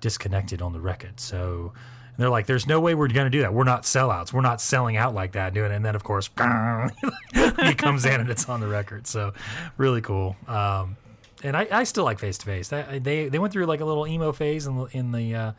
disconnected 0.00 0.62
on 0.62 0.72
the 0.72 0.80
record." 0.80 1.18
So 1.18 1.72
they're 2.18 2.30
like, 2.30 2.46
"There's 2.46 2.66
no 2.66 2.80
way 2.80 2.94
we're 2.94 3.08
going 3.08 3.26
to 3.26 3.30
do 3.30 3.40
that. 3.40 3.52
We're 3.52 3.64
not 3.64 3.82
sellouts. 3.82 4.32
We're 4.32 4.42
not 4.42 4.60
selling 4.60 4.96
out 4.96 5.14
like 5.14 5.32
that, 5.32 5.54
doing 5.54 5.72
it." 5.72 5.74
And 5.74 5.84
then 5.84 5.96
of 5.96 6.04
course 6.04 6.28
he 7.34 7.74
comes 7.74 8.04
in 8.04 8.20
and 8.20 8.30
it's 8.30 8.48
on 8.48 8.60
the 8.60 8.68
record. 8.68 9.06
So 9.06 9.32
really 9.76 10.02
cool. 10.02 10.36
Um, 10.46 10.96
and 11.42 11.56
I, 11.56 11.68
I 11.70 11.84
still 11.84 12.04
like 12.04 12.18
Face 12.18 12.38
to 12.38 12.46
Face. 12.46 12.68
They 12.68 12.98
they 12.98 13.28
they 13.28 13.38
went 13.38 13.52
through 13.52 13.66
like 13.66 13.80
a 13.80 13.84
little 13.84 14.06
emo 14.06 14.32
phase 14.32 14.66
in 14.66 14.76
the, 14.76 14.84
in 14.86 15.12
the 15.12 15.34
uh, 15.34 15.52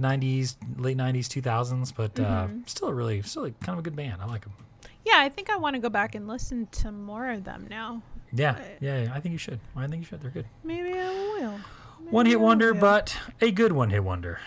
90s, 0.00 0.56
late 0.78 0.96
90s, 0.96 1.26
2000s, 1.26 1.92
but 1.94 2.18
uh, 2.18 2.48
still 2.66 2.88
a 2.88 2.94
really, 2.94 3.22
still 3.22 3.44
a, 3.44 3.50
kind 3.50 3.78
of 3.78 3.80
a 3.80 3.82
good 3.82 3.96
band. 3.96 4.20
I 4.20 4.26
like 4.26 4.42
them. 4.42 4.52
Yeah, 5.04 5.16
I 5.18 5.28
think 5.28 5.50
I 5.50 5.56
want 5.56 5.74
to 5.74 5.80
go 5.80 5.88
back 5.88 6.14
and 6.14 6.26
listen 6.28 6.66
to 6.72 6.92
more 6.92 7.30
of 7.30 7.44
them 7.44 7.66
now. 7.68 8.02
Yeah, 8.32 8.58
yeah, 8.80 9.04
yeah, 9.04 9.12
I 9.14 9.20
think 9.20 9.32
you 9.32 9.38
should. 9.38 9.60
I 9.76 9.86
think 9.86 10.02
you 10.02 10.06
should. 10.06 10.20
They're 10.20 10.30
good. 10.30 10.46
Maybe 10.62 10.98
I 10.98 11.08
will. 11.08 11.60
One 12.10 12.26
hit 12.26 12.40
wonder, 12.40 12.74
but 12.74 13.16
a 13.40 13.50
good 13.50 13.72
one 13.72 13.90
hit 13.90 14.04
wonder. 14.04 14.40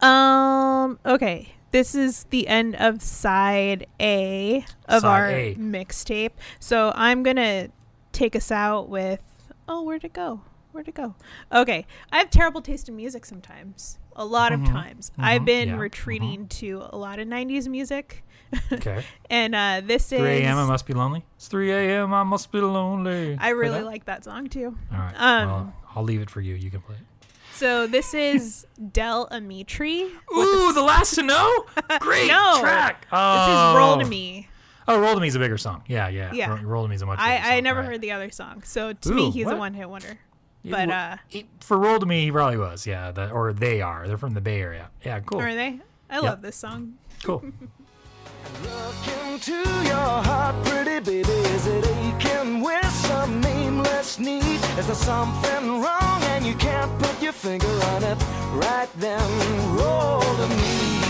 Um. 0.00 0.98
Okay. 1.04 1.54
This 1.72 1.94
is 1.94 2.24
the 2.30 2.48
end 2.48 2.74
of 2.76 3.00
side 3.00 3.86
A 4.00 4.64
of 4.88 5.02
Side 5.02 5.08
our 5.08 5.28
mixtape. 5.62 6.32
So 6.58 6.92
I'm 6.96 7.22
gonna 7.22 7.68
take 8.12 8.34
us 8.34 8.50
out 8.50 8.88
with. 8.88 9.22
Oh, 9.68 9.82
where'd 9.82 10.04
it 10.04 10.12
go? 10.12 10.40
Where'd 10.72 10.88
it 10.88 10.94
go? 10.94 11.14
Okay. 11.52 11.86
I 12.10 12.18
have 12.18 12.30
terrible 12.30 12.60
taste 12.60 12.88
in 12.88 12.96
music 12.96 13.24
sometimes. 13.24 13.98
A 14.20 14.24
lot 14.24 14.52
of 14.52 14.62
times. 14.66 15.10
I've 15.18 15.42
mhm, 15.42 15.46
been 15.46 15.68
yeah, 15.70 15.76
retreating 15.78 16.46
to 16.48 16.84
a 16.90 16.96
lot 16.96 17.18
of 17.18 17.26
'90s 17.26 17.66
music, 17.68 18.22
Okay. 18.72 19.02
and 19.30 19.54
uh, 19.54 19.80
this 19.84 20.12
is. 20.12 20.18
3 20.20 20.28
a.m. 20.42 20.58
I 20.58 20.66
must 20.66 20.86
be 20.86 20.92
lonely. 20.92 21.24
It's 21.36 21.48
3 21.48 21.70
a.m. 21.72 22.12
I 22.12 22.22
must 22.22 22.52
be 22.52 22.60
lonely. 22.60 23.36
I 23.40 23.48
really 23.50 23.78
that? 23.80 23.86
like 23.86 24.04
that 24.04 24.24
song 24.24 24.48
too. 24.48 24.76
All 24.92 24.98
right. 24.98 25.14
um, 25.16 25.48
well, 25.48 25.74
I'll 25.96 26.02
leave 26.04 26.20
it 26.20 26.28
for 26.28 26.40
you. 26.42 26.54
You 26.54 26.70
can 26.70 26.82
play 26.82 26.96
it. 26.96 27.26
So 27.54 27.86
this 27.86 28.12
is 28.14 28.66
Del 28.92 29.26
Amitri. 29.30 30.02
Ooh, 30.36 30.72
the 30.74 30.82
last 30.82 31.14
to 31.14 31.22
know. 31.22 31.64
Great 32.00 32.28
No. 32.28 32.58
track. 32.60 33.02
This 33.02 33.08
Oh. 33.12 33.70
is 33.72 33.76
Roll 33.78 33.98
to 34.00 34.04
Me. 34.04 34.48
Oh, 34.86 34.98
Roll 35.00 35.14
to 35.14 35.20
Me 35.20 35.28
is 35.28 35.34
a 35.34 35.38
bigger 35.38 35.56
song. 35.58 35.82
Yeah, 35.86 36.08
yeah. 36.08 36.32
Yeah. 36.34 36.50
Ro- 36.50 36.62
Roll 36.62 36.82
to 36.84 36.88
Me 36.88 36.94
is 36.96 37.02
a 37.02 37.06
much. 37.06 37.18
bigger 37.18 37.28
I, 37.30 37.36
I 37.36 37.54
song, 37.56 37.64
never 37.64 37.80
right. 37.80 37.88
heard 37.88 38.00
the 38.02 38.12
other 38.12 38.30
song. 38.30 38.62
So 38.66 38.92
to 38.92 39.12
me, 39.12 39.28
Ooh, 39.28 39.30
he's 39.30 39.46
a 39.46 39.56
one 39.56 39.72
hit 39.74 39.88
wonder. 39.88 40.18
It 40.62 40.70
But 40.70 40.88
wa- 40.88 40.94
uh, 40.94 41.16
he- 41.28 41.46
for 41.60 41.78
Roll 41.78 41.98
to 41.98 42.06
Me, 42.06 42.24
he 42.24 42.32
probably 42.32 42.58
was. 42.58 42.86
Yeah, 42.86 43.10
the, 43.12 43.30
or 43.30 43.52
they 43.52 43.80
are. 43.80 44.06
They're 44.06 44.18
from 44.18 44.34
the 44.34 44.40
Bay 44.40 44.60
Area. 44.60 44.90
Yeah, 45.04 45.20
cool. 45.20 45.40
are 45.40 45.54
they? 45.54 45.80
I 46.10 46.18
love 46.18 46.42
this 46.42 46.56
song. 46.56 46.94
Cool. 47.22 47.42
Look 48.62 49.08
into 49.26 49.52
your 49.84 49.94
heart, 50.28 50.56
pretty 50.66 50.98
baby. 51.00 51.28
Is 51.54 51.66
it 51.66 51.86
aching 51.86 52.60
with 52.62 52.84
some 52.90 53.40
nameless 53.40 54.18
need? 54.18 54.42
Is 54.78 54.86
there 54.86 54.94
something 54.94 55.80
wrong 55.80 56.22
and 56.34 56.44
you 56.44 56.54
can't 56.56 56.90
put 56.98 57.22
your 57.22 57.32
finger 57.32 57.68
on 57.68 58.02
it? 58.04 58.18
Right 58.52 58.88
then, 58.96 59.22
roll 59.76 60.20
to 60.20 60.46
me. 60.48 61.00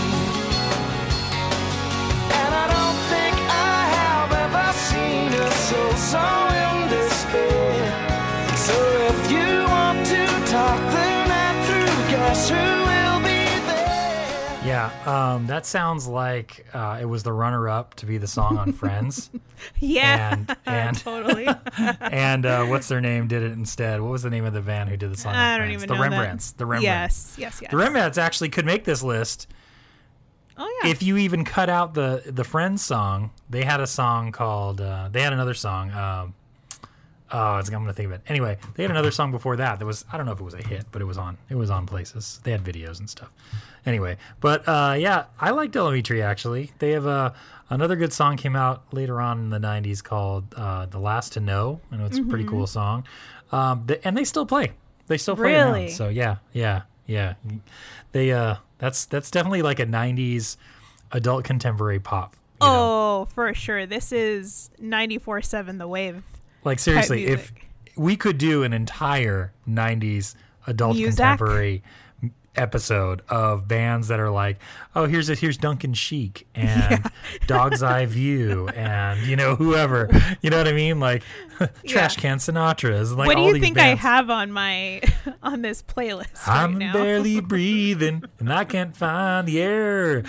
And 2.39 2.53
I 2.53 2.65
don't 2.75 2.99
think 3.11 3.35
I 3.49 3.77
have 3.99 4.31
ever 4.45 4.67
seen 4.89 5.33
a 5.33 5.51
soul 5.51 5.93
so 6.11 6.25
in 6.61 6.70
Yeah, 14.65 14.91
um, 15.05 15.47
that 15.47 15.65
sounds 15.65 16.07
like 16.07 16.65
uh, 16.73 16.99
it 17.01 17.05
was 17.05 17.23
the 17.23 17.31
runner-up 17.31 17.95
to 17.95 18.05
be 18.05 18.17
the 18.17 18.27
song 18.27 18.57
on 18.57 18.73
Friends, 18.73 19.29
Yeah, 19.79 20.33
and 20.33 20.57
and 20.65 20.97
totally. 20.97 21.47
and 22.01 22.45
uh, 22.45 22.65
what's 22.65 22.89
their 22.89 22.99
name 22.99 23.27
did 23.27 23.43
it 23.43 23.53
instead. 23.53 24.01
What 24.01 24.11
was 24.11 24.23
the 24.23 24.29
name 24.29 24.43
of 24.43 24.53
the 24.53 24.61
band 24.61 24.89
who 24.89 24.97
did 24.97 25.11
the 25.11 25.17
song? 25.17 25.35
I 25.35 25.53
on 25.53 25.59
don't 25.59 25.67
Friends? 25.69 25.83
even 25.83 25.87
the 25.87 25.95
know 25.95 26.09
that. 26.09 26.09
Rembrandts. 26.09 26.51
The 26.51 26.65
Rembrandts. 26.65 26.83
Yes, 26.83 27.35
yes, 27.37 27.59
yes. 27.61 27.71
The 27.71 27.77
Rembrandts 27.77 28.17
actually 28.17 28.49
could 28.49 28.65
make 28.65 28.83
this 28.83 29.01
list 29.01 29.47
oh 30.57 30.81
yeah. 30.83 30.89
if 30.89 31.01
you 31.01 31.15
even 31.15 31.45
cut 31.45 31.69
out 31.69 31.93
the 31.93 32.23
the 32.25 32.43
Friends 32.43 32.83
song. 32.83 33.31
They 33.49 33.63
had 33.63 33.79
a 33.79 33.87
song 33.87 34.33
called. 34.33 34.81
Uh, 34.81 35.07
they 35.11 35.21
had 35.21 35.31
another 35.31 35.53
song. 35.53 35.91
Um, 35.91 36.33
oh, 37.31 37.57
it's, 37.57 37.69
I'm 37.69 37.75
gonna 37.81 37.93
think 37.93 38.07
of 38.07 38.11
it. 38.13 38.21
Anyway, 38.27 38.57
they 38.75 38.83
had 38.83 38.91
another 38.91 39.11
song 39.11 39.31
before 39.31 39.55
that. 39.57 39.79
That 39.79 39.85
was 39.85 40.05
I 40.11 40.17
don't 40.17 40.25
know 40.25 40.31
if 40.33 40.39
it 40.39 40.43
was 40.43 40.53
a 40.53 40.61
hit, 40.65 40.85
but 40.91 41.01
it 41.01 41.05
was 41.05 41.17
on. 41.17 41.37
It 41.49 41.55
was 41.55 41.69
on 41.69 41.85
places. 41.85 42.39
They 42.43 42.51
had 42.51 42.63
videos 42.63 42.99
and 42.99 43.09
stuff. 43.09 43.29
Anyway, 43.85 44.17
but 44.39 44.67
uh, 44.67 44.95
yeah, 44.97 45.25
I 45.39 45.51
like 45.51 45.71
Del 45.71 45.89
Amitri 45.89 46.23
actually. 46.23 46.71
They 46.79 46.91
have 46.91 47.05
a 47.05 47.33
another 47.69 47.95
good 47.95 48.13
song 48.13 48.37
came 48.37 48.55
out 48.55 48.83
later 48.93 49.19
on 49.21 49.39
in 49.39 49.49
the 49.49 49.59
'90s 49.59 50.03
called 50.03 50.53
uh, 50.55 50.85
"The 50.85 50.99
Last 50.99 51.33
to 51.33 51.39
Know," 51.39 51.79
and 51.91 52.01
it's 52.01 52.17
a 52.17 52.23
pretty 52.23 52.43
Mm-hmm. 52.43 52.53
cool 52.55 52.67
song. 52.67 53.05
Um, 53.51 53.85
th- 53.87 54.01
and 54.03 54.15
they 54.15 54.23
still 54.23 54.45
play. 54.45 54.71
They 55.07 55.17
still 55.17 55.35
play 55.35 55.55
around. 55.55 55.89
So 55.91 56.09
yeah, 56.09 56.37
yeah, 56.53 56.83
yeah. 57.07 57.33
They 58.11 58.31
uh, 58.31 58.55
that's 58.77 59.05
that's 59.05 59.31
definitely 59.31 59.61
like 59.61 59.79
a 59.79 59.85
'90s 59.85 60.57
adult 61.11 61.43
contemporary 61.43 61.99
pop. 61.99 62.35
You 62.61 62.67
know? 62.67 62.73
oh, 63.23 63.27
for 63.33 63.51
sure. 63.55 63.87
This 63.87 64.11
is 64.11 64.69
94 64.79 65.41
7 65.41 65.79
The 65.79 65.87
Wave. 65.87 66.21
Like 66.63 66.79
seriously, 66.79 67.25
if 67.25 67.51
we 67.95 68.15
could 68.15 68.37
do 68.37 68.63
an 68.63 68.73
entire 68.73 69.53
'90s 69.67 70.35
adult 70.67 70.97
contemporary 70.97 71.83
episode 72.55 73.21
of 73.29 73.67
bands 73.67 74.09
that 74.09 74.19
are 74.19 74.29
like, 74.29 74.59
oh, 74.95 75.05
here's 75.05 75.29
a, 75.29 75.35
here's 75.35 75.57
Duncan 75.57 75.93
Sheik 75.93 76.47
and 76.55 77.09
Dog's 77.47 77.81
Eye 77.81 78.05
View 78.05 78.67
and 78.69 79.21
you 79.21 79.35
know 79.35 79.55
whoever, 79.55 80.09
you 80.41 80.49
know 80.49 80.57
what 80.57 80.67
I 80.67 80.73
mean? 80.73 80.99
Like 80.99 81.23
Trashcan 81.59 82.37
Sinatras. 82.37 83.15
Like 83.15 83.27
what 83.27 83.37
do 83.37 83.43
you 83.43 83.59
think 83.59 83.77
I 83.79 83.95
have 83.95 84.29
on 84.29 84.51
my 84.51 85.01
on 85.43 85.61
this 85.61 85.81
playlist 85.81 86.47
I'm 86.47 86.77
now? 86.77 86.93
barely 86.93 87.39
breathing 87.39 88.23
and 88.39 88.51
I 88.51 88.65
can't 88.65 88.95
find 88.95 89.47
the 89.47 89.61
air. 89.61 90.23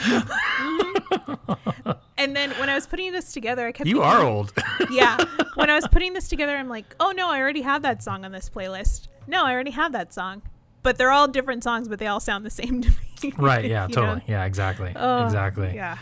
And 2.19 2.35
then 2.37 2.51
when 2.53 2.69
I 2.69 2.75
was 2.75 2.87
putting 2.87 3.13
this 3.13 3.33
together, 3.33 3.67
I 3.67 3.73
kept 3.73 3.89
You 3.89 3.97
thinking- 4.03 4.11
are 4.11 4.23
old. 4.23 4.53
yeah. 4.91 5.23
When 5.55 5.71
I 5.71 5.75
was 5.75 5.87
putting 5.89 6.13
this 6.15 6.29
together, 6.29 6.57
I'm 6.57 6.69
like, 6.69 6.95
oh 7.01 7.11
no, 7.13 7.31
I 7.31 7.39
already 7.41 7.63
have 7.63 7.83
that 7.83 8.03
song 8.03 8.25
on 8.25 8.33
this 8.33 8.49
playlist. 8.51 9.09
No, 9.27 9.45
I 9.45 9.53
already 9.53 9.71
have 9.73 9.93
that 9.93 10.13
song. 10.13 10.43
But 10.83 10.99
they're 10.99 11.13
all 11.13 11.29
different 11.29 11.63
songs, 11.63 11.87
but 11.89 11.99
they 12.01 12.07
all 12.09 12.19
sound 12.21 12.45
the 12.45 12.51
same 12.63 12.83
to 12.83 12.91
me. 13.23 13.33
right, 13.37 13.65
yeah, 13.65 13.87
totally. 13.91 14.17
know? 14.17 14.23
Yeah, 14.27 14.45
exactly. 14.45 14.93
Oh, 14.97 15.25
exactly. 15.25 15.73
Yeah. 15.75 15.99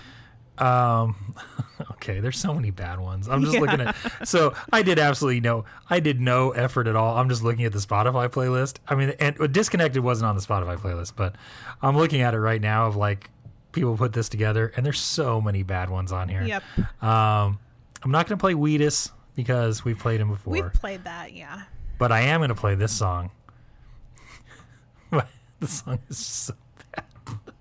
Um, 0.58 1.34
okay, 1.92 2.20
there's 2.20 2.38
so 2.38 2.52
many 2.52 2.70
bad 2.70 3.00
ones. 3.00 3.28
I'm 3.28 3.40
just 3.42 3.54
Yeah. 3.54 3.60
looking 3.60 3.80
at. 3.80 3.96
So 4.28 4.54
I 4.72 4.82
did 4.82 4.98
absolutely 4.98 5.40
no. 5.40 5.64
I 5.88 6.00
did 6.00 6.20
no 6.20 6.50
effort 6.50 6.86
at 6.86 6.96
all. 6.96 7.16
I'm 7.16 7.28
just 7.28 7.42
looking 7.42 7.64
at 7.64 7.72
the 7.72 7.78
Spotify 7.78 8.28
playlist. 8.28 8.76
I 8.88 8.94
mean, 8.94 9.10
and 9.20 9.40
uh, 9.40 9.46
disconnected 9.46 10.02
wasn't 10.02 10.28
on 10.28 10.36
the 10.36 10.42
Spotify 10.42 10.78
playlist, 10.78 11.12
but 11.16 11.34
I'm 11.82 11.96
looking 11.96 12.20
at 12.20 12.34
it 12.34 12.40
right 12.40 12.60
now 12.60 12.86
of 12.86 12.96
like 12.96 13.30
people 13.72 13.96
put 13.96 14.12
this 14.12 14.28
together, 14.28 14.72
and 14.76 14.84
there's 14.84 15.00
so 15.00 15.40
many 15.40 15.62
bad 15.62 15.90
ones 15.90 16.12
on 16.12 16.28
here. 16.28 16.42
Yep. 16.42 16.62
Um, 17.02 17.58
I'm 18.02 18.10
not 18.10 18.26
gonna 18.26 18.38
play 18.38 18.54
Wheatus 18.54 19.10
because 19.34 19.84
we've 19.84 19.98
played 19.98 20.20
him 20.20 20.28
before, 20.30 20.52
We've 20.52 20.72
played 20.72 21.04
that, 21.04 21.32
yeah. 21.32 21.62
but 21.98 22.12
I 22.12 22.20
am 22.22 22.40
gonna 22.40 22.54
play 22.54 22.74
this 22.74 22.92
song. 22.92 23.30
the 25.10 25.66
song 25.66 25.98
is 26.08 26.18
so 26.18 26.54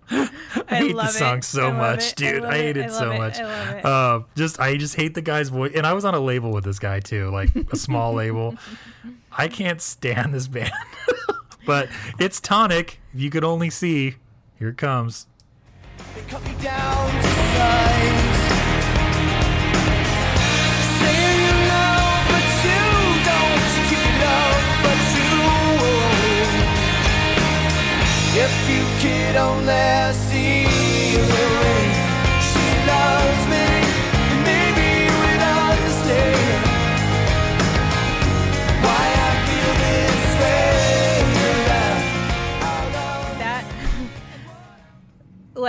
I, 0.12 0.30
I 0.68 0.76
hate 0.76 0.96
the 0.96 1.08
song 1.08 1.38
it. 1.38 1.44
so 1.44 1.68
I 1.68 1.72
much, 1.72 2.14
it. 2.14 2.22
I 2.24 2.32
dude. 2.32 2.42
love 2.42 2.52
I, 2.52 2.58
hate 2.58 2.78
it. 2.78 2.80
it, 2.80 2.86
I 2.86 2.88
so 2.88 3.14
much. 3.14 3.40
I. 3.40 3.82
Uh, 3.82 4.24
just 4.36 4.60
I 4.60 4.76
just 4.78 4.96
hate 4.96 5.14
the 5.14 5.22
guy's 5.22 5.50
voice, 5.50 5.74
and 5.76 5.86
I 5.86 5.94
was 5.94 6.04
on 6.04 6.16
a 6.16 6.20
label 6.20 6.52
with 6.52 6.64
this 6.64 6.80
guy 6.80 7.00
too, 7.00 7.30
like 7.30 7.54
a 7.72 7.76
small 7.76 8.14
label. 8.14 8.56
I 9.32 9.48
can't 9.48 9.80
stand 9.80 10.34
this 10.34 10.48
band, 10.48 10.72
but 11.68 11.90
it's 12.18 12.40
tonic. 12.42 13.00
If 13.14 13.22
you 13.22 13.30
could 13.30 13.44
only 13.44 13.70
see, 13.70 14.16
here 14.58 14.70
it 14.70 14.78
comes. 14.78 15.28
If 28.42 28.70
you 28.70 28.84
could 29.02 29.36
only 29.36 30.14
see 30.14 31.59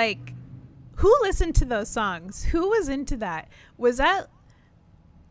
like 0.01 0.33
who 0.97 1.15
listened 1.23 1.55
to 1.57 1.65
those 1.67 1.89
songs? 1.89 2.45
Who 2.45 2.71
was 2.71 2.89
into 2.89 3.19
that? 3.19 3.49
Was 3.77 3.99
that 3.99 4.29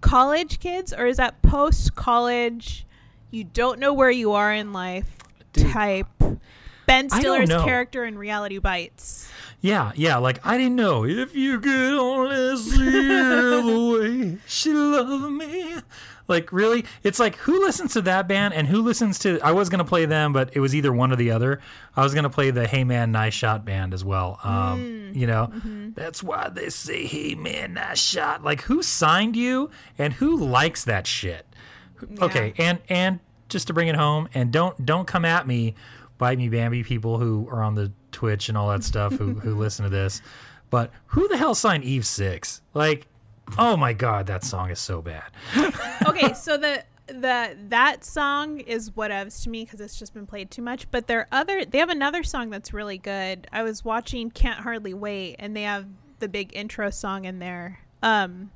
college 0.01 0.59
kids 0.59 0.93
or 0.93 1.07
is 1.07 1.17
that 1.17 1.41
post 1.41 1.95
college 1.95 2.86
you 3.32 3.43
don't 3.43 3.80
know 3.80 3.93
where 3.93 4.11
you 4.11 4.32
are 4.34 4.53
in 4.53 4.72
life 4.72 5.17
Dude, 5.53 5.72
type? 5.72 6.07
Ben 6.86 7.09
stiller's 7.09 7.49
character 7.49 8.05
in 8.05 8.17
reality 8.17 8.59
bites. 8.59 9.32
Yeah, 9.61 9.91
yeah. 9.95 10.17
Like 10.17 10.45
I 10.45 10.57
didn't 10.57 10.76
know. 10.76 11.03
If 11.03 11.36
you 11.36 11.59
could 11.59 11.93
only 11.99 12.57
see 12.57 13.07
the 13.07 13.97
way 13.99 14.38
she 14.47 14.72
loved 14.72 15.32
me. 15.34 15.76
Like 16.30 16.52
really, 16.52 16.86
it's 17.02 17.20
like 17.20 17.36
who 17.38 17.60
listens 17.60 17.94
to 17.94 18.02
that 18.04 18.28
band 18.28 18.54
and 18.54 18.68
who 18.68 18.82
listens 18.84 19.18
to? 19.20 19.40
I 19.42 19.52
was 19.52 19.68
gonna 19.68 19.84
play 19.84 20.06
them, 20.06 20.32
but 20.32 20.52
it 20.54 20.60
was 20.60 20.76
either 20.76 20.94
one 20.94 21.12
or 21.12 21.16
the 21.16 21.32
other. 21.32 21.60
I 21.96 22.04
was 22.04 22.14
gonna 22.14 22.30
play 22.30 22.52
the 22.52 22.68
Hey 22.68 22.84
Man 22.84 23.12
Nice 23.12 23.34
Shot 23.34 23.66
band 23.66 23.96
as 23.96 24.06
well. 24.06 24.40
Um, 24.44 25.12
you 25.16 25.26
know, 25.26 25.52
that's 25.96 26.22
why 26.22 26.50
they 26.50 26.70
say 26.70 27.08
Hey 27.08 27.34
Man 27.34 27.74
Nice 27.74 28.00
Shot. 28.00 28.44
Like 28.44 28.62
who 28.62 28.84
signed 28.84 29.36
you 29.36 29.72
and 29.98 30.14
who 30.14 30.38
likes 30.38 30.86
that 30.86 31.08
shit? 31.08 31.48
Okay, 32.22 32.54
and 32.60 32.78
and 32.88 33.20
just 33.50 33.66
to 33.68 33.74
bring 33.74 33.88
it 33.88 33.96
home, 33.96 34.30
and 34.36 34.52
don't 34.52 34.86
don't 34.86 35.08
come 35.08 35.26
at 35.26 35.48
me, 35.48 35.74
bite 36.20 36.38
me 36.38 36.48
Bambi 36.48 36.84
people 36.84 37.18
who 37.18 37.48
are 37.50 37.64
on 37.64 37.74
the 37.74 37.92
Twitch 38.12 38.50
and 38.50 38.58
all 38.58 38.70
that 38.70 38.84
stuff 38.84 39.14
who 39.14 39.34
who 39.34 39.56
listen 39.60 39.84
to 39.84 39.90
this, 39.90 40.22
but 40.70 40.92
who 41.08 41.28
the 41.28 41.38
hell 41.38 41.56
signed 41.56 41.84
Eve 41.84 42.06
Six? 42.06 42.62
Like, 42.76 43.08
oh 43.58 43.76
my 43.78 43.93
god, 43.93 44.28
that 44.28 44.43
song 44.43 44.70
is 44.70 44.80
so 44.80 45.02
bad. 45.02 45.24
okay 46.08 46.34
so 46.34 46.58
the 46.58 46.84
the 47.08 47.58
that 47.70 48.06
song 48.06 48.60
is 48.60 48.91
whatevs 48.91 49.41
to 49.43 49.50
me 49.50 49.64
because 49.66 49.82
it's 49.82 49.97
just 49.97 50.14
been 50.14 50.28
played 50.28 50.52
too 50.52 50.62
much 50.62 50.89
but 50.91 51.08
their 51.08 51.28
other 51.32 51.66
they 51.66 51.80
have 51.80 51.89
another 51.89 52.22
song 52.22 52.52
that's 52.52 52.72
really 52.72 53.00
good 53.00 53.47
i 53.52 53.64
was 53.64 53.84
watching 53.84 54.30
can't 54.30 54.60
hardly 54.60 54.93
wait 54.93 55.36
and 55.39 55.56
they 55.56 55.64
have 55.64 55.88
the 56.20 56.28
big 56.28 56.52
intro 56.56 56.91
song 56.91 57.26
in 57.26 57.39
there 57.39 57.80
um 58.04 58.52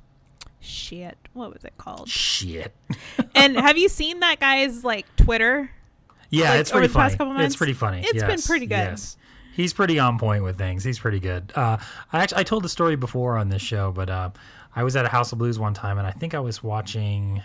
shit 0.60 1.18
what 1.32 1.52
was 1.52 1.64
it 1.64 1.76
called 1.78 2.08
Shit. 2.08 2.72
and 3.34 3.56
have 3.58 3.76
you 3.76 3.88
seen 3.88 4.20
that 4.20 4.38
guy's 4.38 4.84
like 4.84 5.04
twitter 5.16 5.68
Yeah, 6.30 6.50
Like, 6.50 6.60
it's 6.60 6.70
over 6.70 6.78
pretty 6.78 6.86
the 6.88 6.92
funny. 6.94 7.04
past 7.08 7.18
couple 7.18 7.32
months? 7.34 7.46
It's 7.46 7.56
pretty 7.56 7.72
funny. 7.72 8.02
It's 8.04 8.22
been 8.22 8.40
pretty 8.40 8.66
good. 8.66 8.76
Yes. 8.76 9.16
He's 9.54 9.72
pretty 9.72 9.98
on 10.00 10.18
point 10.18 10.42
with 10.42 10.58
things. 10.58 10.82
He's 10.82 10.98
pretty 10.98 11.20
good. 11.20 11.52
Uh, 11.54 11.76
I 12.12 12.22
actually 12.22 12.40
I 12.40 12.42
told 12.44 12.64
the 12.64 12.68
story 12.68 12.96
before 12.96 13.36
on 13.36 13.50
this 13.50 13.62
show, 13.62 13.92
but 13.92 14.10
uh, 14.10 14.30
I 14.76 14.82
was 14.82 14.96
at 14.96 15.04
a 15.04 15.08
House 15.08 15.32
of 15.32 15.38
Blues 15.38 15.58
one 15.58 15.74
time, 15.74 15.98
and 15.98 16.06
I 16.06 16.10
think 16.10 16.34
I 16.34 16.40
was 16.40 16.62
watching. 16.62 17.42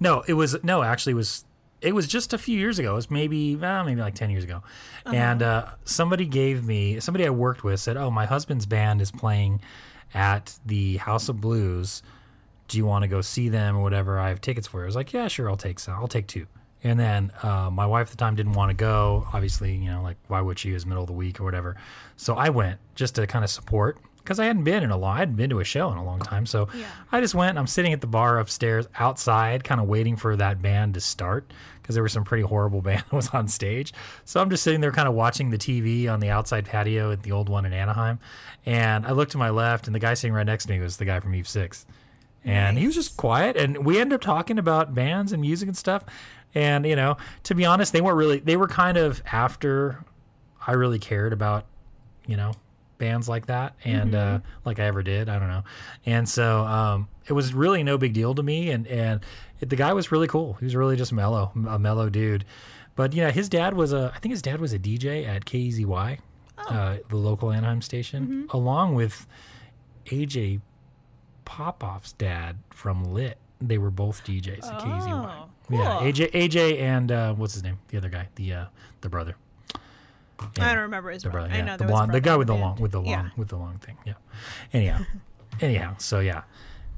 No, 0.00 0.24
it 0.26 0.34
was 0.34 0.62
no. 0.62 0.82
Actually, 0.82 1.12
it 1.12 1.16
was 1.16 1.44
it 1.80 1.94
was 1.94 2.06
just 2.06 2.32
a 2.32 2.38
few 2.38 2.58
years 2.58 2.78
ago. 2.78 2.92
It 2.92 2.96
was 2.96 3.10
maybe 3.10 3.56
well, 3.56 3.84
maybe 3.84 4.00
like 4.00 4.14
ten 4.14 4.30
years 4.30 4.44
ago, 4.44 4.62
and 5.06 5.42
uh, 5.42 5.66
somebody 5.84 6.26
gave 6.26 6.64
me 6.64 7.00
somebody 7.00 7.26
I 7.26 7.30
worked 7.30 7.64
with 7.64 7.80
said, 7.80 7.96
"Oh, 7.96 8.10
my 8.10 8.26
husband's 8.26 8.66
band 8.66 9.00
is 9.00 9.10
playing 9.10 9.60
at 10.12 10.58
the 10.64 10.96
House 10.98 11.28
of 11.28 11.40
Blues. 11.40 12.02
Do 12.68 12.78
you 12.78 12.86
want 12.86 13.02
to 13.02 13.08
go 13.08 13.20
see 13.20 13.48
them 13.48 13.76
or 13.76 13.82
whatever? 13.82 14.18
I 14.18 14.28
have 14.30 14.40
tickets 14.40 14.66
for." 14.66 14.78
you." 14.78 14.84
I 14.84 14.86
was 14.86 14.96
like, 14.96 15.12
"Yeah, 15.12 15.28
sure. 15.28 15.48
I'll 15.48 15.56
take 15.56 15.78
some. 15.78 15.94
I'll 15.94 16.08
take 16.08 16.26
two. 16.26 16.46
And 16.82 17.00
then 17.00 17.32
uh, 17.42 17.70
my 17.70 17.86
wife 17.86 18.08
at 18.08 18.10
the 18.10 18.16
time 18.18 18.36
didn't 18.36 18.52
want 18.52 18.68
to 18.68 18.74
go. 18.74 19.26
Obviously, 19.32 19.74
you 19.74 19.90
know, 19.90 20.02
like 20.02 20.18
why 20.28 20.42
would 20.42 20.58
she? 20.58 20.70
It 20.70 20.74
was 20.74 20.84
middle 20.84 21.02
of 21.02 21.06
the 21.06 21.14
week 21.14 21.40
or 21.40 21.44
whatever. 21.44 21.76
So 22.16 22.34
I 22.34 22.50
went 22.50 22.78
just 22.94 23.14
to 23.14 23.26
kind 23.26 23.42
of 23.42 23.50
support 23.50 23.98
because 24.24 24.40
I 24.40 24.46
hadn't 24.46 24.64
been 24.64 24.82
in 24.82 24.90
a 24.90 24.96
long. 24.96 25.16
I 25.16 25.18
hadn't 25.20 25.36
been 25.36 25.50
to 25.50 25.60
a 25.60 25.64
show 25.64 25.92
in 25.92 25.98
a 25.98 26.04
long 26.04 26.18
time. 26.18 26.46
So 26.46 26.68
Yeah. 26.74 26.86
I 27.12 27.20
just 27.20 27.34
went. 27.34 27.58
I'm 27.58 27.66
sitting 27.66 27.92
at 27.92 28.00
the 28.00 28.06
bar 28.06 28.38
upstairs 28.38 28.88
outside, 28.98 29.62
kind 29.62 29.80
of 29.80 29.86
waiting 29.86 30.16
for 30.16 30.34
that 30.36 30.60
band 30.62 30.94
to 30.94 31.00
start 31.00 31.52
because 31.80 31.94
there 31.94 32.02
was 32.02 32.12
some 32.12 32.24
pretty 32.24 32.42
horrible 32.42 32.80
band 32.88 33.04
that 33.10 33.12
was 33.14 33.28
on 33.28 33.46
stage. 33.48 33.92
So 34.24 34.40
I'm 34.40 34.50
just 34.50 34.62
sitting 34.62 34.80
there, 34.80 34.90
kind 34.92 35.06
of 35.08 35.14
watching 35.14 35.50
the 35.50 35.58
TV 35.58 36.10
on 36.10 36.20
the 36.20 36.30
outside 36.30 36.64
patio 36.64 37.12
at 37.12 37.22
the 37.22 37.32
old 37.32 37.48
one 37.48 37.66
in 37.66 37.72
Anaheim. 37.72 38.18
And 38.66 39.06
I 39.06 39.12
looked 39.12 39.32
to 39.32 39.38
my 39.38 39.50
left, 39.50 39.86
and 39.86 39.94
the 39.94 40.00
guy 40.00 40.14
sitting 40.14 40.34
right 40.34 40.46
next 40.46 40.66
to 40.66 40.72
me 40.72 40.80
was 40.80 40.96
the 40.96 41.04
guy 41.04 41.20
from 41.20 41.34
Eve 41.34 41.46
Six 41.46 41.86
and 42.46 42.76
he 42.78 42.84
was 42.84 42.94
just 42.94 43.16
quiet 43.16 43.56
and 43.56 43.86
we 43.86 43.98
ended 43.98 44.16
up 44.16 44.20
talking 44.20 44.58
about 44.58 44.94
bands 44.94 45.32
and 45.32 45.40
music 45.40 45.66
and 45.66 45.76
stuff 45.76 46.04
and 46.54 46.84
you 46.84 46.94
know 46.94 47.16
to 47.42 47.54
be 47.54 47.64
honest 47.64 47.92
they 47.94 48.02
weren't 48.02 48.18
really 48.18 48.38
they 48.38 48.54
were 48.56 48.68
kind 48.68 48.98
of 48.98 49.22
after 49.32 50.04
i 50.66 50.72
really 50.72 50.98
cared 50.98 51.32
about 51.32 51.64
you 52.26 52.36
know 52.36 52.52
bands 53.04 53.28
like 53.28 53.46
that 53.46 53.74
and 53.84 54.14
uh 54.14 54.38
like 54.64 54.78
i 54.78 54.84
ever 54.84 55.02
did 55.02 55.28
i 55.28 55.38
don't 55.38 55.48
know 55.48 55.62
and 56.06 56.28
so 56.28 56.46
um 56.64 57.08
it 57.28 57.32
was 57.32 57.52
really 57.54 57.82
no 57.82 57.96
big 57.98 58.12
deal 58.12 58.34
to 58.34 58.42
me 58.42 58.70
and 58.70 58.86
and 58.88 59.20
it, 59.60 59.68
the 59.70 59.76
guy 59.76 59.92
was 59.92 60.10
really 60.12 60.26
cool 60.34 60.54
he 60.60 60.64
was 60.64 60.74
really 60.76 60.96
just 60.96 61.12
mellow 61.12 61.52
a 61.68 61.78
mellow 61.78 62.08
dude 62.08 62.44
but 62.96 63.12
yeah 63.12 63.30
his 63.30 63.48
dad 63.48 63.74
was 63.74 63.92
a 63.92 64.12
i 64.14 64.18
think 64.18 64.32
his 64.32 64.42
dad 64.42 64.60
was 64.60 64.72
a 64.72 64.78
dj 64.78 65.26
at 65.26 65.44
kzy 65.44 66.18
uh, 66.70 66.96
the 67.10 67.16
local 67.16 67.50
anaheim 67.52 67.82
station 67.82 68.46
along 68.52 68.94
with 68.94 69.26
aj 70.06 70.60
Popoff's 71.44 72.12
dad 72.12 72.56
from 72.70 73.04
Lit. 73.04 73.36
They 73.60 73.78
were 73.78 73.90
both 73.90 74.24
DJs 74.24 74.64
at 74.64 74.80
KZY. 74.80 75.10
Oh, 75.12 75.48
Yeah. 75.70 76.00
AJ, 76.00 76.32
AJ, 76.32 76.80
and 76.80 77.12
uh, 77.12 77.34
what's 77.34 77.54
his 77.54 77.62
name? 77.62 77.78
The 77.88 77.96
other 77.98 78.08
guy, 78.08 78.28
the 78.34 78.52
uh, 78.52 78.64
the 79.00 79.08
brother. 79.08 79.36
Yeah, 80.58 80.70
I 80.70 80.74
don't 80.74 80.82
remember 80.82 81.10
his 81.10 81.22
the 81.22 81.30
brother. 81.30 81.48
brother. 81.48 81.54
I 81.54 81.58
Yeah, 81.58 81.64
know 81.64 81.76
the 81.76 81.84
there 81.84 81.86
was 81.88 81.92
a 81.92 81.96
blonde, 82.06 82.12
the 82.12 82.20
guy 82.20 82.36
with 82.36 82.46
the 82.48 82.54
long, 82.54 82.80
with 82.80 82.92
the 82.92 83.00
long, 83.00 83.10
Yeah. 83.10 83.28
with 83.36 83.48
the 83.48 83.56
long 83.56 83.78
thing. 83.78 83.96
Yeah. 84.04 84.14
Anyhow, 84.72 85.00
anyhow. 85.60 85.94
So 85.98 86.20
yeah, 86.20 86.42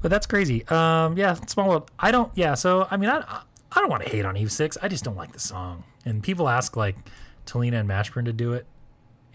but 0.01 0.09
that's 0.11 0.25
crazy. 0.27 0.67
Um, 0.69 1.17
yeah, 1.17 1.33
small 1.47 1.69
world. 1.69 1.91
I 1.99 2.11
don't. 2.11 2.31
Yeah. 2.35 2.53
So 2.55 2.87
I 2.89 2.97
mean, 2.97 3.09
I 3.09 3.19
I 3.71 3.79
don't 3.79 3.89
want 3.89 4.03
to 4.03 4.09
hate 4.09 4.25
on 4.25 4.35
Eve 4.37 4.51
Six. 4.51 4.77
I 4.81 4.87
just 4.87 5.03
don't 5.03 5.17
like 5.17 5.31
the 5.33 5.39
song. 5.39 5.83
And 6.05 6.23
people 6.23 6.47
ask 6.49 6.75
like 6.75 6.95
Talina 7.45 7.79
and 7.79 7.89
Mashburn 7.89 8.25
to 8.25 8.33
do 8.33 8.53
it, 8.53 8.65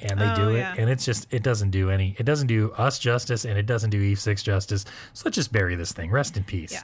and 0.03 0.21
they 0.21 0.31
Oh, 0.31 0.35
do 0.35 0.49
it, 0.51 0.59
yeah. 0.59 0.75
and 0.79 0.89
it's 0.91 1.05
just 1.05 1.27
it 1.33 1.43
doesn't 1.43 1.71
do 1.71 1.91
any. 1.91 2.15
It 2.19 2.25
doesn't 2.25 2.47
do 2.49 2.73
us 2.79 2.99
justice, 2.99 3.45
and 3.45 3.59
it 3.59 3.67
doesn't 3.67 3.91
do 3.91 4.01
Eve 4.01 4.19
Six 4.21 4.43
justice. 4.43 4.85
So 5.13 5.23
let's 5.27 5.35
just 5.37 5.53
bury 5.53 5.75
this 5.77 5.93
thing. 5.93 6.11
Rest 6.11 6.37
in 6.37 6.45
peace. 6.45 6.81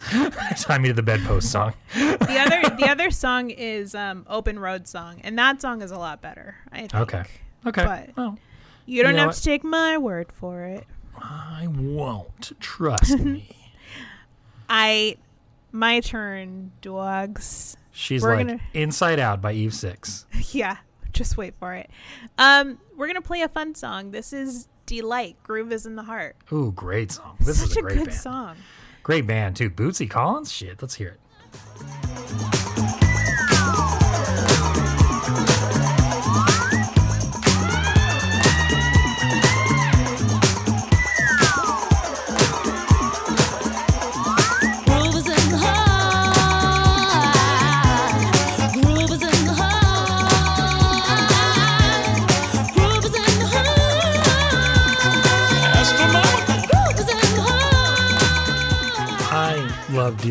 Tie 0.63 0.79
me 0.81 0.89
to 0.89 0.95
the 0.95 1.03
bedpost 1.03 1.51
song. 1.51 1.75
the 1.95 2.37
other 2.39 2.77
the 2.77 2.89
other 2.89 3.11
song 3.11 3.51
is 3.51 3.95
um 3.95 4.25
open 4.29 4.59
road 4.59 4.87
song 4.89 5.21
and 5.25 5.39
that 5.39 5.61
song 5.61 5.83
is 5.83 5.91
a 5.91 5.99
lot 5.99 6.21
better 6.21 6.55
i 6.73 6.79
think 6.81 6.95
Okay. 6.95 7.25
Okay. 7.67 7.85
But- 7.85 8.17
well, 8.17 8.39
you 8.87 9.03
don't 9.03 9.13
know 9.15 9.19
have 9.21 9.29
what? 9.29 9.37
to 9.37 9.43
take 9.43 9.65
my 9.65 9.99
word 9.99 10.31
for 10.33 10.63
it 10.65 10.87
I 11.21 11.67
won't. 11.69 12.53
Trust 12.61 13.19
me. 13.25 13.49
i 14.69 15.17
my 15.73 16.01
turn 16.01 16.71
dogs 16.81 17.77
She's 17.91 18.23
We're 18.23 18.37
like 18.37 18.47
gonna- 18.47 18.61
Inside 18.75 19.19
Out 19.19 19.43
by 19.43 19.53
Eve 19.53 19.75
Six. 19.75 20.27
yeah 20.53 20.77
just 21.19 21.37
wait 21.37 21.55
for 21.57 21.75
it 21.75 21.91
um 22.39 22.79
we're 22.97 23.07
gonna 23.07 23.21
play 23.21 23.43
a 23.43 23.49
fun 23.49 23.75
song 23.75 24.11
this 24.13 24.33
is 24.33 24.69
Deee-Lite 24.87 25.43
groove 25.43 25.71
is 25.73 25.85
in 25.85 25.97
the 25.97 26.05
heart 26.05 26.37
Ooh, 26.53 26.73
great 26.73 27.13
song. 27.13 27.37
This 27.41 27.61
such 27.61 27.71
is 27.71 27.77
a, 27.77 27.81
a 27.81 27.83
great 27.83 27.97
good 27.99 28.07
band. 28.07 28.19
song 28.19 28.57
Great 29.03 29.27
band 29.27 29.57
too. 29.57 29.71
Bootsy 29.71 30.09
Collins. 30.09 30.53
Shit, 30.53 30.83
let's 30.83 30.95
hear 30.97 31.17
it. 31.17 32.08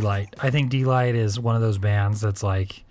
Love 0.02 0.04
Deee-Lite. 0.04 0.36
I 0.39 0.50
think 0.50 0.70
Deee-Lite 0.70 1.16
is 1.16 1.39
one 1.39 1.56
of 1.56 1.62
those 1.62 1.78
bands 1.78 2.22
that's 2.22 2.43
like 2.43 2.84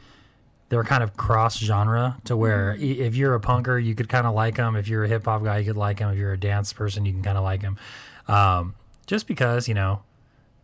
they're 0.68 0.84
kind 0.84 1.02
of 1.02 1.16
cross 1.16 1.58
genre 1.58 2.18
to 2.24 2.36
where 2.36 2.72
i 2.72 2.82
if 2.82 3.14
you're 3.14 3.34
a 3.34 3.40
punker, 3.40 3.82
you 3.82 3.94
could 3.94 4.08
kind 4.08 4.26
of 4.26 4.34
like 4.34 4.56
them. 4.56 4.76
If 4.76 4.88
you're 4.88 5.04
a 5.04 5.08
hip 5.08 5.24
hop 5.24 5.44
guy, 5.44 5.58
you 5.58 5.64
could 5.64 5.76
like 5.76 5.98
them. 5.98 6.10
If 6.10 6.18
you're 6.18 6.32
a 6.32 6.40
dance 6.40 6.72
person, 6.72 7.06
you 7.06 7.12
can 7.12 7.22
kind 7.22 7.38
of 7.38 7.44
like 7.44 7.62
them. 7.62 7.78
Um, 8.28 8.74
just 9.06 9.26
because 9.28 9.68
you 9.68 9.74
know 9.74 10.02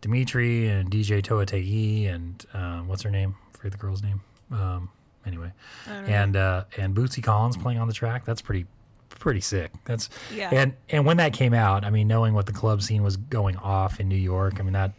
Dimitri 0.01 0.67
and 0.67 0.91
DJ 0.91 1.21
Towa 1.21 1.45
Tei 1.45 2.05
and 2.07 2.45
um, 2.53 2.87
what's 2.87 3.03
her 3.03 3.11
name? 3.11 3.35
I 3.53 3.57
forget 3.57 3.71
the 3.71 3.77
girl's 3.77 4.03
name. 4.03 4.21
Um, 4.51 4.89
anyway. 5.25 5.51
I 5.87 5.93
don't 5.93 6.07
know. 6.07 6.13
And 6.13 6.35
uh, 6.35 6.63
and 6.77 6.95
Bootsy 6.95 7.23
Collins 7.23 7.57
playing 7.57 7.79
on 7.79 7.87
the 7.87 7.93
track. 7.93 8.25
That's 8.25 8.41
pretty 8.41 8.65
pretty 9.09 9.41
sick. 9.41 9.71
That's 9.85 10.09
Yeah. 10.33 10.49
And 10.51 10.73
and 10.89 11.05
when 11.05 11.17
that 11.17 11.31
came 11.33 11.53
out, 11.53 11.85
I 11.85 11.89
mean, 11.89 12.07
knowing 12.07 12.33
what 12.33 12.45
the 12.45 12.51
club 12.51 12.81
scene 12.81 13.03
was 13.03 13.15
going 13.15 13.55
off 13.57 13.99
in 13.99 14.09
New 14.09 14.15
York, 14.15 14.59
I 14.59 14.63
mean 14.63 14.73
that. 14.73 14.93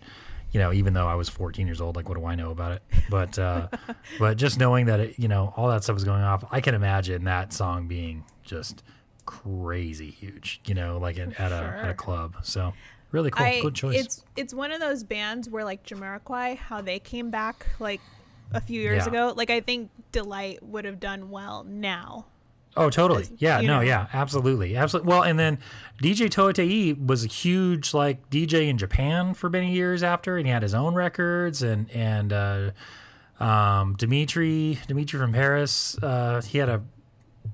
You 0.54 0.60
know, 0.60 0.72
even 0.72 0.94
though 0.94 1.06
I 1.06 1.16
was 1.16 1.28
14 1.28 1.66
years 1.66 1.80
old, 1.80 1.96
like, 1.96 2.08
what 2.08 2.16
do 2.16 2.24
I 2.24 2.36
know 2.36 2.50
about 2.50 2.72
it? 2.72 2.82
But, 3.10 3.38
uh, 3.38 3.66
but 4.18 4.36
just 4.38 4.58
knowing 4.58 4.86
that, 4.86 5.00
it, 5.00 5.18
you 5.18 5.28
know, 5.28 5.52
all 5.56 5.68
that 5.68 5.82
stuff 5.82 5.94
was 5.94 6.04
going 6.04 6.22
off, 6.22 6.44
I 6.50 6.60
can 6.60 6.74
imagine 6.76 7.24
that 7.24 7.52
song 7.52 7.88
being 7.88 8.24
just 8.44 8.82
crazy 9.26 10.10
huge. 10.10 10.60
You 10.64 10.74
know, 10.74 10.98
like 10.98 11.16
in, 11.16 11.32
at 11.34 11.52
a 11.52 11.80
at 11.82 11.90
a 11.90 11.94
club. 11.94 12.36
So 12.42 12.72
really 13.10 13.30
cool, 13.30 13.44
I, 13.46 13.60
good 13.60 13.74
choice. 13.74 13.96
It's 13.96 14.24
it's 14.36 14.54
one 14.54 14.72
of 14.72 14.80
those 14.80 15.02
bands 15.02 15.48
where 15.50 15.64
like 15.64 15.84
Jamiroquai, 15.84 16.56
how 16.56 16.80
they 16.80 16.98
came 16.98 17.30
back 17.30 17.66
like 17.78 18.00
a 18.52 18.60
few 18.60 18.80
years 18.80 19.04
Yeah. 19.06 19.08
ago. 19.08 19.32
Like 19.36 19.50
I 19.50 19.60
think 19.60 19.90
Deee-Lite 20.12 20.62
would 20.62 20.84
have 20.84 21.00
done 21.00 21.30
well 21.30 21.64
now. 21.64 22.26
Oh, 22.76 22.90
totally. 22.90 23.28
Yeah, 23.38 23.60
you 23.60 23.68
no, 23.68 23.76
know. 23.76 23.80
yeah, 23.82 24.06
absolutely. 24.12 24.76
Absolutely. 24.76 25.08
Well, 25.08 25.22
and 25.22 25.38
then 25.38 25.58
DJ 26.02 26.28
Towa 26.28 26.52
Tei 26.52 26.92
was 26.92 27.24
a 27.24 27.28
huge 27.28 27.94
like 27.94 28.28
DJ 28.30 28.68
in 28.68 28.78
Japan 28.78 29.34
for 29.34 29.48
many 29.48 29.72
years 29.72 30.02
after, 30.02 30.36
and 30.36 30.46
he 30.46 30.52
had 30.52 30.62
his 30.62 30.74
own 30.74 30.94
records 30.94 31.62
and 31.62 31.90
and 31.92 32.32
uh 32.32 32.70
um 33.38 33.94
Dimitri, 33.96 34.78
Dimitri 34.86 35.18
from 35.18 35.32
Paris, 35.32 35.96
uh 36.02 36.42
he 36.42 36.58
had 36.58 36.68
a 36.68 36.82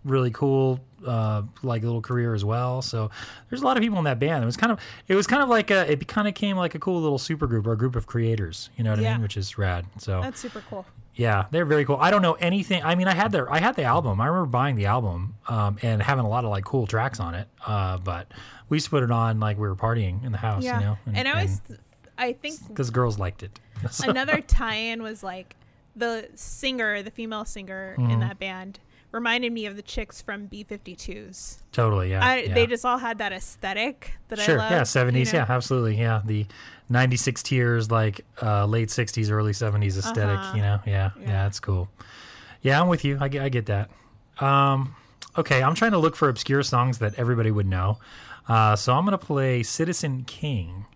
really 0.04 0.30
cool 0.30 0.80
uh 1.06 1.42
like 1.62 1.82
little 1.82 2.00
career 2.02 2.34
as 2.34 2.44
well. 2.44 2.82
So 2.82 3.10
there's 3.48 3.62
a 3.62 3.64
lot 3.64 3.76
of 3.76 3.82
people 3.82 3.98
in 3.98 4.04
that 4.04 4.18
band. 4.18 4.42
It 4.42 4.46
was 4.46 4.56
kind 4.56 4.72
of 4.72 4.78
it 5.08 5.14
was 5.14 5.26
kind 5.26 5.42
of 5.42 5.48
like 5.48 5.70
a 5.70 5.90
it 5.90 6.06
kind 6.08 6.26
of 6.28 6.34
came 6.34 6.56
like 6.56 6.74
a 6.74 6.78
cool 6.78 7.00
little 7.00 7.18
super 7.18 7.46
group 7.46 7.66
or 7.66 7.72
a 7.72 7.76
group 7.78 7.96
of 7.96 8.06
creators, 8.06 8.70
you 8.76 8.84
know 8.84 8.90
what 8.90 8.98
I 8.98 9.02
Yeah. 9.02 9.12
mean, 9.14 9.22
which 9.22 9.36
is 9.36 9.56
rad. 9.58 9.86
So 9.98 10.20
That's 10.22 10.38
super 10.40 10.62
cool. 10.68 10.86
yeah, 11.14 11.46
they're 11.50 11.64
very 11.66 11.84
cool. 11.84 11.96
I 12.00 12.10
don't 12.10 12.22
know 12.22 12.34
anything. 12.34 12.82
I 12.82 12.94
mean, 12.94 13.08
I 13.08 13.14
had 13.14 13.32
their, 13.32 13.50
I 13.52 13.58
had 13.58 13.76
the 13.76 13.82
album. 13.84 14.20
I 14.20 14.26
remember 14.26 14.46
buying 14.46 14.76
the 14.76 14.86
album 14.86 15.34
um, 15.48 15.76
and 15.82 16.02
having 16.02 16.24
a 16.24 16.28
lot 16.28 16.44
of 16.44 16.50
like 16.50 16.64
cool 16.64 16.86
tracks 16.86 17.18
on 17.20 17.34
it. 17.34 17.48
Uh, 17.66 17.98
but 17.98 18.30
we 18.68 18.76
used 18.76 18.86
to 18.86 18.90
put 18.90 19.02
it 19.02 19.10
on 19.10 19.40
like 19.40 19.58
we 19.58 19.68
were 19.68 19.76
partying 19.76 20.24
in 20.24 20.32
the 20.32 20.38
house, 20.38 20.64
Yeah. 20.64 20.78
you 20.80 20.84
know. 20.86 20.98
and, 21.14 21.26
I 21.28 21.32
always, 21.32 21.60
I 22.16 22.32
think 22.34 22.66
because 22.68 22.90
girls 22.90 23.18
liked 23.18 23.42
it. 23.42 23.58
So- 23.90 24.08
another 24.10 24.40
tie-in 24.40 25.02
was 25.02 25.22
like 25.22 25.56
the 25.96 26.28
singer, 26.34 27.02
the 27.02 27.10
female 27.10 27.44
singer 27.44 27.96
Mm-hmm. 27.98 28.10
in 28.10 28.20
that 28.20 28.38
band, 28.38 28.78
reminded 29.12 29.52
me 29.52 29.66
of 29.66 29.76
the 29.76 29.82
chicks 29.82 30.22
from 30.22 30.48
B52s. 30.48 31.58
totally, 31.72 32.10
yeah. 32.10 32.24
I, 32.24 32.36
yeah. 32.42 32.54
They 32.54 32.66
just 32.66 32.84
all 32.84 32.98
had 32.98 33.18
that 33.18 33.32
aesthetic 33.32 34.12
that 34.28 34.38
sure, 34.38 34.56
I 34.58 34.62
love. 34.62 34.70
yeah, 34.72 34.78
you 34.80 34.84
seventies, 34.84 35.32
know? 35.32 35.40
yeah, 35.40 35.46
absolutely, 35.48 35.96
yeah. 35.98 36.22
The 36.24 36.46
ninety 36.88 37.16
six 37.16 37.42
tiers, 37.42 37.90
like 37.90 38.20
uh, 38.42 38.66
late 38.66 38.90
sixties, 38.90 39.30
early 39.30 39.52
seventies 39.52 39.98
aesthetic, 39.98 40.38
Uh-huh. 40.38 40.56
you 40.56 40.62
know. 40.62 40.80
Yeah, 40.86 41.10
yeah, 41.16 41.22
Yeah. 41.22 41.26
that's 41.44 41.60
cool. 41.60 41.88
Yeah, 42.62 42.80
I'm 42.80 42.88
with 42.88 43.04
you. 43.04 43.18
I 43.20 43.28
get, 43.28 43.42
I 43.42 43.48
get 43.48 43.66
that. 43.66 43.90
Um, 44.38 44.94
okay, 45.38 45.62
I'm 45.62 45.74
trying 45.74 45.92
to 45.92 45.98
look 45.98 46.14
for 46.16 46.28
obscure 46.28 46.62
songs 46.62 46.98
that 46.98 47.14
everybody 47.18 47.50
would 47.50 47.66
know. 47.66 47.98
Uh, 48.48 48.76
so 48.76 48.94
I'm 48.94 49.04
gonna 49.04 49.18
play 49.18 49.62
Citizen 49.62 50.24
King, 50.24 50.86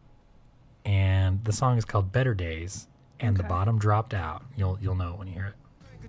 and 0.84 1.44
the 1.44 1.52
song 1.52 1.78
is 1.78 1.84
called 1.84 2.12
Better 2.12 2.34
Days, 2.34 2.86
and 3.20 3.36
the 3.36 3.42
bottom 3.44 3.78
dropped 3.78 4.12
out. 4.14 4.44
You'll 4.56 4.78
you'll 4.80 4.94
know 4.96 5.12
it 5.14 5.18
when 5.18 5.28
you 5.28 5.34
hear 5.34 5.46
it. 5.46 5.54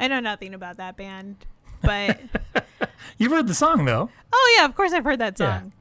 I 0.00 0.08
know 0.08 0.20
nothing 0.20 0.54
about 0.54 0.76
that 0.76 0.96
band, 0.96 1.44
but 1.82 2.18
You've 3.18 3.32
heard 3.32 3.46
the 3.48 3.54
song 3.54 3.84
though. 3.84 4.10
oh 4.32 4.56
yeah, 4.58 4.64
of 4.64 4.74
course 4.76 4.92
I've 4.92 5.04
heard 5.04 5.18
that 5.20 5.38
Yeah. 5.38 5.60
song. 5.60 5.72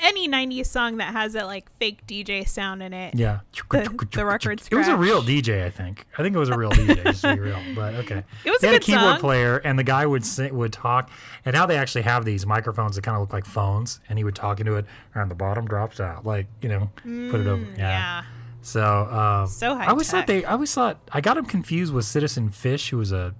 Any 0.00 0.28
'90s 0.28 0.66
song 0.66 0.96
that 0.96 1.12
has 1.12 1.34
that 1.34 1.46
like 1.46 1.70
fake 1.78 2.04
DJ 2.06 2.46
sound 2.48 2.82
in 2.82 2.92
it. 2.92 3.14
Yeah. 3.14 3.40
The- 3.70 4.06
the 4.10 4.24
record 4.26 4.60
It 4.70 4.74
was 4.74 4.88
a 4.88 4.96
real. 4.96 5.22
DJ, 5.22 5.64
I 5.64 5.70
think. 5.70 6.04
I 6.18 6.22
think 6.22 6.34
it 6.34 6.38
was 6.38 6.48
a 6.48 6.58
real 6.58 6.70
DJ, 6.70 7.02
just 7.04 7.22
to 7.22 7.34
be 7.34 7.40
real. 7.40 7.60
But 7.76 7.94
okay. 7.94 8.24
It 8.44 8.50
was 8.50 8.60
they 8.60 8.68
a 8.68 8.72
had 8.72 8.82
a 8.82 8.84
keyboard 8.84 9.04
song. 9.04 9.20
player, 9.20 9.58
and 9.58 9.78
the 9.78 9.84
guy 9.84 10.04
would 10.04 10.26
sing, 10.26 10.54
would 10.56 10.72
talk. 10.72 11.10
And 11.44 11.54
now 11.54 11.64
they 11.66 11.76
actually 11.78 12.02
have 12.02 12.24
these 12.24 12.44
microphones 12.44 12.96
that 12.96 13.02
kind 13.02 13.14
of 13.14 13.20
look 13.20 13.32
like 13.32 13.46
phones, 13.46 14.00
and 14.08 14.18
he 14.18 14.24
would 14.24 14.34
talk 14.34 14.58
into 14.58 14.74
it, 14.74 14.84
and 15.14 15.30
the 15.30 15.34
bottom 15.36 15.64
drops 15.64 16.00
out, 16.00 16.26
like 16.26 16.48
you 16.60 16.68
know, 16.68 16.90
put 17.30 17.40
it 17.40 17.46
over. 17.46 17.62
Yeah. 17.62 17.68
Mm, 17.74 17.78
Yeah. 17.78 18.22
So, 18.62 18.82
um, 19.04 19.46
So 19.46 19.74
I 19.74 19.86
always 19.86 20.10
thought 20.10 20.26
they. 20.26 20.44
I 20.44 20.52
always 20.52 20.74
thought 20.74 20.98
I 21.12 21.20
got 21.20 21.36
him 21.38 21.44
confused 21.46 21.94
with 21.94 22.04
Citizen 22.04 22.50
Fish, 22.50 22.88
who 22.90 22.96
was 22.98 23.12
a, 23.12 23.32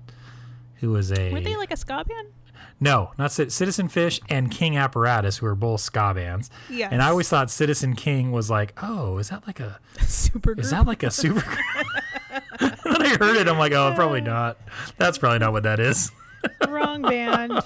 who 0.84 0.92
was 0.92 1.10
a. 1.12 1.32
Were 1.32 1.40
they 1.40 1.56
like 1.56 1.72
a 1.72 1.76
ska 1.76 2.04
band? 2.06 2.28
No, 2.80 3.12
not 3.18 3.32
Cit- 3.32 3.52
Citizen 3.52 3.88
Fish 3.88 4.20
and 4.28 4.50
King 4.50 4.76
Apparatus, 4.76 5.38
who 5.38 5.46
are 5.46 5.54
both 5.54 5.80
ska 5.80 6.12
bands. 6.14 6.50
Yes. 6.68 6.92
And 6.92 7.00
I 7.02 7.08
always 7.08 7.28
thought 7.28 7.50
Citizen 7.50 7.94
King 7.94 8.32
was 8.32 8.50
like, 8.50 8.74
oh, 8.82 9.18
is 9.18 9.30
that 9.30 9.46
like 9.46 9.60
a 9.60 9.78
Super 10.06 10.58
is 10.58 10.70
that 10.70 10.86
like 10.86 11.02
a 11.02 11.10
super? 11.10 11.40
then 12.60 12.74
I 12.84 13.16
heard 13.18 13.36
it. 13.36 13.48
I'm 13.48 13.58
like, 13.58 13.72
oh, 13.72 13.92
probably 13.94 14.20
not. 14.20 14.58
That's 14.98 15.18
probably 15.18 15.38
not 15.38 15.52
what 15.52 15.62
that 15.62 15.80
is. 15.80 16.10
Wrong 16.68 17.00
band. 17.02 17.60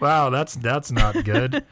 Wow, 0.00 0.30
that's 0.30 0.54
that's 0.56 0.90
not 0.90 1.22
good. 1.24 1.64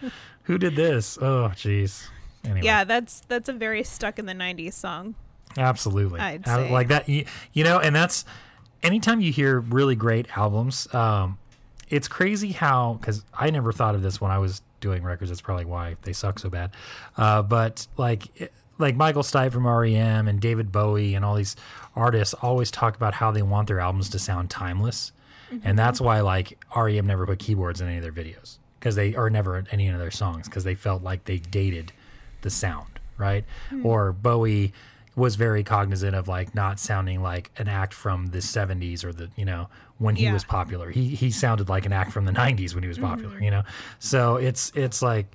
Who 0.44 0.56
did 0.58 0.76
this? 0.76 1.18
Oh, 1.20 1.50
jeez. 1.54 2.06
Anyway, 2.44 2.60
Yeah, 2.62 2.84
that's 2.84 3.20
that's 3.28 3.48
a 3.48 3.52
very 3.52 3.82
stuck 3.82 4.18
in 4.20 4.26
the 4.26 4.34
'90s 4.34 4.74
song. 4.74 5.14
absolutely. 5.56 6.20
I'd 6.20 6.46
say. 6.46 6.70
like 6.70 6.88
that. 6.88 7.08
You, 7.08 7.24
you 7.52 7.64
know, 7.64 7.80
and 7.80 7.96
that's 7.96 8.24
anytime 8.82 9.20
you 9.20 9.32
hear 9.32 9.60
really 9.60 9.94
great 9.96 10.36
albums. 10.36 10.92
Um, 10.94 11.38
it's 11.88 12.08
crazy 12.08 12.52
how 12.52 12.94
because 13.00 13.24
I 13.32 13.50
never 13.50 13.72
thought 13.72 13.94
of 13.94 14.02
this 14.02 14.20
when 14.20 14.30
I 14.30 14.38
was 14.38 14.60
doing 14.80 15.02
records. 15.02 15.30
That's 15.30 15.40
probably 15.40 15.64
why 15.64 15.96
they 16.02 16.12
suck 16.12 16.38
so 16.38 16.50
bad. 16.50 16.70
Uh, 17.16 17.42
but 17.42 17.86
like 17.96 18.28
it- 18.40 18.52
like 18.80 18.94
Michael 18.94 19.24
Stipe 19.24 19.50
from 19.50 19.66
REM 19.66 20.28
and 20.28 20.40
David 20.40 20.70
Bowie 20.70 21.16
and 21.16 21.24
all 21.24 21.34
these 21.34 21.56
artists 21.96 22.32
always 22.34 22.70
talk 22.70 22.94
about 22.94 23.14
how 23.14 23.32
they 23.32 23.42
want 23.42 23.66
their 23.66 23.80
albums 23.80 24.08
to 24.10 24.20
sound 24.20 24.50
timeless, 24.50 25.10
and 25.64 25.76
that's 25.76 26.00
why 26.00 26.20
like 26.20 26.64
REM 26.76 27.04
never 27.06 27.26
put 27.26 27.40
keyboards 27.40 27.80
in 27.80 27.88
any 27.88 27.96
of 27.96 28.02
their 28.04 28.12
videos 28.12 28.58
because 28.78 28.94
they 28.94 29.16
or 29.16 29.30
never 29.30 29.58
in 29.58 29.66
any 29.72 29.88
of 29.88 29.98
their 29.98 30.12
songs 30.12 30.46
because 30.46 30.62
they 30.62 30.76
felt 30.76 31.02
like 31.02 31.24
they 31.24 31.38
dated 31.38 31.90
the 32.42 32.50
sound, 32.50 33.00
right? 33.16 33.44
Or 33.82 34.12
Bowie 34.12 34.72
was 35.18 35.36
very 35.36 35.64
cognizant 35.64 36.14
of 36.14 36.28
like 36.28 36.54
not 36.54 36.78
sounding 36.78 37.22
like 37.22 37.50
an 37.58 37.68
act 37.68 37.92
from 37.92 38.28
the 38.28 38.38
70s 38.38 39.04
or 39.04 39.12
the 39.12 39.28
you 39.36 39.44
know 39.44 39.68
when 39.98 40.14
he 40.16 40.24
Yeah. 40.24 40.32
was 40.32 40.44
popular. 40.44 40.90
He 40.90 41.08
he 41.08 41.30
sounded 41.30 41.68
like 41.68 41.84
an 41.84 41.92
act 41.92 42.12
from 42.12 42.24
the 42.24 42.32
90s 42.32 42.72
when 42.74 42.84
he 42.84 42.88
was 42.88 42.98
popular 42.98 43.34
mm-hmm. 43.34 43.44
you 43.44 43.50
know? 43.50 43.62
So 43.98 44.36
it's 44.36 44.72
it's 44.74 45.02
like 45.02 45.26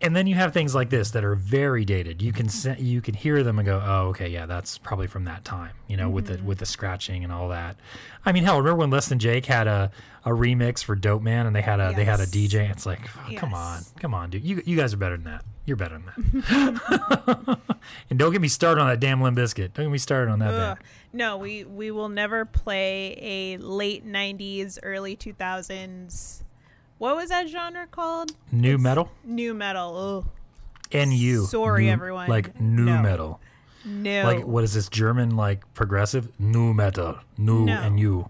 and 0.00 0.14
then 0.14 0.26
you 0.26 0.34
have 0.34 0.52
things 0.52 0.74
like 0.74 0.90
this 0.90 1.10
that 1.12 1.24
are 1.24 1.34
very 1.34 1.84
dated. 1.84 2.22
You 2.22 2.32
can 2.32 2.48
se- 2.48 2.80
you 2.80 3.00
can 3.00 3.14
hear 3.14 3.42
them 3.42 3.58
and 3.58 3.66
go 3.66 3.82
oh 3.84 4.08
okay 4.08 4.28
yeah 4.28 4.46
that's 4.46 4.78
probably 4.78 5.06
from 5.06 5.24
that 5.24 5.44
time 5.44 5.72
you 5.88 5.96
know 5.96 6.08
with 6.08 6.26
the 6.26 6.34
mm-hmm. 6.34 6.46
with 6.46 6.58
the 6.58 6.66
scratching 6.66 7.24
and 7.24 7.32
all 7.32 7.48
that. 7.48 7.76
I 8.24 8.32
mean 8.32 8.44
hell 8.44 8.58
remember 8.58 8.80
when 8.80 8.90
less 8.90 9.08
than 9.08 9.18
jake 9.18 9.46
had 9.46 9.66
a 9.66 9.90
a 10.24 10.30
remix 10.30 10.82
for 10.82 10.94
dope 10.94 11.22
man 11.22 11.46
and 11.46 11.54
they 11.54 11.62
had 11.62 11.80
a 11.80 11.92
they 11.94 12.04
had 12.04 12.20
a 12.20 12.26
dj 12.26 12.70
it's 12.70 12.86
like 12.86 13.00
oh, 13.16 13.34
come 13.36 13.54
on 13.54 13.82
come 13.98 14.14
on 14.14 14.30
dude. 14.30 14.44
You, 14.44 14.62
you 14.64 14.76
guys 14.76 14.94
are 14.94 14.98
better 14.98 15.16
than 15.16 15.24
that. 15.24 15.44
You're 15.66 15.76
better 15.76 15.98
than 15.98 16.42
that. 16.42 17.58
And 18.08 18.18
don't 18.18 18.32
get 18.32 18.40
me 18.40 18.48
started 18.48 18.80
on 18.80 18.88
that 18.88 19.00
damn 19.00 19.20
Limp 19.20 19.36
Bizkit 19.36 19.74
don't 19.74 19.86
get 19.86 19.92
me 19.92 19.98
started 19.98 20.30
on 20.30 20.38
that 20.38 20.54
Ugh. 20.54 20.76
band. 20.76 20.78
No, 21.12 21.36
we 21.36 21.64
we 21.64 21.90
will 21.90 22.08
never 22.08 22.44
play 22.44 23.16
a 23.20 23.56
late 23.58 24.06
'90s, 24.06 24.78
early 24.82 25.16
2000s. 25.16 26.43
What 26.98 27.16
was 27.16 27.28
that 27.30 27.48
genre 27.48 27.86
called? 27.90 28.32
new 28.52 28.78
metal 28.78 29.10
New 29.24 29.52
metal. 29.54 30.26
nu 30.92 31.44
Sorry, 31.44 31.86
new- 31.86 31.90
everyone. 31.92 32.28
like 32.28 32.58
new 32.60 32.84
No. 32.84 33.02
metal. 33.02 33.40
No. 33.86 34.24
like 34.24 34.46
what 34.46 34.64
is 34.64 34.72
this 34.72 34.88
german 34.88 35.36
like 35.36 35.60
progressive 35.74 36.28
new 36.38 36.72
metal 36.72 37.18
new 37.36 37.66
No. 37.66 37.80
and 37.82 38.00
you 38.00 38.28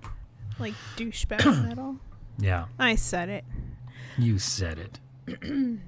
Like 0.59 0.75
douchebag 0.97 1.45
metal. 1.69 1.97
yeah 2.39 2.65
I 2.79 2.97
said 2.97 3.29
it. 3.29 3.45
you 4.19 4.39
said 4.41 4.79
it 4.81 4.99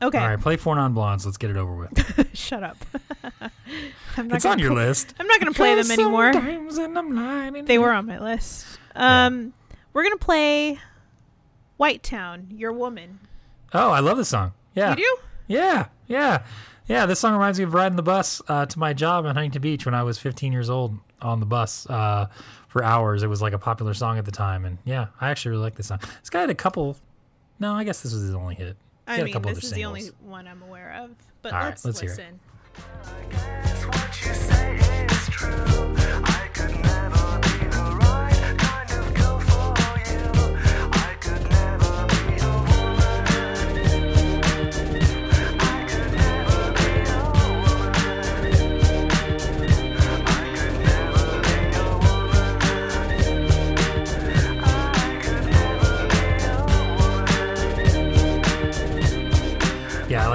Okay. 0.00 0.18
all 0.18 0.28
right 0.28 0.40
play 0.40 0.56
four 0.56 0.76
non 0.76 0.94
blondes 0.94 1.26
let's 1.26 1.36
get 1.38 1.50
it 1.50 1.56
over 1.56 1.74
with 1.74 2.30
Shut 2.36 2.62
up. 2.62 2.76
I'm 4.16 4.28
not 4.28 4.36
it's 4.36 4.44
on 4.46 4.60
your 4.60 4.68
pl- 4.70 4.76
list 4.86 5.14
I'm 5.18 5.26
not 5.26 5.40
gonna 5.40 5.52
play 5.52 5.74
them 5.74 5.90
anymore. 5.90 6.32
They 7.64 7.78
were 7.78 7.92
on 7.92 8.06
my 8.06 8.20
list. 8.20 8.78
Um, 8.94 9.52
we're 9.92 10.04
gonna 10.04 10.16
play 10.18 10.78
White 11.78 12.02
Town, 12.02 12.48
Your 12.50 12.72
Woman. 12.72 13.20
oh 13.72 13.90
i 13.90 14.00
love 14.00 14.18
this 14.18 14.28
song 14.28 14.52
yeah 14.74 14.90
You 14.90 14.96
do? 14.96 15.16
Yeah, 15.46 15.86
yeah, 16.06 16.42
yeah. 16.86 17.06
This 17.06 17.20
song 17.20 17.32
reminds 17.32 17.58
me 17.58 17.64
of 17.64 17.72
riding 17.72 17.96
the 17.96 18.02
bus 18.02 18.42
uh, 18.48 18.66
to 18.66 18.78
my 18.78 18.92
job 18.92 19.24
in 19.24 19.34
Huntington 19.34 19.62
Beach 19.62 19.86
when 19.86 19.94
I 19.94 20.02
was 20.02 20.18
15 20.18 20.52
years 20.52 20.68
old. 20.68 20.98
on 21.22 21.40
the 21.40 21.46
bus 21.46 21.86
uh, 21.88 22.26
for 22.68 22.84
hours. 22.84 23.22
It 23.22 23.28
was 23.28 23.40
like 23.40 23.54
a 23.54 23.58
popular 23.58 23.94
song 23.94 24.18
at 24.18 24.26
the 24.26 24.30
time, 24.30 24.66
and 24.66 24.76
yeah, 24.84 25.06
I 25.22 25.30
actually 25.30 25.52
really 25.52 25.62
like 25.62 25.74
this 25.76 25.86
song. 25.86 26.00
This 26.20 26.28
guy 26.28 26.42
had 26.42 26.50
a 26.50 26.54
couple. 26.54 26.98
No, 27.58 27.72
I 27.72 27.84
guess 27.84 28.02
this 28.02 28.12
was 28.12 28.24
his 28.24 28.34
only 28.34 28.56
hit. 28.56 28.76
He 29.06 29.08
I 29.12 29.12
had 29.12 29.20
a 29.22 29.24
mean, 29.24 29.32
couple 29.32 29.48
this 29.48 29.60
other 29.60 29.66
is 29.68 29.72
the 29.72 29.86
only 29.86 30.02
one 30.20 30.46
I'm 30.46 30.60
aware 30.62 30.92
of. 31.02 31.12
But 31.40 31.54
All 31.54 31.60
right, 31.60 31.68
let's, 31.68 31.86
let's 31.86 32.00
hear 32.00 32.10
it. 32.12 32.18
listen. 32.18 32.40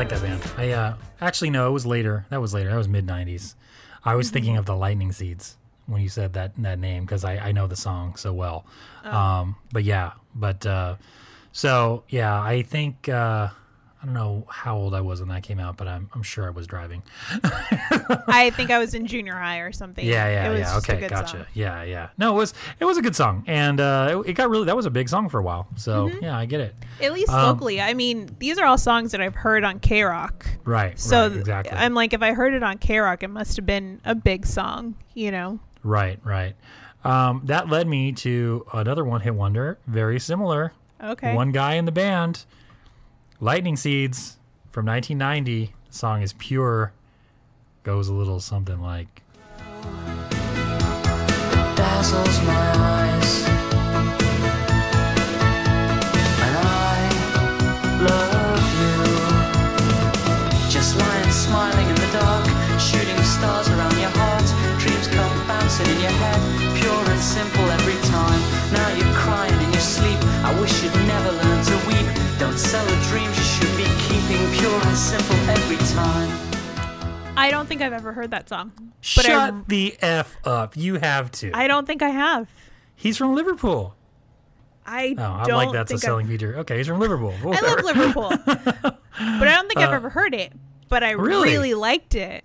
Like 0.04 0.22
that 0.22 0.28
band. 0.28 0.52
I 0.58 0.72
uh, 0.72 0.96
actually 1.22 1.50
no, 1.50 1.68
it 1.68 1.72
was 1.72 1.86
later. 1.86 2.26
That 2.30 2.42
was 2.42 2.54
later. 2.54 2.70
That 2.70 2.78
was 2.78 2.88
mid 2.88 3.08
'90s. 3.08 3.56
I 4.04 4.16
was 4.16 4.30
thinking 4.30 4.58
of 4.58 4.66
the 4.66 4.76
Lightning 4.76 5.12
Seeds 5.14 5.58
when 5.86 6.02
you 6.02 6.10
said 6.10 6.34
that 6.34 6.52
that 6.58 6.80
name 6.80 7.04
because 7.06 7.24
I, 7.24 7.38
I 7.38 7.52
know 7.54 7.68
the 7.68 7.76
song 7.76 8.16
so 8.16 8.34
well. 8.34 8.66
Um, 9.06 9.56
but 9.72 9.84
yeah, 9.84 10.14
but 10.36 10.66
uh, 10.66 10.96
so 11.52 12.04
yeah, 12.10 12.42
I 12.42 12.64
think 12.64 13.08
uh, 13.08 13.50
I 14.04 14.06
don't 14.06 14.16
know 14.16 14.46
how 14.50 14.76
old 14.76 14.94
I 14.94 15.00
was 15.00 15.22
when 15.22 15.30
that 15.30 15.44
came 15.44 15.62
out, 15.62 15.78
but 15.78 15.88
I'm 15.88 16.10
I'm 16.14 16.24
sure 16.24 16.46
I 16.46 16.50
was 16.50 16.68
driving. 16.68 17.02
I 18.28 18.52
think 18.56 18.70
I 18.70 18.78
was 18.78 18.94
in 18.94 19.08
junior 19.08 19.34
high 19.34 19.60
or 19.60 19.72
something. 19.72 20.06
Yeah, 20.06 20.28
yeah, 20.28 20.48
It 20.48 20.52
was 20.52 20.60
yeah. 20.60 20.78
Okay, 20.78 21.08
gotcha. 21.08 21.38
song. 21.38 21.46
Yeah, 21.54 21.84
yeah. 21.84 22.10
No, 22.18 22.34
it 22.34 22.38
was 22.38 22.54
it 22.80 22.86
was 22.86 22.98
a 22.98 23.02
good 23.02 23.16
song, 23.16 23.44
and 23.48 23.80
uh, 23.80 24.22
it, 24.26 24.32
it 24.32 24.34
got 24.34 24.50
really 24.50 24.66
that 24.66 24.76
was 24.76 24.86
a 24.86 24.90
big 24.92 25.08
song 25.08 25.30
for 25.30 25.40
a 25.40 25.44
while. 25.44 25.68
So 25.78 26.10
Mm-hmm. 26.10 26.24
yeah, 26.24 26.38
I 26.38 26.46
get 26.46 26.60
it. 26.60 26.76
At 27.02 27.14
least 27.14 27.30
Um, 27.32 27.44
locally. 27.46 27.80
I 27.80 27.94
mean, 27.94 28.30
these 28.40 28.58
are 28.58 28.66
all 28.66 28.78
songs 28.78 29.12
that 29.14 29.22
I've 29.22 29.36
heard 29.36 29.64
on 29.64 29.80
K 29.80 30.04
Rock. 30.04 30.46
Right. 30.66 31.00
So 31.00 31.28
right, 31.30 31.38
exactly. 31.38 31.78
I'm 31.78 31.94
like, 31.94 32.12
if 32.14 32.22
I 32.22 32.34
heard 32.34 32.54
it 32.54 32.62
on 32.64 32.78
K 32.80 33.00
Rock, 33.00 33.24
it 33.24 33.30
must 33.30 33.56
have 33.56 33.66
been 33.66 34.02
a 34.04 34.16
big 34.16 34.46
song, 34.46 34.96
you 35.14 35.32
know? 35.32 35.60
Right, 35.84 36.20
right. 36.26 36.56
Um, 37.06 37.42
that 37.46 37.70
led 37.70 37.88
me 37.88 38.12
to 38.14 38.66
another 38.74 39.04
one 39.06 39.22
hit 39.22 39.34
wonder, 39.36 39.78
very 39.88 40.20
similar. 40.20 40.74
Okay. 41.02 41.34
One 41.34 41.52
guy 41.52 41.74
in 41.76 41.86
the 41.86 41.92
band, 41.92 42.46
Lightning 43.44 43.76
Seeds 43.76 44.38
from 44.72 44.86
1990. 44.86 45.74
The 45.90 45.94
song 45.94 46.22
is 46.22 46.32
Pure. 46.32 46.94
Goes 47.84 48.08
a 48.08 48.14
little 48.14 48.40
something 48.40 48.80
like. 48.82 49.22
dazzles 51.76 52.42
my 52.48 52.72
eyes. 52.78 53.44
And 56.40 56.56
I 56.56 57.10
love 58.08 58.64
you. 58.80 58.96
Just 60.72 60.98
lying 60.98 61.32
smiling 61.32 62.03
simple 75.04 75.36
every 75.50 75.78
time. 75.88 77.38
I 77.38 77.50
don't 77.52 77.68
think 77.68 77.82
I've 77.82 77.94
ever 77.94 78.14
heard 78.14 78.32
that 78.32 78.48
song. 78.48 78.72
But 78.78 78.94
Shut 79.02 79.54
I, 79.54 79.62
the 79.68 79.96
F 80.02 80.38
up. 80.46 80.78
You 80.78 80.96
have 80.96 81.32
to. 81.34 81.52
I 81.54 81.68
don't 81.68 81.86
think 81.86 82.02
I 82.02 82.10
have. 82.10 82.48
He's 82.96 83.18
from 83.18 83.36
Liverpool. 83.36 83.96
I 84.86 85.16
Oh, 85.18 85.24
I'm 85.24 85.46
don't 85.48 85.56
like, 85.58 85.72
that's 85.72 85.92
a 85.92 85.98
selling 85.98 86.26
I've, 86.26 86.32
feature. 86.32 86.58
Okay, 86.60 86.78
he's 86.78 86.88
from 86.88 87.00
Liverpool. 87.00 87.34
I 87.44 87.60
love 87.62 87.84
Liverpool. 87.84 88.30
but 88.46 88.98
I 89.20 89.56
don't 89.56 89.68
think 89.68 89.80
I've 89.80 89.90
Uh, 89.90 89.96
ever 89.96 90.10
heard 90.10 90.34
it. 90.34 90.54
But 90.90 91.04
I 91.04 91.12
really? 91.12 91.52
really 91.52 91.74
liked 91.74 92.16
it. 92.16 92.44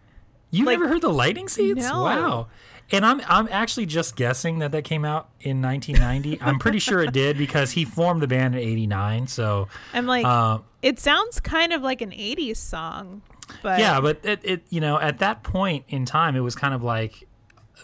You 0.51 0.65
Like- 0.65 0.79
never 0.79 0.89
heard 0.89 1.03
the 1.03 1.11
Lightning 1.13 1.49
Seeds? 1.49 1.81
No. 1.87 2.03
Wow. 2.03 2.47
And 2.91 3.05
I'm 3.05 3.21
I'm 3.29 3.49
actually 3.51 3.85
just 3.87 4.17
guessing 4.17 4.61
that 4.61 4.73
that 4.73 4.85
came 4.85 5.05
out 5.05 5.29
in 5.41 5.61
1990. 5.61 6.41
I'm 6.41 6.59
pretty 6.59 6.79
sure 6.79 7.01
it 7.03 7.13
did 7.13 7.37
because 7.37 7.73
he 7.73 7.85
formed 7.85 8.23
the 8.23 8.27
band 8.27 8.55
in 8.55 8.61
'89. 8.63 9.27
So, 9.27 9.69
I'm 9.93 10.07
like, 10.07 10.25
uh, 10.25 10.59
it 10.81 10.99
sounds 10.99 11.39
kind 11.41 11.73
of 11.75 11.83
like 11.83 12.01
an 12.01 12.11
80s 12.13 12.57
song. 12.57 13.21
But 13.63 13.79
yeah, 13.81 14.01
but 14.01 14.21
it, 14.25 14.41
it 14.43 14.63
you 14.71 14.81
know 14.81 14.99
at 14.99 15.19
that 15.19 15.43
point 15.43 15.85
in 15.89 16.07
time 16.07 16.35
it 16.35 16.41
was 16.41 16.55
kind 16.55 16.73
of 16.73 16.83
like 16.83 17.29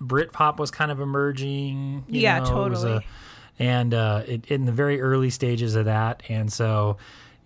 Britpop 0.00 0.58
was 0.58 0.70
kind 0.70 0.90
of 0.90 1.00
emerging. 1.00 2.04
you 2.08 2.20
Yeah, 2.22 2.38
know, 2.40 2.68
was 2.68 2.82
a- 2.82 2.86
totally. 2.86 3.06
and 3.58 3.92
uh, 3.94 4.22
it, 4.26 4.46
in 4.46 4.64
the 4.64 4.72
very 4.72 5.00
early 5.02 5.30
stages 5.30 5.74
of 5.74 5.84
that, 5.84 6.22
and 6.30 6.50
so 6.52 6.96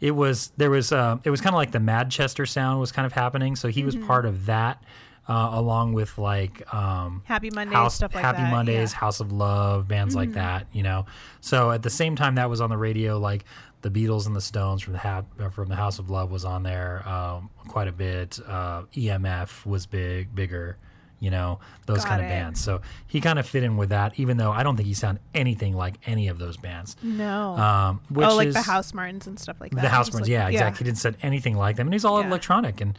it 0.00 0.12
was 0.12 0.52
there 0.56 0.70
was 0.70 0.92
uh, 0.92 1.18
it 1.24 1.30
was 1.30 1.40
kind 1.40 1.54
of 1.54 1.58
like 1.58 1.72
the 1.72 1.80
Manchester 1.80 2.46
sound 2.46 2.78
was 2.80 2.92
kind 2.92 3.04
of 3.06 3.12
happening. 3.12 3.56
So 3.56 3.66
he 3.68 3.82
was 3.82 3.96
Mm-hmm. 3.96 4.06
part 4.06 4.26
of 4.26 4.46
that. 4.46 4.82
Uh, 5.28 5.50
along 5.52 5.92
with 5.92 6.16
like 6.16 6.72
um, 6.72 7.20
Happy 7.26 7.50
Mondays, 7.50 7.74
House, 7.74 7.94
stuff 7.96 8.14
like 8.14 8.22
that. 8.22 8.34
Happy 8.36 8.42
that, 8.44 8.50
Mondays, 8.50 8.74
yeah. 8.74 8.84
Mm-hmm. 8.96 9.04
House 9.04 9.20
of 9.20 9.30
Love, 9.30 9.86
bands 9.86 10.16
like 10.16 10.32
that, 10.32 10.66
you 10.72 10.82
know. 10.82 11.04
So 11.42 11.70
at 11.70 11.82
the 11.82 11.90
same 11.90 12.16
time 12.16 12.36
that 12.36 12.48
was 12.48 12.62
on 12.62 12.70
the 12.70 12.78
radio, 12.78 13.18
like 13.18 13.44
the 13.82 13.90
Beatles 13.90 14.26
and 14.26 14.34
the 14.34 14.40
Stones 14.40 14.80
from 14.80 14.94
the 14.94 15.00
ha- 15.00 15.24
from 15.52 15.68
the 15.68 15.76
House 15.76 15.98
of 15.98 16.08
Love 16.08 16.30
was 16.30 16.46
on 16.46 16.62
there 16.62 17.06
um, 17.06 17.50
quite 17.68 17.88
a 17.88 17.92
bit. 17.92 18.40
Uh, 18.46 18.84
EMF 18.94 19.66
was 19.66 19.84
big, 19.84 20.34
bigger, 20.34 20.78
you 21.20 21.30
know, 21.30 21.60
those 21.84 21.98
Got 21.98 22.06
kind 22.08 22.20
of 22.22 22.26
it. 22.26 22.30
bands. 22.30 22.60
So 22.62 22.80
he 23.06 23.20
kind 23.20 23.38
of 23.38 23.46
fit 23.46 23.62
in 23.62 23.76
with 23.76 23.90
that, 23.90 24.18
even 24.18 24.38
though 24.38 24.50
I 24.50 24.62
don't 24.62 24.76
think 24.76 24.86
he 24.88 24.94
sounded 24.94 25.20
anything 25.34 25.74
like 25.76 25.96
any 26.06 26.28
of 26.28 26.38
those 26.38 26.56
bands. 26.56 26.96
No. 27.02 27.54
Um, 27.54 28.00
which 28.08 28.26
oh, 28.26 28.34
like 28.36 28.48
is, 28.48 28.54
the 28.54 28.62
House 28.62 28.94
Martins 28.94 29.26
and 29.26 29.38
stuff 29.38 29.60
like 29.60 29.72
that. 29.72 29.82
the 29.82 29.88
Housemartins, 29.88 30.20
like- 30.22 30.28
yeah, 30.30 30.48
exactly. 30.48 30.78
He 30.78 30.84
didn't 30.84 30.98
sound 30.98 31.16
anything 31.22 31.54
like 31.54 31.76
them, 31.76 31.86
and 31.86 31.92
he's 31.94 32.06
all 32.06 32.20
Yeah. 32.22 32.28
electronic 32.28 32.80
and 32.80 32.98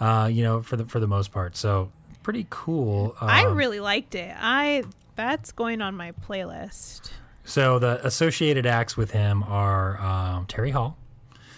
uh, 0.00 0.28
you 0.32 0.42
know 0.42 0.62
for 0.62 0.76
the 0.76 0.84
for 0.84 1.00
the 1.00 1.06
most 1.08 1.32
part. 1.32 1.56
So 1.56 1.90
pretty 2.22 2.46
cool. 2.50 3.14
I 3.20 3.44
Um, 3.46 3.56
really 3.56 3.80
liked 3.80 4.14
it. 4.14 4.34
I 4.38 4.84
that's 5.16 5.52
going 5.52 5.80
on 5.82 5.94
my 5.96 6.12
playlist. 6.12 7.10
So 7.44 7.78
the 7.78 8.04
associated 8.06 8.66
acts 8.66 8.96
with 8.96 9.12
him 9.12 9.42
are 9.44 9.98
um, 10.00 10.46
Terry 10.46 10.70
Hall, 10.70 10.96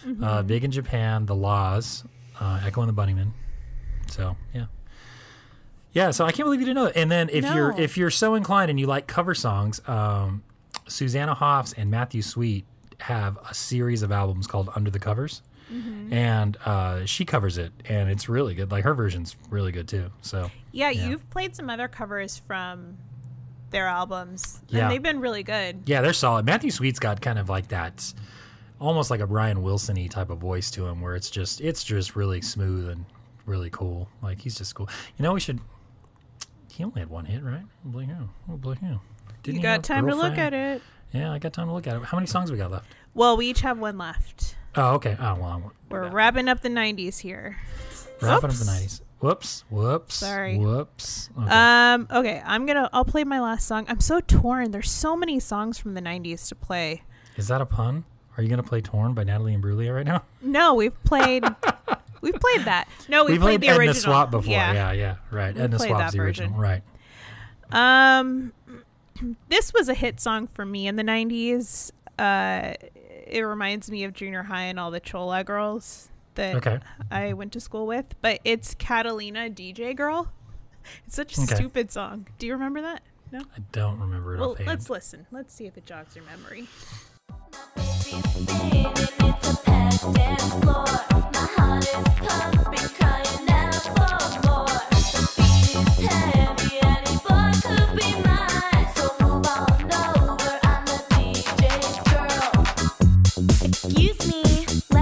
Mm-hmm. 0.06 0.22
uh, 0.24 0.42
Big 0.44 0.64
in 0.64 0.70
Japan, 0.70 1.26
The 1.26 1.34
La's, 1.34 2.04
uh, 2.40 2.60
Echo 2.64 2.80
and 2.82 2.88
the 2.88 2.94
Bunnymen. 3.02 3.32
So 4.08 4.36
yeah, 4.54 4.66
yeah. 5.92 6.10
So 6.12 6.24
I 6.24 6.32
can't 6.32 6.46
believe 6.46 6.60
you 6.60 6.66
didn't 6.66 6.76
know 6.76 6.84
that. 6.86 6.96
And 6.96 7.10
then 7.10 7.28
if 7.30 7.44
you're 7.44 7.78
if 7.78 7.96
you're 7.96 8.10
so 8.10 8.34
inclined 8.34 8.70
and 8.70 8.78
you 8.80 8.86
like 8.86 9.06
cover 9.06 9.34
songs, 9.34 9.80
um, 9.88 10.42
Susanna 10.88 11.34
Hoffs 11.34 11.72
and 11.74 11.90
Matthew 11.90 12.22
Sweet 12.22 12.64
have 13.00 13.38
a 13.48 13.54
series 13.54 14.02
of 14.02 14.12
albums 14.12 14.46
called 14.46 14.70
Under 14.76 14.90
the 14.90 14.98
Covers. 14.98 15.42
Mm-hmm. 15.72 16.12
And 16.12 16.56
uh, 16.64 17.04
she 17.06 17.24
covers 17.24 17.56
it, 17.58 17.72
and 17.84 18.10
it's 18.10 18.28
really 18.28 18.54
good. 18.54 18.70
Like 18.70 18.84
her 18.84 18.94
version's 18.94 19.36
really 19.50 19.72
good 19.72 19.86
too. 19.88 20.10
So 20.22 20.50
Yeah, 20.72 20.90
Yeah. 20.90 21.08
you've 21.08 21.28
played 21.30 21.54
some 21.54 21.70
other 21.70 21.88
covers 21.88 22.38
from 22.38 22.96
their 23.70 23.86
albums, 23.86 24.60
Yeah. 24.68 24.82
and 24.82 24.90
they've 24.90 25.02
been 25.02 25.20
really 25.20 25.42
good. 25.44 25.82
Yeah, 25.86 26.00
they're 26.00 26.12
solid. 26.12 26.44
Matthew 26.44 26.70
Sweet's 26.72 26.98
got 26.98 27.20
kind 27.20 27.38
of 27.38 27.48
like 27.48 27.68
that, 27.68 28.12
almost 28.80 29.10
like 29.10 29.20
a 29.20 29.26
Brian 29.28 29.62
Wilson-y 29.62 30.08
type 30.08 30.28
of 30.30 30.38
voice 30.38 30.70
to 30.72 30.86
him, 30.86 31.00
where 31.00 31.14
it's 31.14 31.30
just 31.30 31.60
it's 31.60 31.84
just 31.84 32.16
really 32.16 32.40
smooth 32.40 32.88
and 32.88 33.04
really 33.46 33.70
cool. 33.70 34.08
Like 34.22 34.40
he's 34.40 34.56
just 34.58 34.74
cool. 34.74 34.88
You 35.18 35.22
know, 35.22 35.32
we 35.34 35.40
should. 35.40 35.60
He 36.72 36.82
only 36.84 37.00
had 37.00 37.10
one 37.10 37.26
hit, 37.26 37.42
right? 37.44 37.62
Blue 37.84 38.00
Hue. 38.06 38.28
Oh, 38.50 38.56
Blue 38.56 38.74
Hue. 38.74 39.00
Didn't 39.42 39.56
You 39.58 39.62
got 39.62 39.84
time 39.84 40.06
to 40.08 40.14
look 40.14 40.36
at 40.38 40.52
it. 40.54 40.82
Yeah, 41.12 41.32
I 41.32 41.38
got 41.38 41.52
time 41.52 41.66
to 41.66 41.72
look 41.72 41.86
at 41.86 41.96
it. 41.96 42.02
How 42.04 42.16
many 42.16 42.26
songs 42.26 42.50
we 42.50 42.58
got 42.58 42.70
left? 42.70 42.86
Well, 43.14 43.36
we 43.36 43.46
each 43.46 43.60
have 43.62 43.78
one 43.78 43.98
left. 43.98 44.54
Oh, 44.76 44.94
okay. 44.94 45.16
Oh, 45.18 45.34
well, 45.34 45.44
I'm 45.44 45.64
We're 45.88 46.08
wrapping 46.08 46.48
up 46.48 46.60
the 46.62 46.68
'90s 46.68 47.18
here. 47.18 47.58
wrapping 48.20 48.50
up 48.50 48.56
the 48.56 48.64
nineties. 48.64 49.02
Whoops. 49.20 49.64
Whoops. 49.70 50.14
Sorry. 50.14 50.56
Whoops. 50.56 51.28
Okay. 51.38 51.50
Um. 51.50 52.08
Okay, 52.10 52.42
I'm 52.44 52.66
gonna. 52.66 52.88
I'll 52.92 53.04
play 53.04 53.24
my 53.24 53.40
last 53.40 53.66
song. 53.66 53.84
I'm 53.88 54.00
so 54.00 54.20
torn. 54.20 54.70
There's 54.70 54.90
so 54.90 55.16
many 55.16 55.40
songs 55.40 55.78
from 55.78 55.94
the 55.94 56.00
'90s 56.00 56.48
to 56.48 56.54
play. 56.54 57.02
Is 57.36 57.48
that 57.48 57.60
a 57.60 57.66
pun? 57.66 58.04
Are 58.36 58.42
you 58.42 58.48
gonna 58.48 58.62
play 58.62 58.80
"Torn" 58.80 59.12
by 59.12 59.24
Natalie 59.24 59.54
Imbruglia 59.56 59.94
right 59.94 60.06
now? 60.06 60.22
No, 60.42 60.74
we've 60.74 61.02
played. 61.04 61.44
we've 62.22 62.34
played 62.34 62.64
that. 62.64 62.88
No, 63.08 63.24
we 63.24 63.32
played, 63.32 63.40
played 63.40 63.60
the 63.60 63.68
Edna 63.68 63.78
original. 63.80 63.94
Swap 63.94 64.30
before. 64.30 64.50
Yeah. 64.50 64.72
Yeah, 64.72 64.92
yeah, 64.92 65.16
right. 65.30 65.54
We 65.54 65.60
Ednaswap's 65.60 66.12
the 66.14 66.20
original, 66.20 66.50
version. 66.56 66.60
right? 66.60 66.82
Um, 67.72 68.52
this 69.48 69.74
was 69.74 69.88
a 69.90 69.94
hit 69.94 70.18
song 70.20 70.48
for 70.54 70.64
me 70.64 70.86
in 70.86 70.96
the 70.96 71.02
'90s. 71.02 71.90
Uh, 72.18 72.72
it 73.30 73.42
reminds 73.42 73.90
me 73.90 74.04
of 74.04 74.12
junior 74.12 74.42
high 74.44 74.64
and 74.64 74.78
all 74.78 74.90
the 74.90 75.00
Chola 75.00 75.42
girls 75.44 76.08
that 76.34 76.56
Okay. 76.56 76.78
I 77.10 77.32
went 77.32 77.52
to 77.52 77.60
school 77.60 77.86
with. 77.86 78.06
But 78.22 78.40
it's 78.44 78.74
Katalina 78.74 79.52
DJ 79.54 79.94
Girl. 79.96 80.28
It's 81.06 81.14
such 81.14 81.36
a 81.36 81.42
Okay. 81.42 81.54
stupid 81.56 81.92
song. 81.92 82.26
Do 82.38 82.46
you 82.46 82.54
remember 82.54 82.80
that? 82.80 83.02
No. 83.30 83.40
I 83.40 83.60
don't 83.70 84.00
remember 84.00 84.34
it 84.36 84.40
Well, 84.40 84.52
offhand. 84.52 84.66
let's 84.68 84.88
listen. 84.90 85.26
Let's 85.30 85.54
see 85.54 85.66
if 85.66 85.76
it 85.76 85.84
jogs 85.86 86.16
your 86.16 86.24
memory. 86.24 86.66
Heavy, 96.08 96.59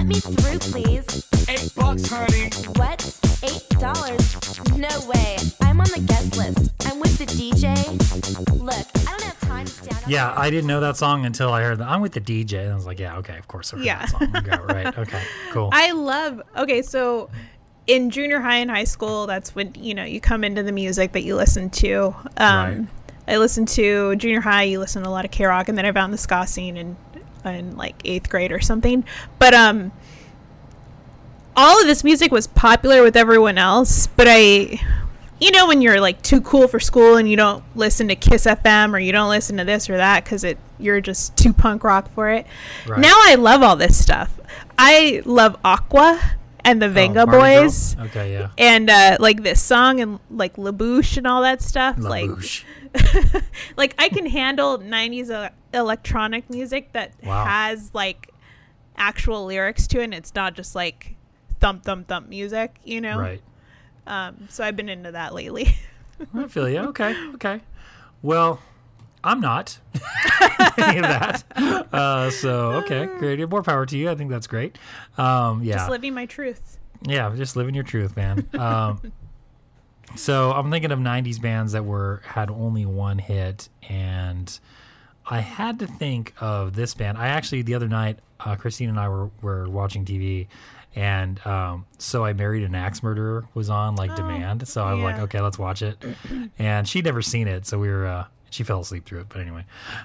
me 0.09 0.21
through, 0.21 0.59
please? 0.59 1.29
Eight 1.49 1.71
bucks, 1.77 2.09
honey. 2.09 2.49
What? 2.77 3.21
Eight 3.43 3.69
dollars? 3.79 4.59
No 4.75 4.89
way. 5.07 5.37
I'm 5.61 5.81
on 5.81 5.87
the 5.89 6.03
guest 6.07 6.37
list. 6.37 6.73
I'm 6.87 6.99
with 6.99 7.19
the 7.19 7.27
DJ. 7.27 7.77
Look, 8.59 8.75
I 9.07 9.11
don't 9.11 9.23
have 9.23 9.41
time 9.41 9.67
to 9.67 9.71
stand 9.71 10.03
up. 10.03 10.09
Yeah, 10.09 10.33
I 10.35 10.49
didn't 10.49 10.67
know 10.67 10.81
that 10.81 10.97
song 10.97 11.27
until 11.27 11.53
I 11.53 11.63
heard 11.63 11.79
that. 11.79 11.89
I'm 11.89 12.01
with 12.01 12.13
the 12.13 12.23
DJ. 12.23 12.63
And 12.63 12.73
I 12.73 12.75
was 12.75 12.87
like, 12.87 12.99
yeah, 12.99 13.19
okay, 13.19 13.37
of 13.37 13.49
course. 13.49 13.75
I 13.75 13.77
heard 13.77 13.87
yeah. 13.87 13.99
That 13.99 14.09
song. 14.09 14.37
Okay, 14.37 14.73
right. 14.73 14.99
Okay, 14.99 15.23
cool. 15.51 15.69
I 15.73 15.93
love, 15.93 16.41
okay, 16.57 16.81
so 16.81 17.29
in 17.87 18.09
junior 18.09 18.41
high 18.41 18.57
and 18.57 18.71
high 18.71 18.85
school, 18.85 19.27
that's 19.27 19.55
when, 19.55 19.75
you 19.75 19.95
know, 19.95 20.05
you 20.05 20.23
come 20.23 20.43
into 20.43 20.63
the 20.63 20.73
music 20.73 21.13
that 21.13 21.23
you 21.23 21.37
listen 21.37 21.69
to. 21.71 22.15
Um, 22.39 22.79
right. 22.79 22.87
I 23.29 23.37
listened 23.37 23.69
to 23.69 24.17
junior 24.17 24.41
high, 24.41 24.63
you 24.63 24.79
listen 24.79 25.03
to 25.03 25.09
a 25.09 25.13
lot 25.13 25.27
of 25.27 25.31
K 25.31 25.45
rock, 25.45 25.69
and 25.69 25.77
then 25.77 25.85
I 25.85 25.93
found 25.93 26.15
the 26.15 26.19
ska 26.19 26.47
scene 26.47 26.79
and 26.79 26.97
in 27.45 27.77
like 27.77 27.95
eighth 28.05 28.29
grade 28.29 28.53
or 28.53 28.61
something. 28.61 29.05
But 29.39 29.55
um, 29.55 29.93
all 31.57 31.81
of 31.81 31.87
this 31.87 32.05
music 32.05 32.33
was 32.33 32.47
popular 32.47 33.03
with 33.03 33.17
everyone 33.17 33.59
else, 33.59 34.07
but 34.07 34.27
I. 34.29 34.81
You 35.41 35.53
know 35.53 35.69
when 35.69 35.81
you're 35.83 36.01
like 36.01 36.21
too 36.23 36.41
cool 36.41 36.67
for 36.67 36.81
school 36.81 37.15
and 37.15 37.31
you 37.31 37.37
don't 37.37 37.63
listen 37.77 38.09
to 38.09 38.17
Kiss 38.17 38.45
FM 38.45 38.93
or 38.93 38.99
you 38.99 39.13
don't 39.13 39.29
listen 39.29 39.57
to 39.59 39.65
this 39.65 39.89
or 39.89 39.97
that 39.97 40.25
because 40.25 40.43
it 40.43 40.59
you're 40.81 41.01
just 41.01 41.37
too 41.37 41.53
punk 41.53 41.85
rock 41.85 42.13
for 42.13 42.29
it. 42.29 42.45
Right. 42.89 42.99
Now 42.99 43.15
I 43.15 43.37
love 43.37 43.63
all 43.63 43.77
this 43.77 43.97
stuff. 43.97 44.41
I 44.77 45.23
love 45.25 45.57
Aqua 45.65 46.21
and 46.65 46.81
the 46.83 46.87
Oh, 46.87 46.91
Venga 46.91 47.27
Girl? 47.27 47.41
Boys 47.41 47.97
Okay, 47.99 48.33
yeah. 48.33 48.49
and 48.59 48.91
uh, 48.91 49.17
like 49.21 49.43
this 49.43 49.63
song 49.63 50.01
and 50.01 50.19
like 50.31 50.57
La 50.59 50.71
Bouche 50.73 51.17
and 51.17 51.27
all 51.27 51.43
that 51.43 51.63
stuff. 51.63 51.97
La 51.99 52.11
Bouche. 52.21 52.65
Like, 52.95 53.45
like 53.77 53.95
I 53.99 54.09
can 54.09 54.27
handle 54.27 54.79
'90s 54.79 55.31
uh, 55.31 55.51
electronic 55.75 56.49
music 56.51 56.93
that 56.93 57.13
Wow. 57.23 57.45
has 57.45 57.91
like 57.95 58.31
actual 58.97 59.45
lyrics 59.47 59.87
to 59.89 60.01
it. 60.01 60.05
and 60.05 60.15
It's 60.15 60.35
not 60.35 60.55
just 60.55 60.75
like 60.75 61.15
thump 61.61 61.85
thump 61.85 62.09
thump 62.09 62.29
music, 62.29 62.77
you 62.85 63.01
know. 63.01 63.19
Right. 63.19 63.43
Um, 64.07 64.47
so 64.49 64.65
I've 64.65 64.75
been 64.77 64.89
into 64.89 65.13
that 65.13 65.35
lately. 65.35 65.77
I 66.35 66.49
feel 66.49 66.69
you. 66.69 66.79
Okay, 66.79 67.15
okay. 67.35 67.61
Well, 68.23 68.61
I'm 69.25 69.41
not 69.41 69.79
any 70.79 70.99
of 70.99 71.03
that. 71.05 71.45
Uh, 71.93 72.31
so 72.31 72.73
okay, 72.83 73.07
great. 73.19 73.47
More 73.49 73.63
power 73.63 73.85
to 73.87 73.97
you. 73.99 74.11
I 74.11 74.15
think 74.15 74.31
that's 74.31 74.47
great. 74.47 74.79
Um, 75.17 75.63
yeah, 75.65 75.77
Just 75.77 75.91
living 75.91 76.15
my 76.15 76.27
truth. 76.27 76.79
yeah. 77.03 77.35
Just 77.37 77.57
living 77.57 77.75
your 77.75 77.85
truth, 77.85 78.17
man. 78.17 78.47
Um, 78.55 79.13
so 80.17 80.53
I'm 80.53 80.71
thinking 80.71 80.93
of 80.93 80.99
'90s 80.99 81.41
bands 81.41 81.73
that 81.73 81.85
were 81.85 82.23
had 82.25 82.51
only 82.51 82.87
one 82.87 83.19
hit, 83.19 83.69
and 83.89 84.59
I 85.27 85.41
had 85.41 85.79
to 85.81 85.87
think 85.87 86.33
of 86.41 86.75
this 86.75 86.95
band. 86.95 87.19
I 87.19 87.29
actually 87.29 87.63
the 87.63 87.75
other 87.75 87.89
night, 87.89 88.19
uh, 88.41 88.57
Christine 88.57 88.89
and 88.89 88.99
I 89.01 89.09
were 89.09 89.31
were 89.43 89.69
watching 89.69 90.05
TV. 90.05 90.47
And 90.97 91.45
um, 91.47 91.87
so 91.99 92.25
I 92.25 92.33
married 92.33 92.65
an 92.65 92.75
axe 92.75 93.03
murderer 93.05 93.47
was 93.55 93.71
on 93.71 93.95
like 93.95 94.17
demand. 94.17 94.67
So 94.67 94.83
I 94.83 94.95
was 94.95 95.03
like, 95.05 95.19
okay, 95.21 95.41
let's 95.41 95.59
watch 95.59 95.83
it. 95.83 96.03
And 96.59 96.89
she'd 96.89 97.05
never 97.05 97.23
seen 97.23 97.47
it, 97.47 97.67
so 97.67 97.79
we 97.79 97.89
were. 97.89 98.07
Uh, 98.07 98.25
she 98.51 98.65
fell 98.65 98.81
asleep 98.81 99.05
through 99.05 99.21
it, 99.21 99.29
but 99.29 99.41
anyway. 99.41 99.65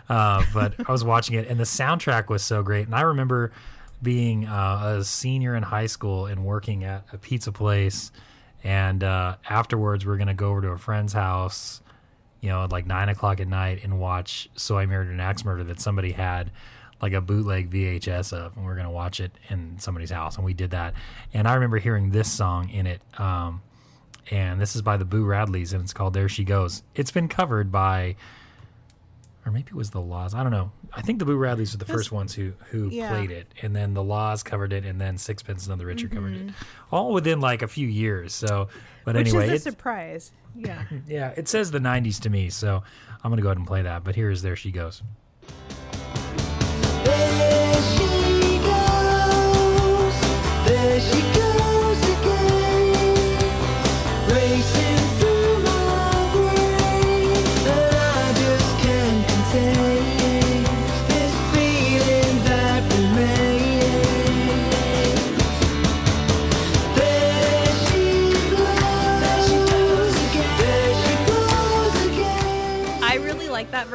Uh, 0.09 0.43
but 0.53 0.73
I 0.87 0.91
was 0.91 1.03
watching 1.03 1.35
it, 1.35 1.47
and 1.47 1.59
the 1.59 1.65
soundtrack 1.65 2.29
was 2.29 2.43
so 2.43 2.63
great. 2.63 2.85
And 2.85 2.95
I 2.95 3.01
remember 3.01 3.51
being 4.01 4.45
uh, 4.45 4.97
a 4.99 5.03
senior 5.03 5.55
in 5.55 5.63
high 5.63 5.85
school 5.85 6.25
and 6.25 6.45
working 6.45 6.83
at 6.83 7.05
a 7.13 7.17
pizza 7.17 7.51
place. 7.51 8.11
And 8.63 9.03
uh, 9.03 9.37
afterwards, 9.49 10.05
we 10.05 10.13
are 10.13 10.17
gonna 10.17 10.33
go 10.33 10.51
over 10.51 10.61
to 10.61 10.69
a 10.69 10.77
friend's 10.77 11.13
house, 11.13 11.81
you 12.41 12.49
know, 12.49 12.63
at 12.63 12.71
like 12.71 12.85
nine 12.85 13.09
o'clock 13.09 13.39
at 13.39 13.47
night, 13.47 13.83
and 13.83 13.99
watch 13.99 14.49
"So 14.55 14.77
I 14.77 14.85
Married 14.85 15.09
an 15.09 15.19
Axe 15.19 15.43
Murder" 15.43 15.63
that 15.65 15.81
somebody 15.81 16.11
had 16.11 16.51
like 17.01 17.13
a 17.13 17.19
bootleg 17.19 17.69
VHS 17.69 18.31
of, 18.31 18.55
and 18.55 18.65
we 18.65 18.71
are 18.71 18.75
gonna 18.75 18.91
watch 18.91 19.19
it 19.19 19.31
in 19.49 19.77
somebody's 19.79 20.11
house, 20.11 20.37
and 20.37 20.45
we 20.45 20.53
did 20.53 20.71
that. 20.71 20.93
And 21.33 21.47
I 21.47 21.55
remember 21.55 21.77
hearing 21.77 22.11
this 22.11 22.31
song 22.31 22.69
in 22.69 22.87
it. 22.87 23.01
Um, 23.17 23.61
and 24.31 24.59
this 24.61 24.75
is 24.75 24.81
by 24.81 24.97
the 24.97 25.05
Boo 25.05 25.25
Radleys, 25.25 25.73
and 25.73 25.81
it's 25.81 25.93
called 25.93 26.13
"There 26.13 26.29
She 26.29 26.43
Goes." 26.43 26.83
It's 26.95 27.11
been 27.11 27.27
covered 27.27 27.71
by, 27.71 28.15
or 29.45 29.51
maybe 29.51 29.67
it 29.69 29.75
was 29.75 29.89
the 29.91 30.01
La's. 30.01 30.33
I 30.33 30.43
don't 30.43 30.51
know. 30.51 30.71
I 30.95 31.01
think 31.01 31.19
the 31.19 31.25
Boo 31.25 31.37
Radleys 31.37 31.73
were 31.73 31.77
the 31.79 31.85
first 31.91 32.11
ones 32.11 32.33
who 32.33 32.53
who 32.69 32.89
Yeah. 32.89 33.09
played 33.09 33.31
it, 33.31 33.47
and 33.61 33.75
then 33.75 33.93
the 33.93 34.03
La's 34.03 34.43
covered 34.43 34.71
it, 34.73 34.85
and 34.85 34.99
then 35.01 35.17
Sixpence 35.17 35.67
None 35.67 35.77
the 35.77 35.85
Richer 35.85 36.07
covered 36.07 36.33
it, 36.35 36.47
Mm-hmm. 36.47 36.95
all 36.95 37.13
within 37.13 37.39
like 37.41 37.61
a 37.61 37.67
few 37.67 37.87
years. 37.87 38.33
So, 38.33 38.67
but 39.05 39.15
Which 39.15 39.27
anyway, 39.27 39.45
is 39.45 39.51
a 39.51 39.53
it's, 39.55 39.63
surprise. 39.63 40.31
Yeah. 40.55 40.83
yeah, 41.07 41.33
it 41.35 41.47
says 41.47 41.71
the 41.71 41.79
'90s 41.79 42.19
to 42.21 42.29
me, 42.29 42.49
so 42.49 42.83
I'm 43.23 43.31
gonna 43.31 43.41
go 43.41 43.49
ahead 43.49 43.57
and 43.57 43.67
play 43.67 43.81
that. 43.81 44.03
But 44.03 44.15
here's 44.15 44.41
"There 44.41 44.55
She 44.55 44.71
Goes." 44.71 45.01
There 47.03 47.73
she 47.81 48.59
goes, 48.59 50.15
there 50.65 50.99
she 51.01 51.21
goes 51.21 51.32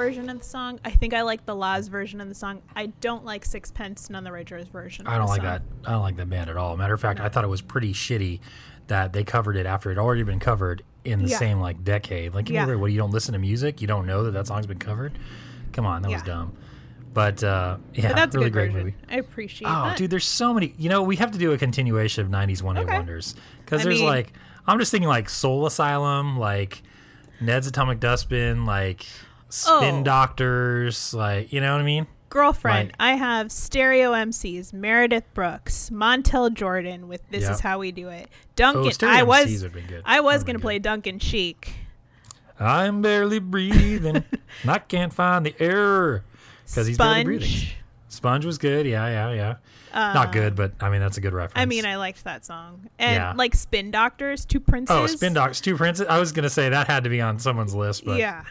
version 0.08 0.28
of 0.30 0.38
the 0.38 0.44
song. 0.44 0.80
I 0.84 0.90
think 0.90 1.14
I 1.14 1.22
like 1.22 1.44
the 1.46 1.54
La's 1.54 1.88
version 1.88 2.20
of 2.20 2.28
the 2.28 2.34
song. 2.34 2.62
I 2.74 2.86
don't 3.00 3.24
like 3.24 3.44
Sixpence 3.44 4.10
None 4.10 4.24
the 4.24 4.32
Richer's 4.32 4.66
version. 4.68 5.06
I 5.06 5.18
don't 5.18 5.28
like 5.28 5.42
song. 5.42 5.44
that. 5.46 5.62
I 5.86 5.92
don't 5.92 6.02
like 6.02 6.16
that 6.16 6.28
band 6.30 6.50
at 6.50 6.56
all. 6.56 6.76
Matter 6.76 6.94
of 6.94 7.00
fact, 7.00 7.20
I 7.20 7.28
thought 7.28 7.44
it 7.44 7.48
was 7.48 7.60
pretty 7.62 7.92
shitty 7.92 8.40
that 8.88 9.12
they 9.12 9.22
covered 9.24 9.56
it 9.56 9.66
after 9.66 9.90
it 9.90 9.94
had 9.96 10.00
already 10.02 10.22
been 10.22 10.40
covered 10.40 10.82
in 11.04 11.22
the 11.22 11.28
Yeah. 11.28 11.38
same 11.38 11.60
like 11.60 11.84
decade. 11.84 12.34
Like, 12.34 12.48
Yeah. 12.48 12.66
yeah. 12.66 12.74
what? 12.74 12.90
You 12.90 12.98
don't 12.98 13.10
listen 13.10 13.32
to 13.34 13.38
music? 13.38 13.80
You 13.80 13.86
don't 13.86 14.06
know 14.06 14.24
that 14.24 14.32
that 14.32 14.46
song's 14.46 14.66
been 14.66 14.78
covered? 14.78 15.18
Come 15.72 15.84
on, 15.86 16.02
that 16.02 16.10
was 16.10 16.22
dumb. 16.22 16.52
But 17.14 17.42
uh, 17.42 17.78
yeah, 17.94 18.08
But 18.08 18.16
that's 18.16 18.34
really 18.36 18.48
a 18.48 18.50
great 18.50 18.72
version. 18.72 18.86
movie. 18.88 18.96
I 19.10 19.16
appreciate 19.16 19.66
Oh, 19.68 19.84
that. 19.86 19.96
dude, 19.96 20.10
there's 20.10 20.26
so 20.26 20.52
many. 20.54 20.74
You 20.78 20.88
know, 20.88 21.02
we 21.02 21.16
have 21.16 21.32
to 21.32 21.38
do 21.38 21.52
a 21.52 21.58
continuation 21.58 22.24
of 22.24 22.30
'90s 22.30 22.62
one 22.62 22.76
hit 22.76 22.86
Okay. 22.86 22.94
wonders 22.96 23.34
because 23.64 23.82
there's 23.82 23.96
mean- 23.98 24.06
like 24.06 24.32
I'm 24.66 24.78
just 24.78 24.90
thinking 24.90 25.08
like 25.08 25.28
Soul 25.28 25.66
Asylum, 25.66 26.38
like 26.38 26.82
Ned's 27.40 27.66
Atomic 27.66 27.98
Dustbin, 28.00 28.66
like 28.66 29.06
Spin 29.48 30.00
Oh. 30.00 30.04
Doctors, 30.04 31.14
like 31.14 31.52
you 31.52 31.60
know 31.60 31.72
what 31.72 31.80
I 31.80 31.84
mean? 31.84 32.06
Girlfriend, 32.30 32.88
Like- 32.88 32.96
I 33.00 33.14
have 33.14 33.50
stereo 33.50 34.12
MCs, 34.12 34.74
Meredith 34.74 35.24
Brooks, 35.32 35.88
Montel 35.90 36.52
Jordan 36.52 37.08
with 37.08 37.22
This 37.30 37.44
Yep. 37.44 37.52
Is 37.52 37.60
How 37.60 37.78
We 37.78 37.90
Do 37.90 38.08
It. 38.08 38.28
Duncan, 38.54 38.82
Oh, 39.02 39.06
I 39.08 39.22
was 39.22 39.62
been 39.64 39.86
good. 39.86 40.02
I 40.04 40.20
was 40.20 40.44
gonna 40.44 40.58
play 40.58 40.78
Duncan 40.78 41.18
Sheik. 41.18 41.72
I'm 42.60 43.00
barely 43.02 43.38
breathing. 43.38 44.16
and 44.62 44.70
I 44.70 44.78
can't 44.78 45.12
find 45.14 45.46
the 45.46 45.54
air 45.60 46.24
because 46.66 46.86
he's 46.86 46.98
barely 46.98 47.24
breathing. 47.24 47.68
Sponge. 48.08 48.44
Was 48.44 48.58
good. 48.58 48.84
Yeah, 48.86 49.06
yeah, 49.08 49.32
yeah. 49.32 49.54
Not 49.94 50.28
uh, 50.28 50.30
good, 50.32 50.54
but 50.56 50.72
I 50.80 50.90
mean 50.90 51.00
that's 51.00 51.16
a 51.18 51.20
good 51.20 51.32
reference. 51.32 51.60
I 51.60 51.64
mean, 51.66 51.86
I 51.86 51.96
liked 51.96 52.24
that 52.24 52.44
song. 52.44 52.88
And 52.98 53.14
Yeah. 53.16 53.32
like 53.36 53.54
Spin 53.54 53.90
Doctors, 53.90 54.44
Two 54.44 54.60
Princes. 54.60 54.94
oh, 54.94 55.06
Spin 55.06 55.32
Doctors, 55.34 55.60
Two 55.60 55.76
Princes. 55.76 56.06
I 56.08 56.18
was 56.18 56.32
gonna 56.32 56.50
say 56.50 56.68
that 56.68 56.86
had 56.88 57.04
to 57.04 57.10
be 57.10 57.20
on 57.20 57.38
someone's 57.38 57.74
list, 57.74 58.04
but 58.04 58.18
Yeah. 58.18 58.42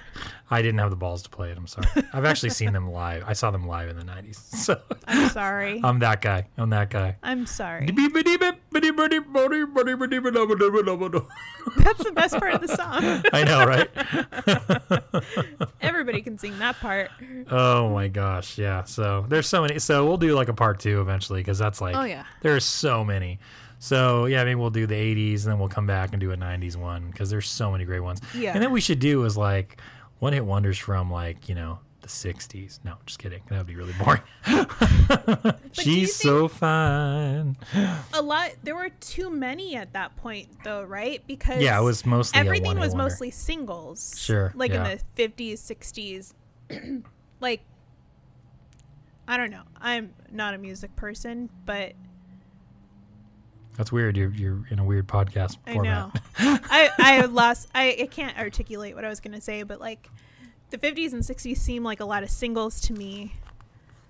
I 0.50 0.62
didn't 0.62 0.80
have 0.80 0.90
the 0.92 0.96
balls 0.96 1.24
to 1.24 1.30
play 1.30 1.52
it. 1.52 1.58
I'm 1.58 1.68
sorry. 1.68 1.88
I've 2.14 2.24
actually 2.26 2.52
seen 2.52 2.72
them 2.72 2.90
live. 2.92 3.24
I 3.28 3.34
saw 3.34 3.52
them 3.52 3.68
live 3.68 3.90
in 3.90 3.98
the 3.98 4.04
'90s, 4.04 4.36
so 4.56 4.80
I'm 5.08 5.30
sorry. 5.30 5.82
I'm 5.84 6.00
that 6.00 6.22
guy. 6.22 6.48
I'm 6.58 6.70
that 6.70 6.90
guy. 6.90 7.18
I'm 7.22 7.46
sorry. 7.46 7.86
That's 11.78 12.04
the 12.04 12.12
best 12.14 12.38
part 12.38 12.54
of 12.54 12.62
the 12.62 12.68
song. 12.70 13.24
I 13.34 13.44
know, 13.44 13.66
right? 13.66 13.90
Everybody 15.82 16.22
can 16.22 16.38
sing 16.38 16.58
that 16.60 16.80
part. 16.80 17.10
Oh 17.52 17.90
my 17.90 18.08
gosh, 18.08 18.58
yeah. 18.58 18.84
So 18.84 19.26
there's 19.28 19.48
so 19.48 19.62
many. 19.62 19.80
So 19.80 20.06
we'll 20.06 20.18
do 20.18 20.34
like 20.34 20.48
a 20.50 20.54
part 20.54 20.80
two 20.80 21.02
eventually 21.02 21.42
because 21.42 21.58
that's 21.60 21.82
like, 21.82 21.96
Oh, 21.96 22.04
yeah. 22.04 22.24
there's 22.42 22.64
so 22.66 23.04
many. 23.04 23.40
So 23.80 24.26
yeah, 24.26 24.44
maybe 24.44 24.56
we'll 24.56 24.70
do 24.72 24.88
the 24.88 24.96
80s 24.96 25.44
and 25.44 25.52
then 25.52 25.60
we'll 25.60 25.70
come 25.70 25.86
back 25.86 26.12
and 26.12 26.20
do 26.20 26.32
a 26.32 26.38
90s 26.38 26.76
one 26.76 27.12
because 27.12 27.30
there's 27.30 27.48
so 27.48 27.72
many 27.72 27.86
great 27.86 28.00
ones. 28.00 28.22
Yeah. 28.34 28.54
And 28.54 28.62
then 28.64 28.72
we 28.72 28.82
should 28.82 29.00
do 29.00 29.24
is 29.26 29.38
like 29.38 29.80
one 30.20 30.34
hit 30.34 30.46
wonders 30.46 30.78
from 30.78 31.12
like 31.12 31.50
you 31.50 31.56
know 31.56 31.80
the 32.02 32.08
60s. 32.08 32.80
No, 32.84 32.96
just 33.06 33.20
kidding. 33.20 33.42
That 33.50 33.58
would 33.58 33.68
be 33.68 33.76
really 33.76 33.94
boring. 33.94 34.22
She's 35.74 36.16
so 36.16 36.48
fine. 36.48 37.58
A 38.14 38.22
lot. 38.22 38.52
There 38.64 38.76
were 38.76 38.90
too 39.02 39.30
many 39.30 39.76
at 39.76 39.94
that 39.94 40.16
point, 40.16 40.48
though, 40.64 40.84
right? 40.84 41.22
Because 41.28 41.62
Yeah, 41.62 41.80
it 41.80 41.84
was 41.84 42.06
mostly 42.06 42.40
everything 42.40 42.80
was 42.80 42.96
mostly 42.96 43.32
singles. 43.32 44.16
Sure, 44.18 44.52
Like 44.56 44.72
yeah. 44.72 44.90
in 44.90 45.00
the 45.16 45.28
50s, 45.30 46.34
60s. 46.70 47.04
like, 47.42 47.62
I 49.28 49.38
don't 49.38 49.52
know. 49.52 49.64
I'm 49.80 50.14
not 50.32 50.54
a 50.54 50.58
music 50.58 50.96
person, 50.96 51.50
but 51.66 51.94
That's 53.78 53.92
weird. 53.92 54.18
You're 54.18 54.32
you're 54.32 54.66
in 54.70 54.80
a 54.80 54.84
weird 54.84 55.08
podcast 55.08 55.58
I 55.68 55.74
format. 55.74 56.14
know. 56.16 56.22
I 56.40 56.90
I 56.98 57.22
lost. 57.26 57.70
I, 57.76 57.96
I 58.02 58.08
can't 58.08 58.38
articulate 58.38 58.96
what 58.96 59.06
I 59.06 59.10
was 59.10 59.20
gonna 59.20 59.40
say, 59.42 59.64
but 59.64 59.80
like, 59.80 60.10
the 60.72 60.78
50s 60.78 61.14
and 61.14 61.22
60s 61.24 61.58
seem 61.58 61.84
like 61.84 62.00
a 62.00 62.06
lot 62.06 62.24
of 62.24 62.30
singles 62.30 62.82
to 62.82 62.94
me, 62.94 63.34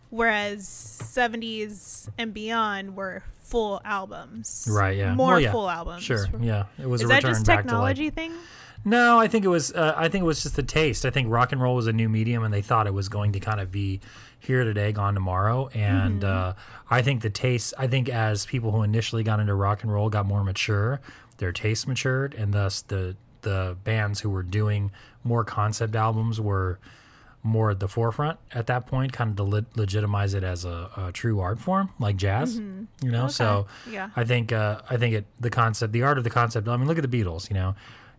whereas 0.10 0.64
70s 1.04 2.10
and 2.18 2.34
beyond 2.34 2.96
were 2.96 3.24
full 3.42 3.82
albums. 3.86 4.68
Right. 4.70 4.98
Yeah. 4.98 5.14
More 5.14 5.32
Well, 5.34 5.40
yeah. 5.40 5.52
full 5.52 5.70
albums. 5.70 6.04
Sure. 6.04 6.26
Yeah. 6.42 6.66
It 6.82 6.88
was 6.88 7.02
Is 7.02 7.06
a 7.06 7.08
that 7.10 7.22
just 7.22 7.46
back 7.46 7.60
technology 7.60 8.10
to 8.10 8.22
like 8.22 8.32
thing? 8.32 8.34
No, 8.86 9.20
I 9.20 9.28
think 9.28 9.44
it 9.44 9.50
was. 9.50 9.74
Uh, 9.74 9.94
I 9.98 10.08
think 10.08 10.22
it 10.24 10.26
was 10.26 10.44
just 10.44 10.56
the 10.56 10.64
taste. 10.64 11.06
I 11.06 11.10
think 11.10 11.30
rock 11.30 11.52
and 11.52 11.62
roll 11.62 11.76
was 11.76 11.88
a 11.88 11.94
new 11.94 12.08
medium, 12.08 12.44
and 12.44 12.54
they 12.54 12.62
thought 12.62 12.88
it 12.88 12.94
was 12.94 13.10
going 13.10 13.34
to 13.34 13.40
kind 13.40 13.60
of 13.60 13.70
be 13.70 14.00
here 14.40 14.64
today, 14.64 14.92
gone 14.92 15.14
tomorrow. 15.14 15.68
And 15.74 16.24
uh, 16.24 16.54
I 16.90 17.02
think 17.02 17.22
the 17.22 17.30
taste. 17.30 17.74
I 17.78 17.88
think 17.88 18.10
as 18.10 18.46
people 18.46 18.72
who 18.72 18.84
initially 18.84 19.24
got 19.24 19.40
into 19.40 19.54
rock 19.54 19.84
and 19.84 19.92
roll 19.92 20.10
got 20.10 20.26
more 20.26 20.44
mature, 20.44 21.02
their 21.38 21.52
taste 21.52 21.88
matured, 21.88 22.34
and 22.34 22.54
thus 22.54 22.82
the 22.82 23.16
the 23.42 23.78
bands 23.84 24.22
who 24.22 24.30
were 24.30 24.44
doing 24.44 24.92
more 25.24 25.44
concept 25.44 25.96
albums 25.96 26.42
were 26.42 26.80
more 27.44 27.70
at 27.72 27.80
the 27.80 27.88
forefront 27.88 28.38
at 28.52 28.68
that 28.68 28.88
point, 28.88 29.14
kind 29.14 29.30
of 29.30 29.36
to 29.38 29.44
le- 29.44 29.66
legitimize 29.76 30.34
it 30.34 30.44
as 30.44 30.66
a, 30.66 30.90
a 30.98 31.12
true 31.14 31.40
art 31.40 31.60
form 31.60 31.90
like 32.00 32.18
jazz. 32.18 32.58
You 32.58 32.88
know, 33.04 33.28
so 33.28 33.68
Yeah. 33.90 34.10
I 34.16 34.24
think 34.26 34.52
uh, 34.52 34.82
I 34.90 34.98
think 34.98 35.14
it 35.16 35.26
the 35.40 35.50
concept, 35.50 35.94
the 35.94 36.04
art 36.04 36.18
of 36.18 36.24
the 36.24 36.30
concept. 36.30 36.68
I 36.68 36.76
mean, 36.76 36.88
look 36.88 36.98
at 36.98 37.10
the 37.10 37.24
Beatles. 37.24 37.50
You 37.50 37.54
know, 37.56 37.76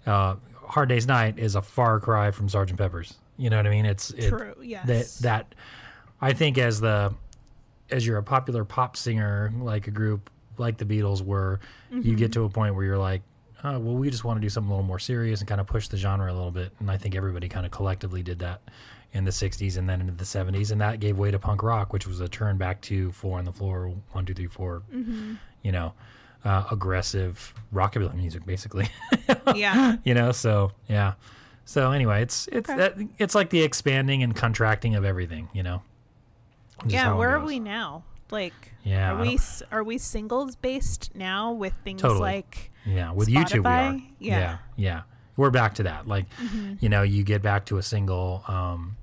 uh, 0.06 0.36
Hard 0.68 0.88
Day's 0.88 1.06
Night 1.06 1.38
is 1.38 1.54
a 1.54 1.62
far 1.62 2.00
cry 2.00 2.30
from 2.30 2.48
Sergeant 2.48 2.78
Pepper's. 2.78 3.14
You 3.36 3.50
know 3.50 3.56
what 3.56 3.66
I 3.66 3.70
mean? 3.70 3.86
It's 3.86 4.10
it, 4.10 4.28
True, 4.30 4.54
yes. 4.62 4.86
That 5.18 5.22
that 5.22 5.54
I 6.20 6.32
think 6.32 6.58
as 6.58 6.80
the 6.80 7.14
as 7.90 8.06
you're 8.06 8.18
a 8.18 8.22
popular 8.22 8.64
pop 8.64 8.96
singer 8.96 9.52
like 9.60 9.86
a 9.86 9.90
group 9.90 10.30
like 10.58 10.76
the 10.76 10.84
Beatles 10.84 11.22
were, 11.24 11.60
you 11.90 12.00
Mm-hmm. 12.00 12.14
get 12.16 12.32
to 12.32 12.44
a 12.44 12.48
point 12.48 12.74
where 12.74 12.84
you're 12.84 12.98
like. 12.98 13.22
Oh, 13.64 13.76
well, 13.80 13.96
we 13.96 14.08
just 14.08 14.22
want 14.22 14.36
to 14.36 14.40
do 14.40 14.48
something 14.48 14.70
a 14.70 14.72
little 14.72 14.86
more 14.86 15.00
serious 15.00 15.40
and 15.40 15.48
kind 15.48 15.60
of 15.60 15.66
push 15.66 15.88
the 15.88 15.96
genre 15.96 16.30
a 16.30 16.32
little 16.32 16.52
bit. 16.52 16.70
And 16.78 16.88
I 16.88 16.96
think 16.96 17.16
everybody 17.16 17.48
kind 17.48 17.66
of 17.66 17.72
collectively 17.72 18.22
did 18.22 18.38
that 18.38 18.60
in 19.12 19.24
the 19.24 19.32
60s 19.32 19.76
and 19.76 19.88
then 19.88 20.00
into 20.00 20.12
the 20.12 20.22
70s. 20.22 20.70
And 20.70 20.80
that 20.80 21.00
gave 21.00 21.18
way 21.18 21.32
to 21.32 21.40
punk 21.40 21.64
rock, 21.64 21.92
which 21.92 22.06
was 22.06 22.20
a 22.20 22.28
turn 22.28 22.56
back 22.56 22.80
to 22.82 23.10
four 23.10 23.36
on 23.36 23.44
the 23.44 23.50
floor, 23.52 23.92
one, 24.12 24.24
two, 24.24 24.32
three, 24.32 24.46
four, 24.46 24.82
Mm-hmm. 24.94 25.34
you 25.62 25.72
know, 25.72 25.92
uh, 26.44 26.66
aggressive 26.70 27.52
rockabilly 27.74 28.14
music, 28.14 28.46
basically. 28.46 28.88
yeah. 29.56 29.96
you 30.04 30.14
know, 30.14 30.30
so 30.30 30.70
yeah. 30.88 31.14
So 31.64 31.90
anyway, 31.90 32.22
it's 32.22 32.46
it's 32.52 32.70
Okay. 32.70 32.78
that, 32.78 32.94
it's 33.18 33.34
like 33.34 33.50
the 33.50 33.62
expanding 33.62 34.22
and 34.22 34.36
contracting 34.36 34.94
of 34.94 35.04
everything, 35.04 35.48
you 35.52 35.64
know. 35.64 35.82
Yeah, 36.86 37.14
where 37.14 37.30
are 37.36 37.44
we 37.44 37.58
now? 37.60 38.04
Like, 38.30 38.54
Yeah, 38.84 39.12
are 39.14 39.20
we 39.22 39.38
are 39.72 39.82
we 39.82 39.98
singles 39.98 40.54
based 40.56 41.10
now 41.14 41.52
with 41.52 41.72
things 41.84 42.02
Totally. 42.02 42.20
like 42.20 42.70
Yeah, 42.84 43.12
with 43.12 43.28
YouTube 43.28 43.64
we 43.64 43.70
are. 43.70 43.92
Yeah. 43.94 44.38
Yeah. 44.38 44.52
Mm-hmm. 44.52 44.80
yeah, 44.82 45.02
We're 45.36 45.50
back 45.50 45.74
to 45.76 45.84
that. 45.84 46.06
Like, 46.06 46.26
you 46.80 46.88
know, 46.88 47.02
you 47.02 47.24
get 47.24 47.42
back 47.42 47.66
to 47.66 47.78
a 47.78 47.82
single, 47.82 48.44
um, 48.48 48.96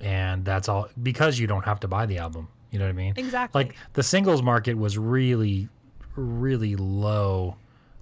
and 0.00 0.44
that's 0.44 0.68
all 0.68 0.88
because 1.02 1.38
you 1.38 1.46
don't 1.46 1.64
have 1.64 1.80
to 1.80 1.88
buy 1.88 2.06
the 2.06 2.18
album. 2.18 2.48
You 2.70 2.78
know 2.78 2.86
what 2.86 2.90
I 2.90 2.94
mean? 2.94 3.14
Exactly. 3.16 3.64
Like 3.64 3.76
the 3.92 4.02
singles 4.02 4.42
market 4.42 4.74
was 4.76 4.98
really, 4.98 5.68
really 6.16 6.74
low. 6.76 7.56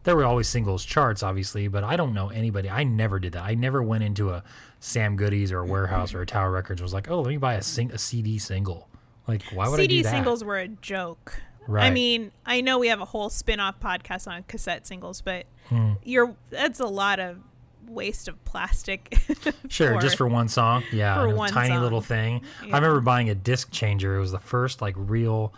There 0.04 0.16
were 0.16 0.24
always 0.24 0.48
singles 0.48 0.84
charts, 0.84 1.22
obviously, 1.22 1.68
but 1.68 1.84
I 1.84 1.96
don't 1.96 2.12
know 2.12 2.28
anybody. 2.30 2.68
I 2.68 2.82
never 2.82 3.18
did 3.20 3.34
that. 3.34 3.44
I 3.44 3.54
never 3.54 3.82
went 3.82 4.02
into 4.02 4.30
a 4.30 4.42
Sam 4.80 5.14
Goodies 5.16 5.52
or 5.52 5.60
a 5.60 5.64
Warehouse 5.66 6.12
or 6.12 6.22
a 6.22 6.26
Tower 6.26 6.50
Records. 6.50 6.80
and 6.80 6.84
Was 6.84 6.92
like, 6.92 7.08
oh, 7.10 7.20
let 7.20 7.28
me 7.28 7.36
buy 7.36 7.54
a 7.54 7.62
sing 7.62 7.92
a 7.92 7.98
CD 7.98 8.38
single. 8.38 8.88
Like, 9.28 9.42
why 9.52 9.68
would 9.68 9.78
I 9.80 9.84
CD 9.84 9.98
do 9.98 10.02
that? 10.04 10.10
singles 10.10 10.42
were 10.44 10.58
a 10.58 10.68
joke. 10.68 11.40
Right. 11.68 11.84
I 11.86 11.90
mean, 11.90 12.32
I 12.44 12.60
know 12.60 12.78
we 12.78 12.88
have 12.88 13.00
a 13.00 13.04
whole 13.04 13.30
spin-off 13.30 13.78
podcast 13.80 14.26
on 14.26 14.42
cassette 14.44 14.86
singles, 14.86 15.20
but 15.20 15.46
Hmm. 15.68 15.92
you're 16.02 16.34
that's 16.50 16.80
a 16.80 16.86
lot 16.86 17.20
of 17.20 17.38
waste 17.86 18.26
of 18.28 18.42
plastic. 18.44 19.16
Sure, 19.68 19.98
just 20.00 20.16
for 20.18 20.26
one 20.26 20.48
song. 20.48 20.82
Yeah, 20.92 21.14
for 21.14 21.26
a 21.32 21.34
one 21.34 21.50
tiny 21.50 21.70
song. 21.74 21.82
little 21.82 22.00
thing. 22.02 22.42
Yeah. 22.66 22.74
I 22.74 22.78
remember 22.78 23.00
buying 23.00 23.30
a 23.30 23.34
disc 23.34 23.70
changer. 23.70 24.16
It 24.16 24.20
was 24.20 24.32
the 24.32 24.38
first 24.38 24.82
like 24.82 24.94
real 24.98 25.54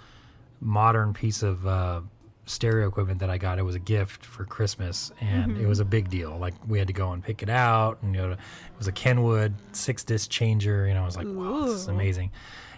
modern 0.60 1.12
piece 1.14 1.42
of 1.42 1.66
uh, 1.66 2.00
stereo 2.46 2.86
equipment 2.86 3.18
that 3.20 3.30
I 3.30 3.38
got. 3.38 3.58
It 3.58 3.62
was 3.62 3.74
a 3.74 3.78
gift 3.80 4.24
for 4.24 4.44
Christmas, 4.44 5.10
and 5.20 5.52
Mm-hmm. 5.52 5.64
it 5.64 5.68
was 5.68 5.80
a 5.80 5.84
big 5.84 6.10
deal. 6.10 6.36
Like 6.38 6.54
we 6.68 6.78
had 6.78 6.86
to 6.86 6.92
go 6.92 7.12
and 7.12 7.24
pick 7.24 7.42
it 7.42 7.48
out, 7.50 7.98
and 8.02 8.14
you 8.14 8.20
know, 8.22 8.32
it 8.32 8.38
was 8.78 8.86
a 8.88 8.92
Kenwood 8.92 9.54
six 9.72 10.04
disc 10.04 10.30
changer. 10.30 10.86
You 10.86 10.94
know, 10.94 11.02
I 11.02 11.06
was 11.06 11.16
like, 11.16 11.26
wow, 11.28 11.62
this 11.62 11.74
is 11.74 11.88
amazing. 11.88 12.30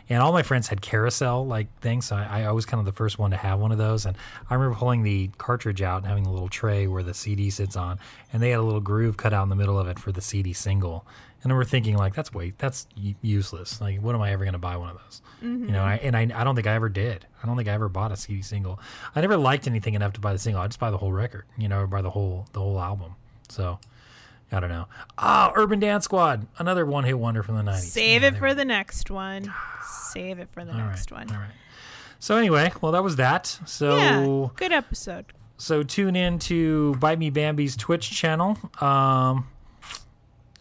And 0.08 0.22
all 0.22 0.32
my 0.32 0.42
friends 0.42 0.68
had 0.68 0.80
carousel 0.80 1.46
like 1.46 1.66
things, 1.80 2.06
so 2.06 2.16
I, 2.16 2.44
I 2.44 2.52
was 2.52 2.64
kind 2.64 2.78
of 2.78 2.86
the 2.86 2.92
first 2.92 3.18
one 3.18 3.32
to 3.32 3.36
have 3.36 3.58
one 3.58 3.72
of 3.72 3.78
those. 3.78 4.06
And 4.06 4.16
I 4.48 4.54
remember 4.54 4.76
pulling 4.76 5.02
the 5.02 5.30
cartridge 5.36 5.82
out 5.82 5.98
and 5.98 6.06
having 6.06 6.26
a 6.26 6.32
little 6.32 6.48
tray 6.48 6.86
where 6.86 7.02
the 7.02 7.14
CD 7.14 7.50
sits 7.50 7.76
on, 7.76 7.98
and 8.32 8.40
they 8.42 8.50
had 8.50 8.60
a 8.60 8.62
little 8.62 8.80
groove 8.80 9.16
cut 9.16 9.32
out 9.32 9.42
in 9.42 9.48
the 9.48 9.56
middle 9.56 9.78
of 9.78 9.88
it 9.88 9.98
for 9.98 10.12
the 10.12 10.20
CD 10.20 10.52
single. 10.52 11.04
And 11.42 11.52
remember 11.52 11.68
thinking 11.68 11.96
like, 11.96 12.14
that's 12.14 12.32
wait, 12.32 12.58
that's 12.58 12.86
useless. 13.20 13.80
Like, 13.80 14.00
what 14.00 14.14
am 14.14 14.22
I 14.22 14.32
ever 14.32 14.44
going 14.44 14.52
to 14.52 14.58
buy 14.58 14.76
one 14.76 14.90
of 14.90 14.96
those? 14.96 15.22
You 15.42 15.48
know, 15.48 15.80
mm-hmm. 15.80 16.06
and 16.06 16.16
I, 16.16 16.20
and 16.20 16.32
I, 16.32 16.40
I 16.40 16.44
don't 16.44 16.54
think 16.54 16.66
I 16.66 16.74
ever 16.74 16.88
did. 16.88 17.26
I 17.42 17.46
don't 17.46 17.56
think 17.56 17.68
I 17.68 17.72
ever 17.72 17.88
bought 17.88 18.12
a 18.12 18.16
CD 18.16 18.42
single. 18.42 18.80
I 19.14 19.20
never 19.20 19.36
liked 19.36 19.66
anything 19.66 19.94
enough 19.94 20.12
to 20.14 20.20
buy 20.20 20.32
the 20.32 20.38
single. 20.38 20.62
I 20.62 20.66
just 20.66 20.80
buy 20.80 20.90
the 20.90 20.98
whole 20.98 21.12
record, 21.12 21.44
you 21.58 21.68
know, 21.68 21.80
or 21.80 21.86
buy 21.86 22.02
the 22.02 22.10
whole 22.10 22.46
the 22.52 22.60
whole 22.60 22.80
album. 22.80 23.16
So. 23.48 23.78
I 24.52 24.60
don't 24.60 24.70
know. 24.70 24.86
Ah, 25.18 25.52
Urban 25.56 25.80
Dance 25.80 26.04
Squad, 26.04 26.46
another 26.58 26.86
one-hit 26.86 27.18
wonder 27.18 27.42
from 27.42 27.56
the 27.56 27.62
'90s. 27.62 27.80
Save 27.80 28.22
Yeah, 28.22 28.28
it 28.28 28.34
for 28.36 28.42
were- 28.48 28.54
the 28.54 28.64
next 28.64 29.10
one. 29.10 29.52
Save 30.12 30.38
it 30.38 30.48
for 30.52 30.64
the 30.64 30.72
all 30.72 30.78
right, 30.78 30.86
next 30.90 31.10
one. 31.12 31.28
All 31.30 31.36
right. 31.36 31.50
So 32.18 32.36
anyway, 32.36 32.72
well, 32.80 32.92
that 32.92 33.02
was 33.02 33.16
that. 33.16 33.46
So 33.66 33.96
Yeah, 33.96 34.46
good 34.56 34.72
episode. 34.72 35.26
so 35.58 35.82
tune 35.82 36.16
in 36.16 36.38
to 36.40 36.94
Bite 36.96 37.18
Me 37.18 37.30
Bambi's 37.30 37.76
Twitch 37.76 38.10
channel. 38.10 38.56
Um, 38.80 39.48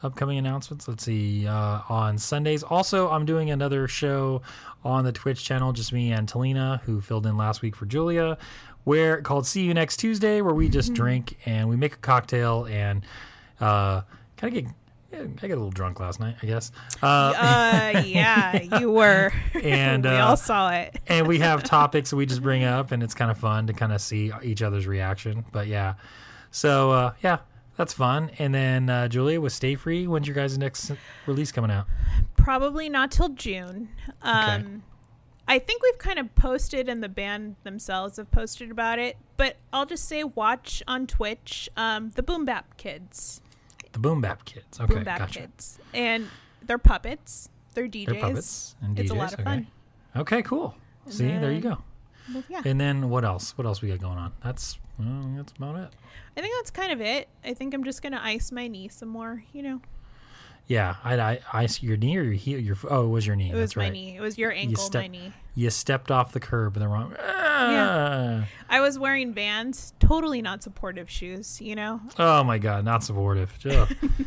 upcoming 0.04 0.38
announcements. 0.38 0.88
Let's 0.88 1.04
see. 1.06 1.48
Uh, 1.48 1.82
on 1.90 2.18
Sundays, 2.18 2.64
also 2.64 3.10
I'm 3.10 3.26
doing 3.26 3.50
another 3.52 3.88
show 3.88 4.42
on 4.84 5.06
the 5.06 5.12
Twitch 5.12 5.44
channel. 5.44 5.74
Just 5.74 5.94
me 5.94 6.12
and 6.12 6.28
Talina, 6.28 6.82
who 6.82 7.02
filled 7.02 7.26
in 7.26 7.38
last 7.38 7.62
week 7.62 7.76
for 7.76 7.86
Julia, 7.86 8.38
where 8.84 9.22
called 9.22 9.48
See 9.48 9.62
You 9.64 9.74
Next 9.74 9.98
Tuesday, 9.98 10.42
where 10.42 10.54
we 10.54 10.70
just 10.70 10.94
drink 10.94 11.38
and 11.46 11.70
we 11.70 11.76
make 11.76 11.94
a 11.94 11.98
cocktail 11.98 12.66
and 12.66 13.06
uh, 13.60 14.02
kind 14.38 14.58
of 14.58 14.64
get. 14.64 14.74
I 15.14 15.48
got 15.48 15.54
a 15.54 15.56
little 15.56 15.70
drunk 15.72 16.02
last 16.02 16.20
night, 16.20 16.36
I 16.44 16.46
guess. 16.46 16.74
Uh, 17.02 17.06
Uh, 17.38 18.04
yeah, 18.06 18.80
you 18.80 18.92
were. 18.92 19.32
And, 19.54 20.04
we 20.06 20.10
uh, 20.10 20.28
all 20.28 20.36
saw 20.36 20.72
it. 20.72 21.00
and 21.08 21.26
we 21.26 21.40
have 21.40 21.64
topics 21.64 22.12
we 22.12 22.26
just 22.26 22.42
bring 22.42 22.66
up, 22.66 22.92
and 22.92 23.02
it's 23.02 23.14
kind 23.14 23.32
of 23.32 23.38
fun 23.38 23.68
to 23.68 23.74
kind 23.74 23.94
of 23.94 24.02
see 24.02 24.34
each 24.44 24.62
other's 24.62 24.88
reaction. 24.88 25.46
But 25.54 25.68
yeah, 25.68 25.94
so 26.52 26.92
uh, 26.92 27.14
yeah, 27.24 27.38
that's 27.78 27.94
fun. 27.94 28.32
And 28.40 28.54
then 28.54 28.90
uh, 28.90 29.08
Julia 29.08 29.40
with 29.40 29.54
Stay 29.54 29.76
Free. 29.76 30.06
When's 30.06 30.28
your 30.28 30.36
guys' 30.36 30.58
next 30.58 30.92
release 31.28 31.52
coming 31.52 31.72
out? 31.72 31.86
Probably 32.36 32.90
not 32.90 33.10
till 33.10 33.30
June. 33.30 33.90
Um, 34.22 34.84
I 35.48 35.60
think 35.60 35.82
we've 35.82 35.98
kind 35.98 36.20
of 36.20 36.34
posted, 36.36 36.90
and 36.90 37.02
the 37.02 37.08
band 37.10 37.56
themselves 37.64 38.18
have 38.18 38.32
posted 38.32 38.70
about 38.70 39.00
it. 39.00 39.16
But 39.38 39.56
I'll 39.72 39.86
just 39.86 40.10
say, 40.10 40.26
watch 40.26 40.84
on 40.90 41.08
Twitch 41.08 41.70
um, 41.78 42.10
the 42.16 42.24
Boom 42.24 42.44
Bap 42.44 42.76
Kids. 42.76 43.42
The 43.96 44.00
Boom 44.02 44.20
Bap 44.20 44.44
Kids. 44.44 44.78
Okay, 44.78 44.94
Boom 44.94 45.06
Bap 45.06 45.20
gotcha. 45.20 45.40
Kids, 45.40 45.80
and 45.94 46.28
they're 46.62 46.78
puppets. 46.78 47.48
They're 47.76 47.88
DJs. 47.88 48.06
They're 48.08 48.20
puppets 48.20 48.76
and 48.82 48.94
DJs. 48.94 49.00
It's 49.00 49.12
a 49.12 49.14
lot 49.14 49.34
of 49.34 49.40
okay. 49.40 49.44
fun. 49.44 49.68
Okay, 50.18 50.42
cool. 50.42 50.76
See, 51.08 51.26
there 51.26 51.54
you 51.54 51.62
go. 51.62 51.78
Yeah, 52.50 52.62
And 52.66 52.82
then 52.82 53.10
what 53.10 53.24
else? 53.24 53.58
What 53.58 53.66
else 53.66 53.82
we 53.82 53.88
got 53.88 54.02
going 54.02 54.18
on? 54.18 54.34
That's 54.44 54.80
well, 55.00 55.32
that's 55.38 55.54
about 55.54 55.78
it. 55.78 55.94
I 56.36 56.42
think 56.42 56.54
that's 56.58 56.72
kind 56.72 56.92
of 56.92 57.00
it. 57.00 57.30
I 57.46 57.54
think 57.54 57.74
I'm 57.74 57.86
just 57.86 58.02
gonna 58.02 58.20
ice 58.22 58.52
my 58.52 58.68
knee 58.68 58.90
some 58.90 59.08
more. 59.08 59.46
You 59.54 59.64
know, 59.64 59.82
Yeah, 60.68 60.96
I, 61.04 61.20
I, 61.20 61.40
I 61.54 61.66
see 61.68 61.86
your 61.86 61.98
knee 61.98 62.18
or 62.18 62.24
your 62.24 62.34
heel. 62.34 62.60
Your 62.60 62.76
oh, 62.90 63.06
it 63.06 63.10
was 63.10 63.28
your 63.28 63.36
knee. 63.36 63.52
it 63.52 63.54
was 63.54 63.62
that's 63.62 63.76
my 63.76 63.84
right. 63.84 63.94
knee. 63.94 64.18
It 64.18 64.22
was 64.22 64.38
your 64.38 64.52
ankle, 64.52 64.84
step- 64.84 65.04
my 65.04 65.08
knee. 65.08 65.34
You 65.58 65.70
stepped 65.70 66.12
off 66.12 66.34
the 66.34 66.40
curb 66.40 66.76
in 66.76 66.82
the 66.82 66.88
wrong. 66.88 67.16
Ah. 67.18 68.46
I 68.68 68.82
was 68.82 69.00
wearing 69.00 69.34
Vans, 69.34 69.94
totally 70.00 70.42
not 70.42 70.62
supportive 70.64 71.10
shoes. 71.10 71.62
You 71.62 71.76
know, 71.76 72.02
Oh 72.20 72.44
my 72.44 72.58
god, 72.58 72.84
not 72.84 73.04
supportive. 73.04 73.54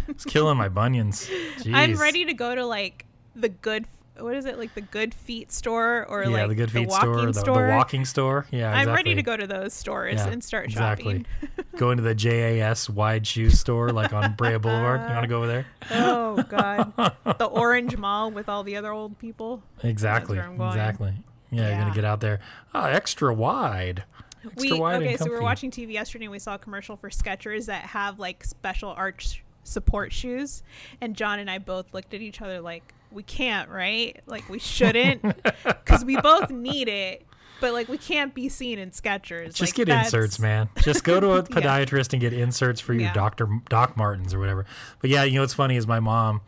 It's 0.09 0.25
killing 0.25 0.57
my 0.57 0.69
bunions. 0.69 1.29
I'm 1.67 1.97
ready 1.97 2.25
to 2.25 2.35
go 2.35 2.55
to 2.55 2.65
like 2.65 3.05
the 3.37 3.49
good. 3.51 3.87
What 4.21 4.35
is 4.35 4.45
it 4.47 4.59
like 4.59 4.75
the 4.75 4.81
Good 4.81 5.15
Feet 5.15 5.53
store 5.53 6.07
or 6.09 6.25
yeah, 6.25 6.31
like 6.31 6.49
the 6.49 6.55
Good 6.55 6.71
Feet 6.71 6.89
walking 6.89 7.13
store, 7.13 7.21
the, 7.21 7.33
the 7.33 7.41
store? 7.41 7.69
walking 7.69 8.05
store. 8.05 8.47
Yeah, 8.51 8.73
I'm 8.73 8.89
ready 8.89 9.15
to 9.15 9.23
go 9.23 9.37
to 9.37 9.47
those 9.47 9.73
stores 9.73 10.17
Yeah, 10.17 10.29
and 10.29 10.43
start 10.43 10.67
exactly. 10.67 11.25
shopping. 11.43 11.65
Go 11.77 11.91
into 11.93 12.03
the 12.03 12.15
JAS 12.15 12.91
wide 12.91 13.25
shoe 13.27 13.51
store, 13.51 13.91
like 13.91 14.13
on 14.13 14.35
Brea 14.35 14.59
Boulevard. 14.59 15.03
You 15.09 15.15
want 15.15 15.23
to 15.23 15.29
go 15.29 15.39
over 15.39 15.47
there? 15.47 15.67
oh 15.93 16.43
God, 16.49 16.93
the 17.39 17.47
Orange 17.47 17.97
Mall 17.97 18.31
with 18.33 18.49
all 18.49 18.65
the 18.65 18.77
other 18.77 18.93
old 18.93 19.17
people. 19.19 19.63
Exactly. 19.85 20.37
where 20.37 20.47
I'm 20.47 20.57
going. 20.57 20.71
Exactly. 20.71 21.13
Yeah, 21.51 21.69
you're 21.69 21.79
gonna 21.79 21.95
get 21.95 22.05
out 22.05 22.21
there. 22.21 22.41
Oh, 22.75 22.85
extra 22.85 23.33
wide. 23.33 24.05
Extra 24.45 24.75
we 24.75 24.81
wide 24.81 25.03
okay, 25.03 25.17
so 25.17 25.25
we 25.27 25.31
were 25.31 25.43
watching 25.43 25.71
TV 25.71 25.93
yesterday 25.93 26.25
and 26.25 26.33
we 26.33 26.39
saw 26.39 26.55
a 26.55 26.59
commercial 26.59 26.97
for 26.97 27.11
Skechers 27.11 27.67
that 27.67 27.85
have 27.85 28.19
like 28.19 28.45
special 28.45 28.91
arch 28.91 29.45
support 29.65 30.13
shoes, 30.13 30.63
and 31.01 31.15
John 31.15 31.39
and 31.39 31.51
I 31.51 31.59
both 31.59 31.93
looked 31.95 32.15
at 32.15 32.21
each 32.21 32.41
other 32.43 32.61
like 32.61 32.95
we 33.11 33.23
can't, 33.23 33.69
right? 33.71 34.21
Like 34.27 34.49
we 34.49 34.59
shouldn't, 34.59 35.23
because 35.65 36.05
we 36.05 36.17
both 36.21 36.51
need 36.51 36.89
it, 36.89 37.25
but 37.61 37.73
like 37.73 37.89
we 37.89 37.99
can't 37.99 38.35
be 38.35 38.49
seen 38.49 38.79
in 38.79 38.91
Skechers. 38.91 39.55
Just 39.55 39.61
like, 39.61 39.75
get 39.75 39.87
that's- 39.89 40.07
inserts, 40.07 40.39
man. 40.39 40.69
Just 40.83 41.05
go 41.05 41.19
to 41.21 41.33
a 41.33 41.43
podiatrist 41.45 42.13
and 42.13 42.21
get 42.21 42.33
inserts 42.33 42.81
for 42.81 42.93
your 42.93 43.03
Yeah. 43.03 43.13
Doctor 43.15 43.49
Doc 43.69 43.97
Martens 43.97 44.35
or 44.35 44.39
whatever. 44.39 44.67
But 45.01 45.11
yeah, 45.11 45.25
you 45.25 45.35
know 45.35 45.41
what's 45.43 45.55
funny 45.55 45.77
is 45.77 45.87
my 45.87 46.01
mom. 46.01 46.41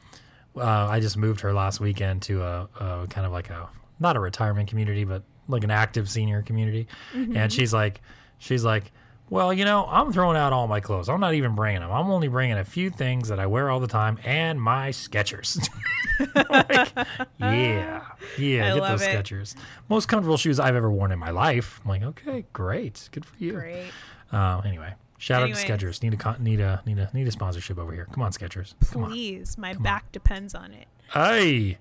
Uh, 0.57 0.63
I 0.65 1.01
just 1.01 1.17
moved 1.17 1.41
her 1.43 1.53
last 1.53 1.81
weekend 1.81 2.23
to 2.23 2.43
a, 2.43 2.69
a 2.81 3.07
kind 3.09 3.25
of 3.27 3.33
like 3.33 3.51
a 3.51 3.69
not 4.01 4.17
a 4.17 4.21
retirement 4.21 4.69
community, 4.69 5.05
but 5.05 5.23
like 5.49 5.63
an 5.65 5.71
active 5.71 6.09
senior 6.11 6.43
community, 6.43 6.87
Mm-hmm. 7.15 7.37
and 7.37 7.53
she's 7.53 7.73
like, 7.73 8.01
she's 8.39 8.65
like, 8.65 8.93
Well, 9.31 9.53
you 9.55 9.65
know, 9.65 9.87
I'm 9.89 10.13
throwing 10.13 10.37
out 10.37 10.53
all 10.53 10.67
my 10.67 10.81
clothes. 10.81 11.09
I'm 11.09 11.21
not 11.21 11.35
even 11.35 11.55
bringing 11.55 11.81
them. 11.83 11.93
I'm 11.93 12.11
only 12.11 12.27
bringing 12.27 12.59
a 12.59 12.65
few 12.65 12.91
things 12.91 13.29
that 13.29 13.39
I 13.39 13.47
wear 13.47 13.71
all 13.71 13.79
the 13.79 13.87
time 13.87 14.19
and 14.25 14.61
my 14.61 14.91
Skechers. 14.91 15.69
Like, 16.51 16.91
yeah, 17.39 18.05
yeah, 18.37 18.67
I 18.67 18.75
get 18.75 18.77
love 18.77 18.99
those 18.99 19.03
it. 19.09 19.25
Skechers. 19.25 19.55
Most 19.89 20.07
comfortable 20.07 20.37
shoes 20.37 20.61
I've 20.61 20.75
ever 20.77 20.91
worn 20.91 21.13
in 21.13 21.19
my 21.19 21.31
life. 21.31 21.81
I'm 21.83 21.89
like, 21.89 22.03
okay, 22.03 22.45
great, 22.53 23.09
good 23.13 23.25
for 23.25 23.35
you. 23.39 23.53
Great. 23.53 23.91
Uh, 24.31 24.61
anyway, 24.67 24.93
shout 25.17 25.43
out 25.43 25.47
to 25.47 25.55
Skechers. 25.55 26.03
Need 26.03 26.23
a 26.23 26.37
need 26.39 26.61
a 26.61 26.83
need 26.85 26.99
a 26.99 27.09
need 27.15 27.27
a 27.27 27.31
sponsorship 27.31 27.79
over 27.79 27.93
here. 27.93 28.07
Come 28.13 28.23
on, 28.23 28.33
Skechers. 28.33 28.75
Come 28.93 29.05
on. 29.05 29.11
Please, 29.13 29.57
my 29.57 29.73
back 29.73 30.13
depends 30.13 30.55
on 30.55 30.73
it. 30.73 30.89
Hey. 31.13 31.79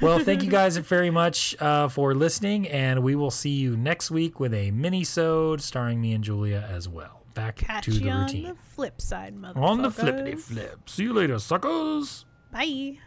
Well, 0.00 0.20
thank 0.20 0.42
you 0.42 0.50
guys 0.50 0.76
very 0.76 1.10
much 1.10 1.56
uh, 1.60 1.88
for 1.88 2.14
listening, 2.14 2.68
and 2.68 3.02
we 3.02 3.14
will 3.16 3.30
see 3.32 3.50
you 3.50 3.76
next 3.76 4.10
week 4.10 4.38
with 4.38 4.54
a 4.54 4.70
mini-sode 4.70 5.60
starring 5.60 6.00
me 6.00 6.12
and 6.12 6.22
Julia 6.22 6.66
as 6.70 6.88
well. 6.88 7.22
Back 7.34 7.56
Catch 7.56 7.86
to 7.86 7.92
you 7.92 8.00
the 8.00 8.10
on 8.10 8.22
routine. 8.26 8.44
the 8.48 8.54
flip 8.74 9.00
side, 9.00 9.36
motherfuckers. 9.36 9.56
On 9.56 9.82
the 9.82 9.90
flippity 9.90 10.36
flip. 10.36 10.88
See 10.88 11.02
you 11.02 11.12
later, 11.12 11.38
suckers. 11.40 12.24
Bye. 12.52 12.98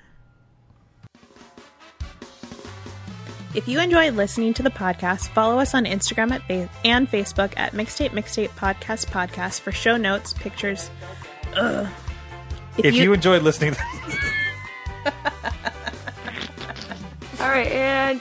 If 3.55 3.67
you 3.67 3.79
enjoyed 3.79 4.13
listening 4.15 4.53
to 4.55 4.63
the 4.63 4.69
podcast, 4.69 5.29
follow 5.29 5.57
us 5.59 5.73
on 5.73 5.85
Instagram 5.85 6.31
at 6.31 6.43
fa- 6.45 6.69
and 6.83 7.09
Facebook 7.09 7.53
at 7.57 7.71
Mixtape 7.71 8.09
Mixtape 8.11 8.49
Podcast 8.49 9.05
Podcast 9.07 9.61
for 9.61 9.71
show 9.71 9.95
notes, 9.95 10.33
pictures. 10.33 10.91
Ugh. 11.55 11.87
If 12.77 12.93
you, 12.93 13.13
enjoyed 13.13 13.41
listening, 13.41 13.75
All 17.47 17.53
right, 17.53 17.71
and 17.71 18.19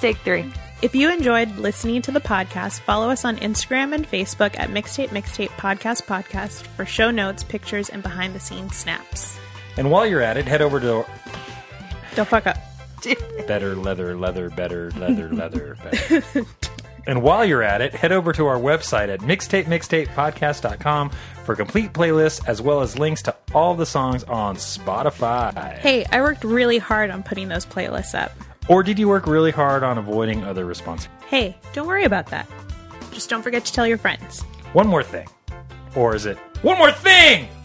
take 0.00 0.16
three. 0.18 0.52
if 0.82 0.92
you 0.92 1.08
enjoyed 1.08 1.56
listening 1.56 2.02
to 2.02 2.10
the 2.10 2.18
podcast, 2.20 2.80
follow 2.80 3.10
us 3.10 3.24
on 3.24 3.36
Instagram 3.36 3.94
and 3.94 4.04
Facebook 4.04 4.58
at 4.58 4.70
Mixtape 4.70 5.10
Mixtape 5.10 5.50
Podcast 5.50 6.04
Podcast 6.04 6.66
for 6.66 6.84
show 6.84 7.12
notes, 7.12 7.44
pictures, 7.44 7.88
and 7.90 8.02
behind 8.02 8.34
the 8.34 8.40
scenes 8.40 8.74
snaps. 8.74 9.38
and 9.76 9.88
while 9.88 10.04
you're 10.04 10.20
at 10.20 10.36
it, 10.36 10.46
head 10.46 10.62
over 10.62 10.80
to 10.80 11.06
Don't 12.16 12.28
fuck 12.28 12.48
up. 12.48 12.56
better 13.46 13.76
leather, 13.76 14.16
leather, 14.16 14.50
better 14.50 14.90
leather, 14.96 15.32
leather, 15.32 15.76
better. 15.84 16.24
and 17.06 17.22
while 17.22 17.44
you're 17.44 17.62
at 17.62 17.80
it, 17.80 17.94
head 17.94 18.10
over 18.10 18.32
to 18.32 18.46
our 18.46 18.58
website 18.58 19.10
at 19.10 19.20
mixtapemixtapepodcast.com 19.20 21.10
for 21.44 21.54
complete 21.54 21.92
playlists 21.92 22.44
as 22.48 22.60
well 22.60 22.80
as 22.80 22.98
links 22.98 23.22
to 23.22 23.36
all 23.54 23.76
the 23.76 23.86
songs 23.86 24.24
on 24.24 24.56
Spotify. 24.56 25.78
Hey, 25.78 26.04
I 26.10 26.20
worked 26.20 26.42
really 26.42 26.78
hard 26.78 27.10
on 27.10 27.22
putting 27.22 27.46
those 27.46 27.64
playlists 27.64 28.20
up. 28.20 28.32
Or 28.68 28.82
did 28.82 28.98
you 28.98 29.08
work 29.08 29.26
really 29.26 29.50
hard 29.52 29.82
on 29.82 29.96
avoiding 29.98 30.44
other 30.44 30.64
responsibilities? 30.64 31.28
Hey, 31.28 31.56
don't 31.72 31.86
worry 31.86 32.04
about 32.04 32.26
that. 32.28 32.48
Just 33.12 33.30
don't 33.30 33.42
forget 33.42 33.64
to 33.64 33.72
tell 33.72 33.86
your 33.86 33.98
friends. 33.98 34.42
One 34.72 34.86
more 34.88 35.02
thing. 35.02 35.28
Or 35.94 36.14
is 36.14 36.26
it 36.26 36.36
one 36.62 36.76
more 36.78 36.92
thing? 36.92 37.48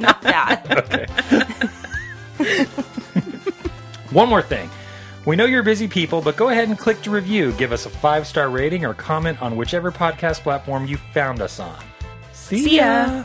Not 0.00 0.22
that. 0.22 0.66
Okay. 0.70 2.64
one 4.10 4.28
more 4.28 4.42
thing. 4.42 4.68
We 5.24 5.36
know 5.36 5.44
you're 5.44 5.62
busy 5.62 5.88
people, 5.88 6.20
but 6.22 6.36
go 6.36 6.48
ahead 6.50 6.68
and 6.68 6.78
click 6.78 7.02
to 7.02 7.10
review. 7.10 7.52
Give 7.52 7.72
us 7.72 7.86
a 7.86 7.90
five 7.90 8.26
star 8.26 8.48
rating 8.48 8.84
or 8.84 8.94
comment 8.94 9.40
on 9.42 9.56
whichever 9.56 9.90
podcast 9.92 10.40
platform 10.40 10.86
you 10.86 10.96
found 11.12 11.40
us 11.40 11.58
on. 11.60 11.78
See, 12.32 12.62
See 12.62 12.76
ya. 12.76 12.84
ya. 13.06 13.24